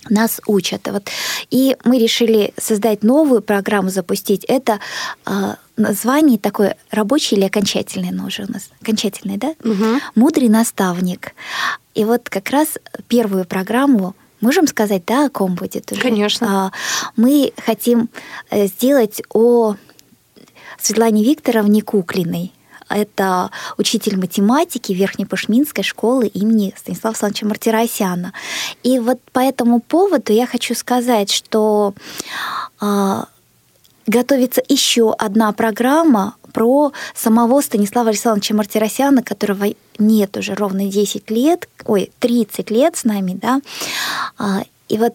нас 0.09 0.41
учат. 0.47 0.89
Вот. 0.89 1.09
И 1.51 1.77
мы 1.85 1.99
решили 1.99 2.53
создать 2.57 3.03
новую 3.03 3.43
программу, 3.43 3.91
запустить. 3.91 4.45
Это 4.45 4.79
э, 5.27 5.55
название 5.77 6.39
такое 6.39 6.77
рабочее 6.91 7.39
или 7.39 7.47
окончательное, 7.47 8.13
но 8.13 8.27
уже 8.27 8.45
у 8.45 8.51
нас 8.51 8.71
окончательное, 8.81 9.39
да? 9.39 9.55
Угу. 9.63 10.01
Мудрый 10.15 10.49
наставник. 10.49 11.33
И 11.95 12.05
вот 12.05 12.29
как 12.29 12.51
раз 12.51 12.79
первую 13.09 13.45
программу 13.45 14.15
Можем 14.41 14.67
сказать, 14.67 15.03
да, 15.07 15.27
о 15.27 15.31
ком 15.31 15.55
будет 15.55 15.91
уже? 15.93 16.01
Конечно. 16.01 16.71
Мы 17.17 17.53
хотим 17.57 18.11
э, 18.51 18.67
сделать 18.67 19.23
о 19.33 19.77
Светлане 20.79 21.25
Викторовне 21.25 21.81
Куклиной. 21.81 22.53
Это 22.89 23.51
учитель 23.79 24.17
математики 24.19 24.93
Верхнепашминской 24.93 25.83
школы 25.83 26.27
имени 26.29 26.73
Станислава 26.77 27.13
Александровича 27.15 27.47
Мартиросяна. 27.47 28.33
И 28.83 28.99
вот 28.99 29.21
по 29.33 29.41
этому 29.41 29.81
поводу 29.81 30.33
я 30.33 30.47
хочу 30.47 30.75
сказать, 30.75 31.33
что 31.33 31.95
э, 32.81 33.25
готовится 34.07 34.63
еще 34.69 35.13
одна 35.13 35.53
программа 35.53 36.37
про 36.53 36.93
самого 37.15 37.61
Станислава 37.61 38.11
Александровича 38.11 38.55
Мартиросяна, 38.55 39.23
которого 39.23 39.67
нет 39.99 40.37
уже 40.37 40.55
ровно 40.55 40.87
10 40.87 41.31
лет, 41.31 41.69
ой, 41.85 42.11
30 42.19 42.71
лет 42.71 42.97
с 42.97 43.05
нами, 43.05 43.39
да. 43.41 43.61
А, 44.39 44.63
и 44.89 44.99
вот 44.99 45.15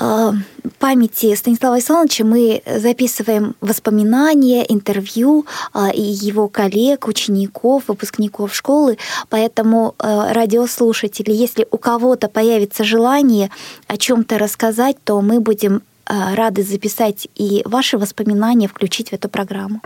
Э, 0.00 0.30
памяти 0.78 1.34
Станислава 1.34 1.74
Александровича 1.74 2.24
мы 2.24 2.62
записываем 2.64 3.56
воспоминания, 3.60 4.64
интервью 4.68 5.44
э, 5.74 5.90
и 5.92 6.00
его 6.00 6.46
коллег, 6.46 7.08
учеников, 7.08 7.84
выпускников 7.88 8.54
школы. 8.54 8.96
Поэтому 9.28 9.94
радиослушатели, 9.98 11.32
если 11.32 11.66
у 11.70 11.78
кого-то 11.78 12.28
появится 12.28 12.84
желание 12.84 13.50
о 13.88 13.96
чем-то 13.96 14.38
рассказать, 14.38 14.96
то 15.02 15.20
мы 15.20 15.40
будем 15.40 15.82
рады 16.08 16.62
записать 16.62 17.28
и 17.34 17.62
ваши 17.64 17.98
воспоминания 17.98 18.68
включить 18.68 19.10
в 19.10 19.12
эту 19.12 19.28
программу. 19.28 19.80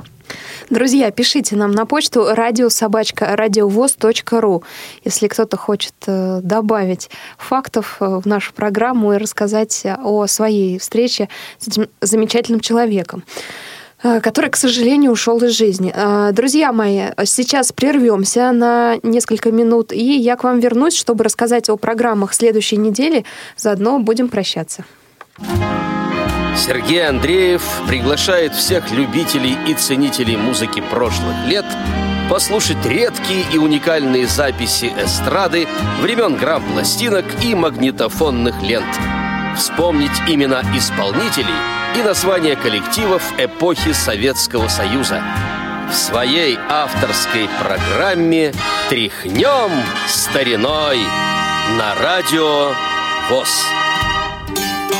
Друзья, 0.70 1.10
пишите 1.10 1.56
нам 1.56 1.72
на 1.72 1.84
почту 1.86 2.34
радиособачка 2.34 3.36
радиовоз.ру, 3.36 4.62
если 5.04 5.28
кто-то 5.28 5.56
хочет 5.56 5.94
э, 6.06 6.40
добавить 6.42 7.10
фактов 7.36 7.96
э, 8.00 8.20
в 8.22 8.26
нашу 8.26 8.52
программу 8.54 9.12
и 9.12 9.18
рассказать 9.18 9.84
о 10.02 10.26
своей 10.26 10.78
встрече 10.78 11.28
с 11.58 11.68
этим 11.68 11.88
замечательным 12.00 12.60
человеком 12.60 13.24
который, 14.02 14.50
к 14.50 14.56
сожалению, 14.56 15.12
ушел 15.12 15.38
из 15.44 15.52
жизни. 15.52 15.94
Друзья 16.32 16.72
мои, 16.72 17.10
сейчас 17.24 17.70
прервемся 17.70 18.50
на 18.50 18.96
несколько 19.04 19.52
минут, 19.52 19.92
и 19.92 20.16
я 20.16 20.34
к 20.34 20.42
вам 20.42 20.58
вернусь, 20.58 20.96
чтобы 20.96 21.22
рассказать 21.22 21.68
о 21.68 21.76
программах 21.76 22.34
следующей 22.34 22.78
недели. 22.78 23.24
Заодно 23.56 24.00
будем 24.00 24.28
прощаться. 24.28 24.84
Сергей 26.56 27.06
Андреев 27.08 27.62
приглашает 27.86 28.54
всех 28.54 28.90
любителей 28.90 29.56
и 29.66 29.74
ценителей 29.74 30.36
музыки 30.36 30.80
прошлых 30.80 31.46
лет 31.46 31.64
послушать 32.28 32.84
редкие 32.86 33.44
и 33.52 33.58
уникальные 33.58 34.26
записи 34.26 34.92
эстрады 34.98 35.66
времен 36.00 36.36
грамм-пластинок 36.36 37.24
и 37.42 37.54
магнитофонных 37.54 38.62
лент. 38.62 38.86
Вспомнить 39.56 40.18
имена 40.26 40.62
исполнителей 40.74 41.54
и 41.98 42.02
названия 42.02 42.56
коллективов 42.56 43.22
эпохи 43.38 43.92
Советского 43.92 44.68
Союза. 44.68 45.22
В 45.90 45.94
своей 45.94 46.58
авторской 46.70 47.48
программе 47.62 48.54
«Тряхнем 48.88 49.70
стариной» 50.06 51.00
на 51.76 51.94
радио 51.96 52.72
ВОЗ. 53.28 53.66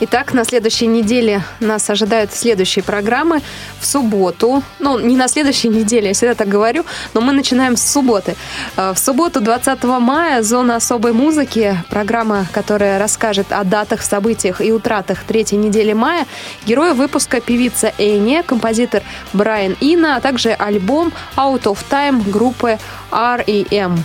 Итак, 0.00 0.32
на 0.32 0.44
следующей 0.44 0.86
неделе 0.86 1.42
нас 1.58 1.90
ожидают 1.90 2.32
следующие 2.32 2.84
программы. 2.84 3.40
В 3.80 3.86
субботу, 3.86 4.62
ну, 4.78 5.00
не 5.00 5.16
на 5.16 5.26
следующей 5.26 5.68
неделе, 5.68 6.08
я 6.08 6.14
всегда 6.14 6.36
так 6.36 6.46
говорю, 6.46 6.84
но 7.14 7.20
мы 7.20 7.32
начинаем 7.32 7.76
с 7.76 7.82
субботы. 7.82 8.36
Э, 8.76 8.92
в 8.94 8.98
субботу, 8.98 9.40
20 9.40 9.82
мая, 9.98 10.42
«Зона 10.42 10.76
особой 10.76 11.12
музыки», 11.12 11.76
программа, 11.90 12.46
которая 12.52 13.00
расскажет 13.00 13.48
о 13.50 13.64
датах, 13.64 14.02
событиях 14.02 14.60
и 14.60 14.70
утратах 14.70 15.24
третьей 15.24 15.58
недели 15.58 15.92
мая, 15.94 16.26
герои 16.64 16.92
выпуска 16.92 17.40
певица 17.40 17.92
Эни, 17.98 18.42
композитор 18.46 19.02
Брайан 19.32 19.76
Ина, 19.80 20.14
а 20.14 20.20
также 20.20 20.50
альбом 20.50 21.12
«Out 21.36 21.64
of 21.64 21.78
Time» 21.90 22.30
группы 22.30 22.78
R.E.M. 23.10 23.96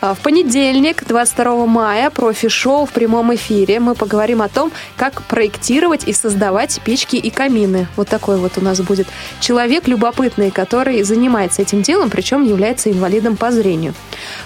А, 0.00 0.14
в 0.14 0.20
понедельник, 0.20 1.04
22 1.06 1.66
мая, 1.66 2.10
профи-шоу 2.10 2.86
в 2.86 2.90
прямом 2.90 3.34
эфире. 3.34 3.80
Мы 3.80 3.94
поговорим 3.94 4.42
о 4.42 4.48
том, 4.48 4.72
как 4.96 5.22
проектировать 5.22 6.04
и 6.08 6.12
создавать 6.12 6.80
печки 6.84 7.16
и 7.16 7.30
камины. 7.30 7.86
Вот 7.96 8.08
такой 8.08 8.38
вот 8.38 8.52
у 8.56 8.60
нас 8.60 8.80
будет 8.80 9.06
человек 9.40 9.88
любопытный, 9.88 10.50
который 10.50 11.02
занимается 11.02 11.62
этим 11.62 11.82
делом, 11.82 12.10
причем 12.10 12.44
является 12.44 12.90
инвалидом 12.90 13.36
по 13.36 13.50
зрению. 13.50 13.94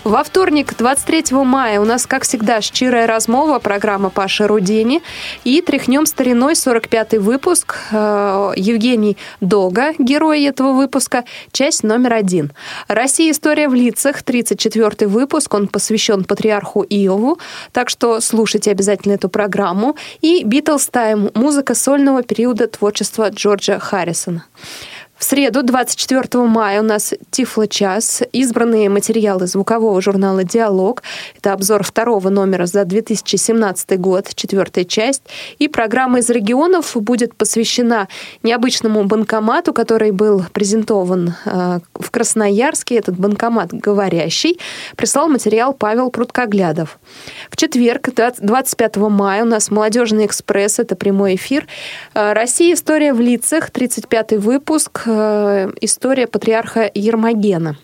Во 0.04 0.24
вторник, 0.24 0.74
23 0.76 1.36
мая, 1.44 1.80
у 1.80 1.84
нас, 1.84 2.06
как 2.06 2.24
всегда, 2.24 2.60
«Щирая 2.60 3.06
размова», 3.06 3.58
программа 3.58 4.10
Паши 4.10 4.46
Рудени. 4.46 5.02
И 5.44 5.60
«Тряхнем 5.60 6.06
стариной», 6.06 6.54
45-й 6.54 7.18
выпуск. 7.18 7.76
А, 7.92 8.52
Евгений 8.56 9.16
Дога, 9.40 9.92
герой 9.98 10.42
этого 10.44 10.72
выпуска, 10.72 11.24
часть 11.52 11.82
номер 11.82 12.14
один. 12.14 12.52
«Россия. 12.88 13.30
История 13.30 13.68
в 13.68 13.74
лицах», 14.00 14.22
34-й 14.22 15.06
выпуск 15.06 15.20
выпуск, 15.30 15.54
он 15.54 15.68
посвящен 15.68 16.24
патриарху 16.24 16.82
Иову, 16.82 17.38
так 17.72 17.90
что 17.90 18.20
слушайте 18.20 18.70
обязательно 18.70 19.14
эту 19.14 19.28
программу. 19.28 19.96
И 20.24 20.44
«Битлз 20.44 20.88
Тайм»— 20.88 21.30
музыка 21.34 21.74
сольного 21.74 22.22
периода 22.22 22.66
творчества 22.66 23.28
Джорджа 23.30 23.78
Харрисона. 23.78 24.44
В 25.20 25.24
среду, 25.24 25.62
24 25.62 26.44
мая, 26.44 26.80
у 26.80 26.82
нас 26.82 27.12
Тифло-час. 27.30 28.22
Избранные 28.32 28.88
материалы 28.88 29.46
звукового 29.46 30.00
журнала 30.00 30.44
«Диалог». 30.44 31.02
Это 31.36 31.52
обзор 31.52 31.82
второго 31.82 32.30
номера 32.30 32.64
за 32.64 32.86
2017 32.86 34.00
год, 34.00 34.30
четвертая 34.34 34.86
часть. 34.86 35.22
И 35.58 35.68
программа 35.68 36.20
из 36.20 36.30
регионов 36.30 36.96
будет 36.96 37.34
посвящена 37.34 38.08
необычному 38.42 39.04
банкомату, 39.04 39.74
который 39.74 40.10
был 40.10 40.42
презентован 40.54 41.34
э, 41.44 41.80
в 41.92 42.10
Красноярске. 42.10 42.96
Этот 42.96 43.18
банкомат 43.18 43.74
говорящий. 43.74 44.58
Прислал 44.96 45.28
материал 45.28 45.74
Павел 45.74 46.10
Пруткоглядов. 46.10 46.98
В 47.50 47.58
четверг, 47.58 48.08
25 48.38 48.96
мая, 48.96 49.42
у 49.42 49.46
нас 49.46 49.70
«Молодежный 49.70 50.24
экспресс». 50.24 50.78
Это 50.78 50.96
прямой 50.96 51.34
эфир. 51.34 51.66
Э, 52.14 52.32
«Россия. 52.32 52.72
История 52.72 53.12
в 53.12 53.20
лицах». 53.20 53.70
35 53.70 54.32
выпуск 54.38 55.09
история 55.80 56.26
патриарха 56.26 56.90
Ермогена. 56.94 57.76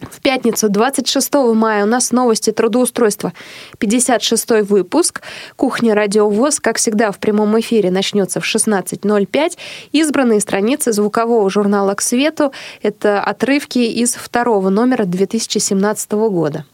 В 0.00 0.20
пятницу, 0.20 0.68
26 0.68 1.34
мая, 1.54 1.84
у 1.84 1.86
нас 1.86 2.12
новости 2.12 2.52
трудоустройства. 2.52 3.32
56 3.78 4.62
выпуск. 4.62 5.22
Кухня 5.56 5.94
Радиовоз, 5.94 6.60
как 6.60 6.76
всегда, 6.76 7.10
в 7.12 7.18
прямом 7.18 7.58
эфире 7.60 7.90
начнется 7.90 8.40
в 8.40 8.44
16.05. 8.44 9.56
Избранные 9.92 10.40
страницы 10.40 10.92
звукового 10.92 11.48
журнала 11.48 11.94
«К 11.94 12.02
свету»— 12.02 12.52
это 12.82 13.20
отрывки 13.22 13.78
из 13.78 14.14
второго 14.14 14.68
номера 14.68 15.04
2017 15.04 16.12
года. 16.12 16.66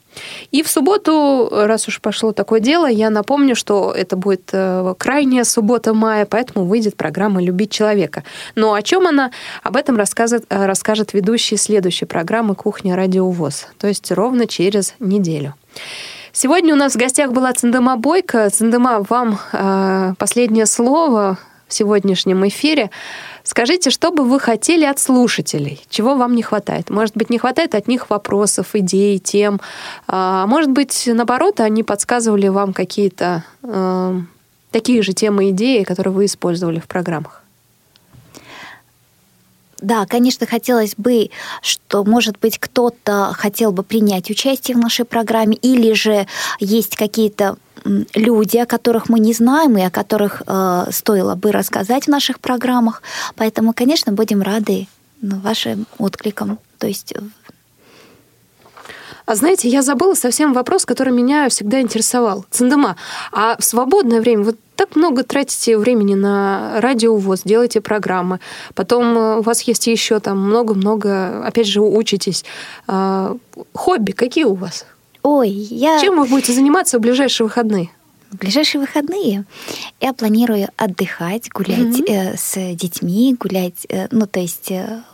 И 0.50 0.62
в 0.62 0.68
субботу, 0.68 1.48
раз 1.50 1.88
уж 1.88 2.00
пошло 2.00 2.32
такое 2.32 2.60
дело, 2.60 2.86
я 2.86 3.10
напомню, 3.10 3.56
что 3.56 3.92
это 3.96 4.16
будет 4.16 4.50
э, 4.52 4.94
крайняя 4.98 5.44
суббота 5.44 5.94
мая, 5.94 6.26
поэтому 6.26 6.66
выйдет 6.66 6.96
программа 6.96 7.42
«Любить 7.42 7.70
человека». 7.70 8.24
Но 8.54 8.74
о 8.74 8.82
чем 8.82 9.06
она? 9.06 9.30
Об 9.62 9.76
этом 9.76 9.96
расскажет, 9.96 10.44
э, 10.48 10.66
расскажет 10.66 11.12
ведущий 11.12 11.56
следующей 11.56 12.04
программы 12.04 12.54
«Кухня 12.54 12.96
Радиовоз», 12.96 13.68
то 13.78 13.88
есть 13.88 14.10
ровно 14.12 14.46
через 14.46 14.94
неделю. 14.98 15.54
Сегодня 16.32 16.72
у 16.72 16.76
нас 16.76 16.94
в 16.94 16.98
гостях 16.98 17.30
была 17.32 17.52
Циндема 17.52 17.96
Бойко. 17.96 18.48
Циндема, 18.48 19.04
вам 19.08 19.38
э, 19.52 20.14
последнее 20.18 20.64
слово 20.64 21.38
в 21.72 21.74
сегодняшнем 21.74 22.46
эфире. 22.48 22.90
Скажите, 23.44 23.90
что 23.90 24.10
бы 24.10 24.24
вы 24.24 24.38
хотели 24.38 24.84
от 24.84 24.98
слушателей? 24.98 25.80
Чего 25.88 26.14
вам 26.14 26.36
не 26.36 26.42
хватает? 26.42 26.90
Может 26.90 27.16
быть, 27.16 27.30
не 27.30 27.38
хватает 27.38 27.74
от 27.74 27.88
них 27.88 28.10
вопросов, 28.10 28.74
идей, 28.74 29.18
тем. 29.18 29.60
А 30.06 30.46
может 30.46 30.70
быть, 30.70 31.04
наоборот, 31.06 31.60
они 31.60 31.82
подсказывали 31.82 32.48
вам 32.48 32.74
какие-то 32.74 33.44
э, 33.62 34.20
такие 34.70 35.02
же 35.02 35.14
темы, 35.14 35.50
идеи, 35.50 35.82
которые 35.82 36.12
вы 36.12 36.26
использовали 36.26 36.78
в 36.78 36.86
программах? 36.86 37.41
Да, 39.82 40.06
конечно, 40.06 40.46
хотелось 40.46 40.94
бы, 40.96 41.30
что, 41.60 42.04
может 42.04 42.38
быть, 42.38 42.58
кто-то 42.58 43.32
хотел 43.36 43.72
бы 43.72 43.82
принять 43.82 44.30
участие 44.30 44.76
в 44.76 44.80
нашей 44.80 45.04
программе, 45.04 45.56
или 45.56 45.92
же 45.92 46.28
есть 46.60 46.96
какие-то 46.96 47.56
люди, 48.14 48.58
о 48.58 48.66
которых 48.66 49.08
мы 49.08 49.18
не 49.18 49.32
знаем 49.32 49.76
и 49.76 49.82
о 49.82 49.90
которых 49.90 50.42
э, 50.46 50.86
стоило 50.92 51.34
бы 51.34 51.50
рассказать 51.50 52.04
в 52.04 52.08
наших 52.08 52.38
программах. 52.38 53.02
Поэтому, 53.34 53.72
конечно, 53.72 54.12
будем 54.12 54.40
рады 54.40 54.86
ну, 55.20 55.40
вашим 55.40 55.86
откликам. 55.98 56.60
То 56.78 56.86
есть 56.86 57.12
а 59.26 59.34
знаете, 59.34 59.68
я 59.68 59.82
забыла 59.82 60.14
совсем 60.14 60.52
вопрос, 60.52 60.84
который 60.84 61.12
меня 61.12 61.48
всегда 61.48 61.80
интересовал. 61.80 62.44
Цендема, 62.50 62.96
а 63.32 63.56
в 63.58 63.64
свободное 63.64 64.20
время, 64.20 64.44
вот 64.44 64.56
так 64.76 64.96
много 64.96 65.22
тратите 65.22 65.78
времени 65.78 66.14
на 66.14 66.80
радиовоз, 66.80 67.42
делаете 67.44 67.80
программы, 67.80 68.40
потом 68.74 69.16
э, 69.16 69.38
у 69.38 69.42
вас 69.42 69.62
есть 69.62 69.86
еще 69.86 70.18
там 70.18 70.38
много-много, 70.38 71.46
опять 71.46 71.68
же, 71.68 71.80
учитесь. 71.80 72.44
А, 72.88 73.36
хобби 73.74 74.12
какие 74.12 74.44
у 74.44 74.54
вас? 74.54 74.86
Ой, 75.22 75.50
я... 75.50 76.00
Чем 76.00 76.18
вы 76.18 76.26
будете 76.26 76.52
заниматься 76.52 76.98
в 76.98 77.00
ближайшие 77.00 77.46
выходные? 77.46 77.90
В 78.32 78.36
ближайшие 78.36 78.80
выходные 78.80 79.44
я 80.00 80.12
планирую 80.14 80.68
отдыхать, 80.76 81.50
гулять 81.50 82.00
mm-hmm. 82.00 82.36
с 82.36 82.74
детьми, 82.74 83.36
гулять, 83.38 83.86
э, 83.90 84.08
ну, 84.10 84.26
то 84.26 84.40
есть 84.40 84.70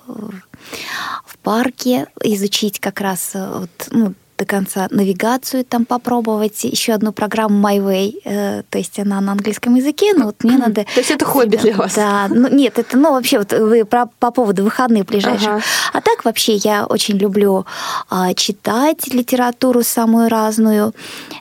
в 0.07 1.39
парке, 1.43 2.07
изучить 2.23 2.79
как 2.79 3.01
раз 3.01 3.33
вот, 3.35 3.89
ну, 3.91 4.15
до 4.39 4.45
конца 4.45 4.87
навигацию 4.91 5.65
там 5.65 5.85
попробовать, 5.85 6.63
еще 6.63 6.93
одну 6.93 7.13
программу 7.13 7.69
My 7.69 7.79
Way, 7.79 8.21
э, 8.25 8.63
то 8.71 8.79
есть 8.79 8.99
она 8.99 9.21
на 9.21 9.33
английском 9.33 9.75
языке, 9.75 10.15
но 10.15 10.27
вот 10.27 10.45
мне 10.45 10.57
надо... 10.57 10.85
То 10.85 11.01
есть 11.01 11.11
это 11.11 11.25
хобби 11.25 11.57
для 11.57 11.75
вас? 11.75 11.95
Да, 11.95 12.29
ну, 12.29 12.49
нет, 12.49 12.79
это, 12.79 12.97
ну, 12.97 13.13
вообще, 13.13 13.39
вот 13.39 13.53
вы 13.53 13.85
про, 13.85 14.07
по 14.21 14.31
поводу 14.31 14.63
выходных 14.63 15.07
ближайших. 15.07 15.49
Ага. 15.49 15.63
А 15.93 16.01
так 16.01 16.25
вообще 16.25 16.55
я 16.55 16.87
очень 16.87 17.17
люблю 17.17 17.67
э, 18.11 18.35
читать 18.35 19.13
литературу 19.13 19.83
самую 19.83 20.29
разную, 20.29 20.95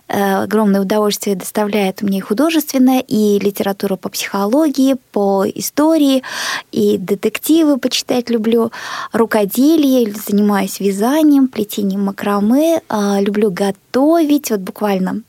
э, 0.07 0.43
огромное 0.43 0.81
удовольствие 0.81 1.35
доставляет 1.35 2.01
мне 2.01 2.19
художественная, 2.19 3.03
и 3.07 3.37
литература 3.37 3.95
по 3.95 4.09
психологии, 4.09 4.95
по 5.11 5.45
истории, 5.45 6.23
и 6.71 6.97
детективы 6.97 7.77
почитать 7.77 8.31
люблю, 8.31 8.71
рукоделие, 9.13 10.11
занимаюсь 10.13 10.79
вязанием, 10.79 11.47
плетением 11.47 12.05
макраме, 12.05 12.81
а, 12.86 12.86
люблю 12.89 13.51
готовить. 13.51 14.51
Вот 14.51 14.59
буквально 14.61 15.21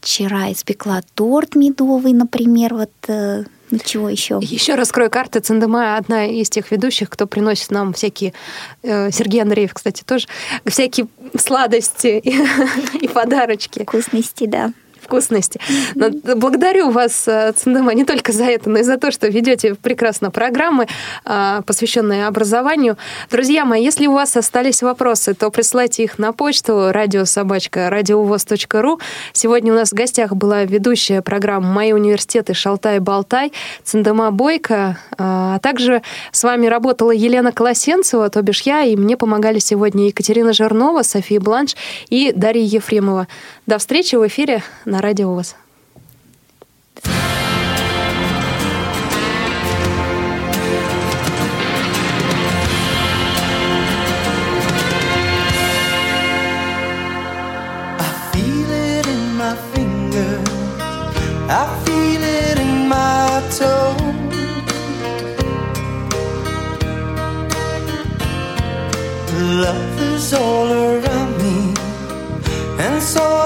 вчера 0.00 0.52
испекла 0.52 1.00
торт 1.14 1.54
медовый, 1.54 2.12
например, 2.12 2.74
вот 2.74 2.90
э, 3.08 3.44
Ничего 3.72 4.10
еще. 4.10 4.38
Еще 4.42 4.74
раскрою 4.74 5.10
карты. 5.10 5.40
Циндема 5.40 5.96
одна 5.96 6.26
из 6.26 6.50
тех 6.50 6.70
ведущих, 6.70 7.08
кто 7.08 7.26
приносит 7.26 7.70
нам 7.70 7.94
всякие, 7.94 8.34
э, 8.82 9.10
Сергей 9.10 9.40
Андреев, 9.40 9.72
кстати, 9.72 10.02
тоже, 10.02 10.28
всякие 10.66 11.06
сладости 11.38 12.20
и, 12.22 13.04
и 13.04 13.08
подарочки. 13.08 13.82
Вкусности, 13.82 14.46
да 14.46 14.72
вкусности. 15.12 15.60
Но 15.94 16.08
благодарю 16.36 16.90
вас, 16.90 17.28
э, 17.28 17.52
Циндема, 17.54 17.92
не 17.92 18.04
только 18.04 18.32
за 18.32 18.44
это, 18.44 18.70
но 18.70 18.78
и 18.78 18.82
за 18.82 18.96
то, 18.96 19.10
что 19.10 19.28
ведете 19.28 19.74
прекрасно 19.74 20.30
программы, 20.30 20.86
э, 21.26 21.60
посвященные 21.66 22.26
образованию. 22.26 22.96
Друзья 23.30 23.66
мои, 23.66 23.84
если 23.84 24.06
у 24.06 24.14
вас 24.14 24.36
остались 24.38 24.82
вопросы, 24.82 25.34
то 25.34 25.50
присылайте 25.50 26.04
их 26.04 26.18
на 26.18 26.32
почту 26.32 26.92
радиособачка 26.92 27.90
радиовоз.ру. 27.90 29.00
Сегодня 29.34 29.72
у 29.72 29.76
нас 29.76 29.90
в 29.90 29.94
гостях 29.94 30.32
была 30.32 30.64
ведущая 30.64 31.20
программы 31.20 31.66
«Мои 31.66 31.92
университеты. 31.92 32.54
Шалтай-Болтай» 32.54 33.52
Циндема 33.84 34.30
Бойко, 34.30 34.96
э, 35.10 35.14
а 35.18 35.58
также 35.58 36.00
с 36.30 36.42
вами 36.42 36.68
работала 36.68 37.10
Елена 37.10 37.52
Колосенцева, 37.52 38.30
то 38.30 38.40
бишь 38.40 38.62
я, 38.62 38.82
и 38.84 38.96
мне 38.96 39.18
помогали 39.18 39.58
сегодня 39.58 40.06
Екатерина 40.06 40.54
Жирнова, 40.54 41.02
София 41.02 41.38
Бланш 41.38 41.76
и 42.08 42.32
Дарья 42.34 42.64
Ефремова. 42.64 43.28
До 43.66 43.76
встречи 43.76 44.16
в 44.16 44.26
эфире 44.26 44.62
на 44.86 45.01
радио 45.01 45.33
ВОЗ. 45.33 45.55
I 61.49 61.65
feel 61.85 62.21
it 62.21 62.59
in 62.59 62.89
my 62.89 63.41
toe. 63.57 63.95
Love 69.63 70.01
is 70.01 70.33
all 70.33 70.69
around 70.69 71.31
me, 71.41 71.73
and 72.79 73.01
so 73.01 73.40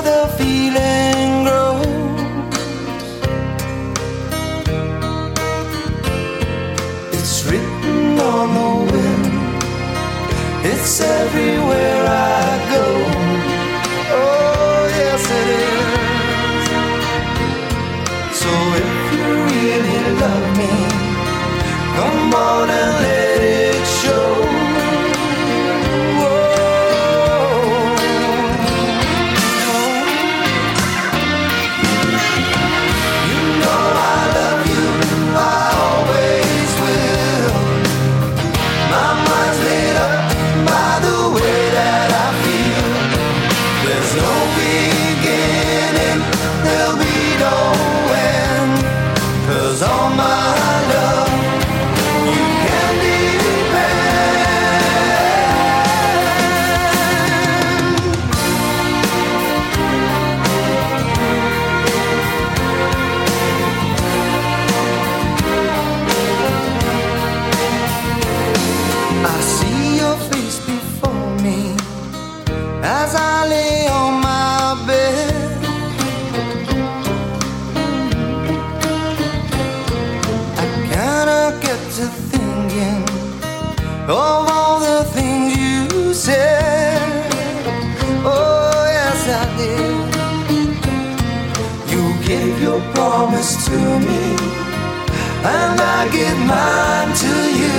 and 95.55 95.80
I 95.80 96.09
give 96.16 96.38
mine 96.53 97.11
to 97.24 97.34
you. 97.62 97.78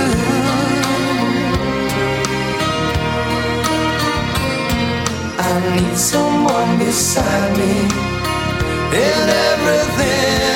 I 5.48 5.52
need 5.76 5.96
someone 5.96 6.78
beside 6.78 7.52
me 7.58 7.74
in 9.04 9.24
everything. 9.50 10.47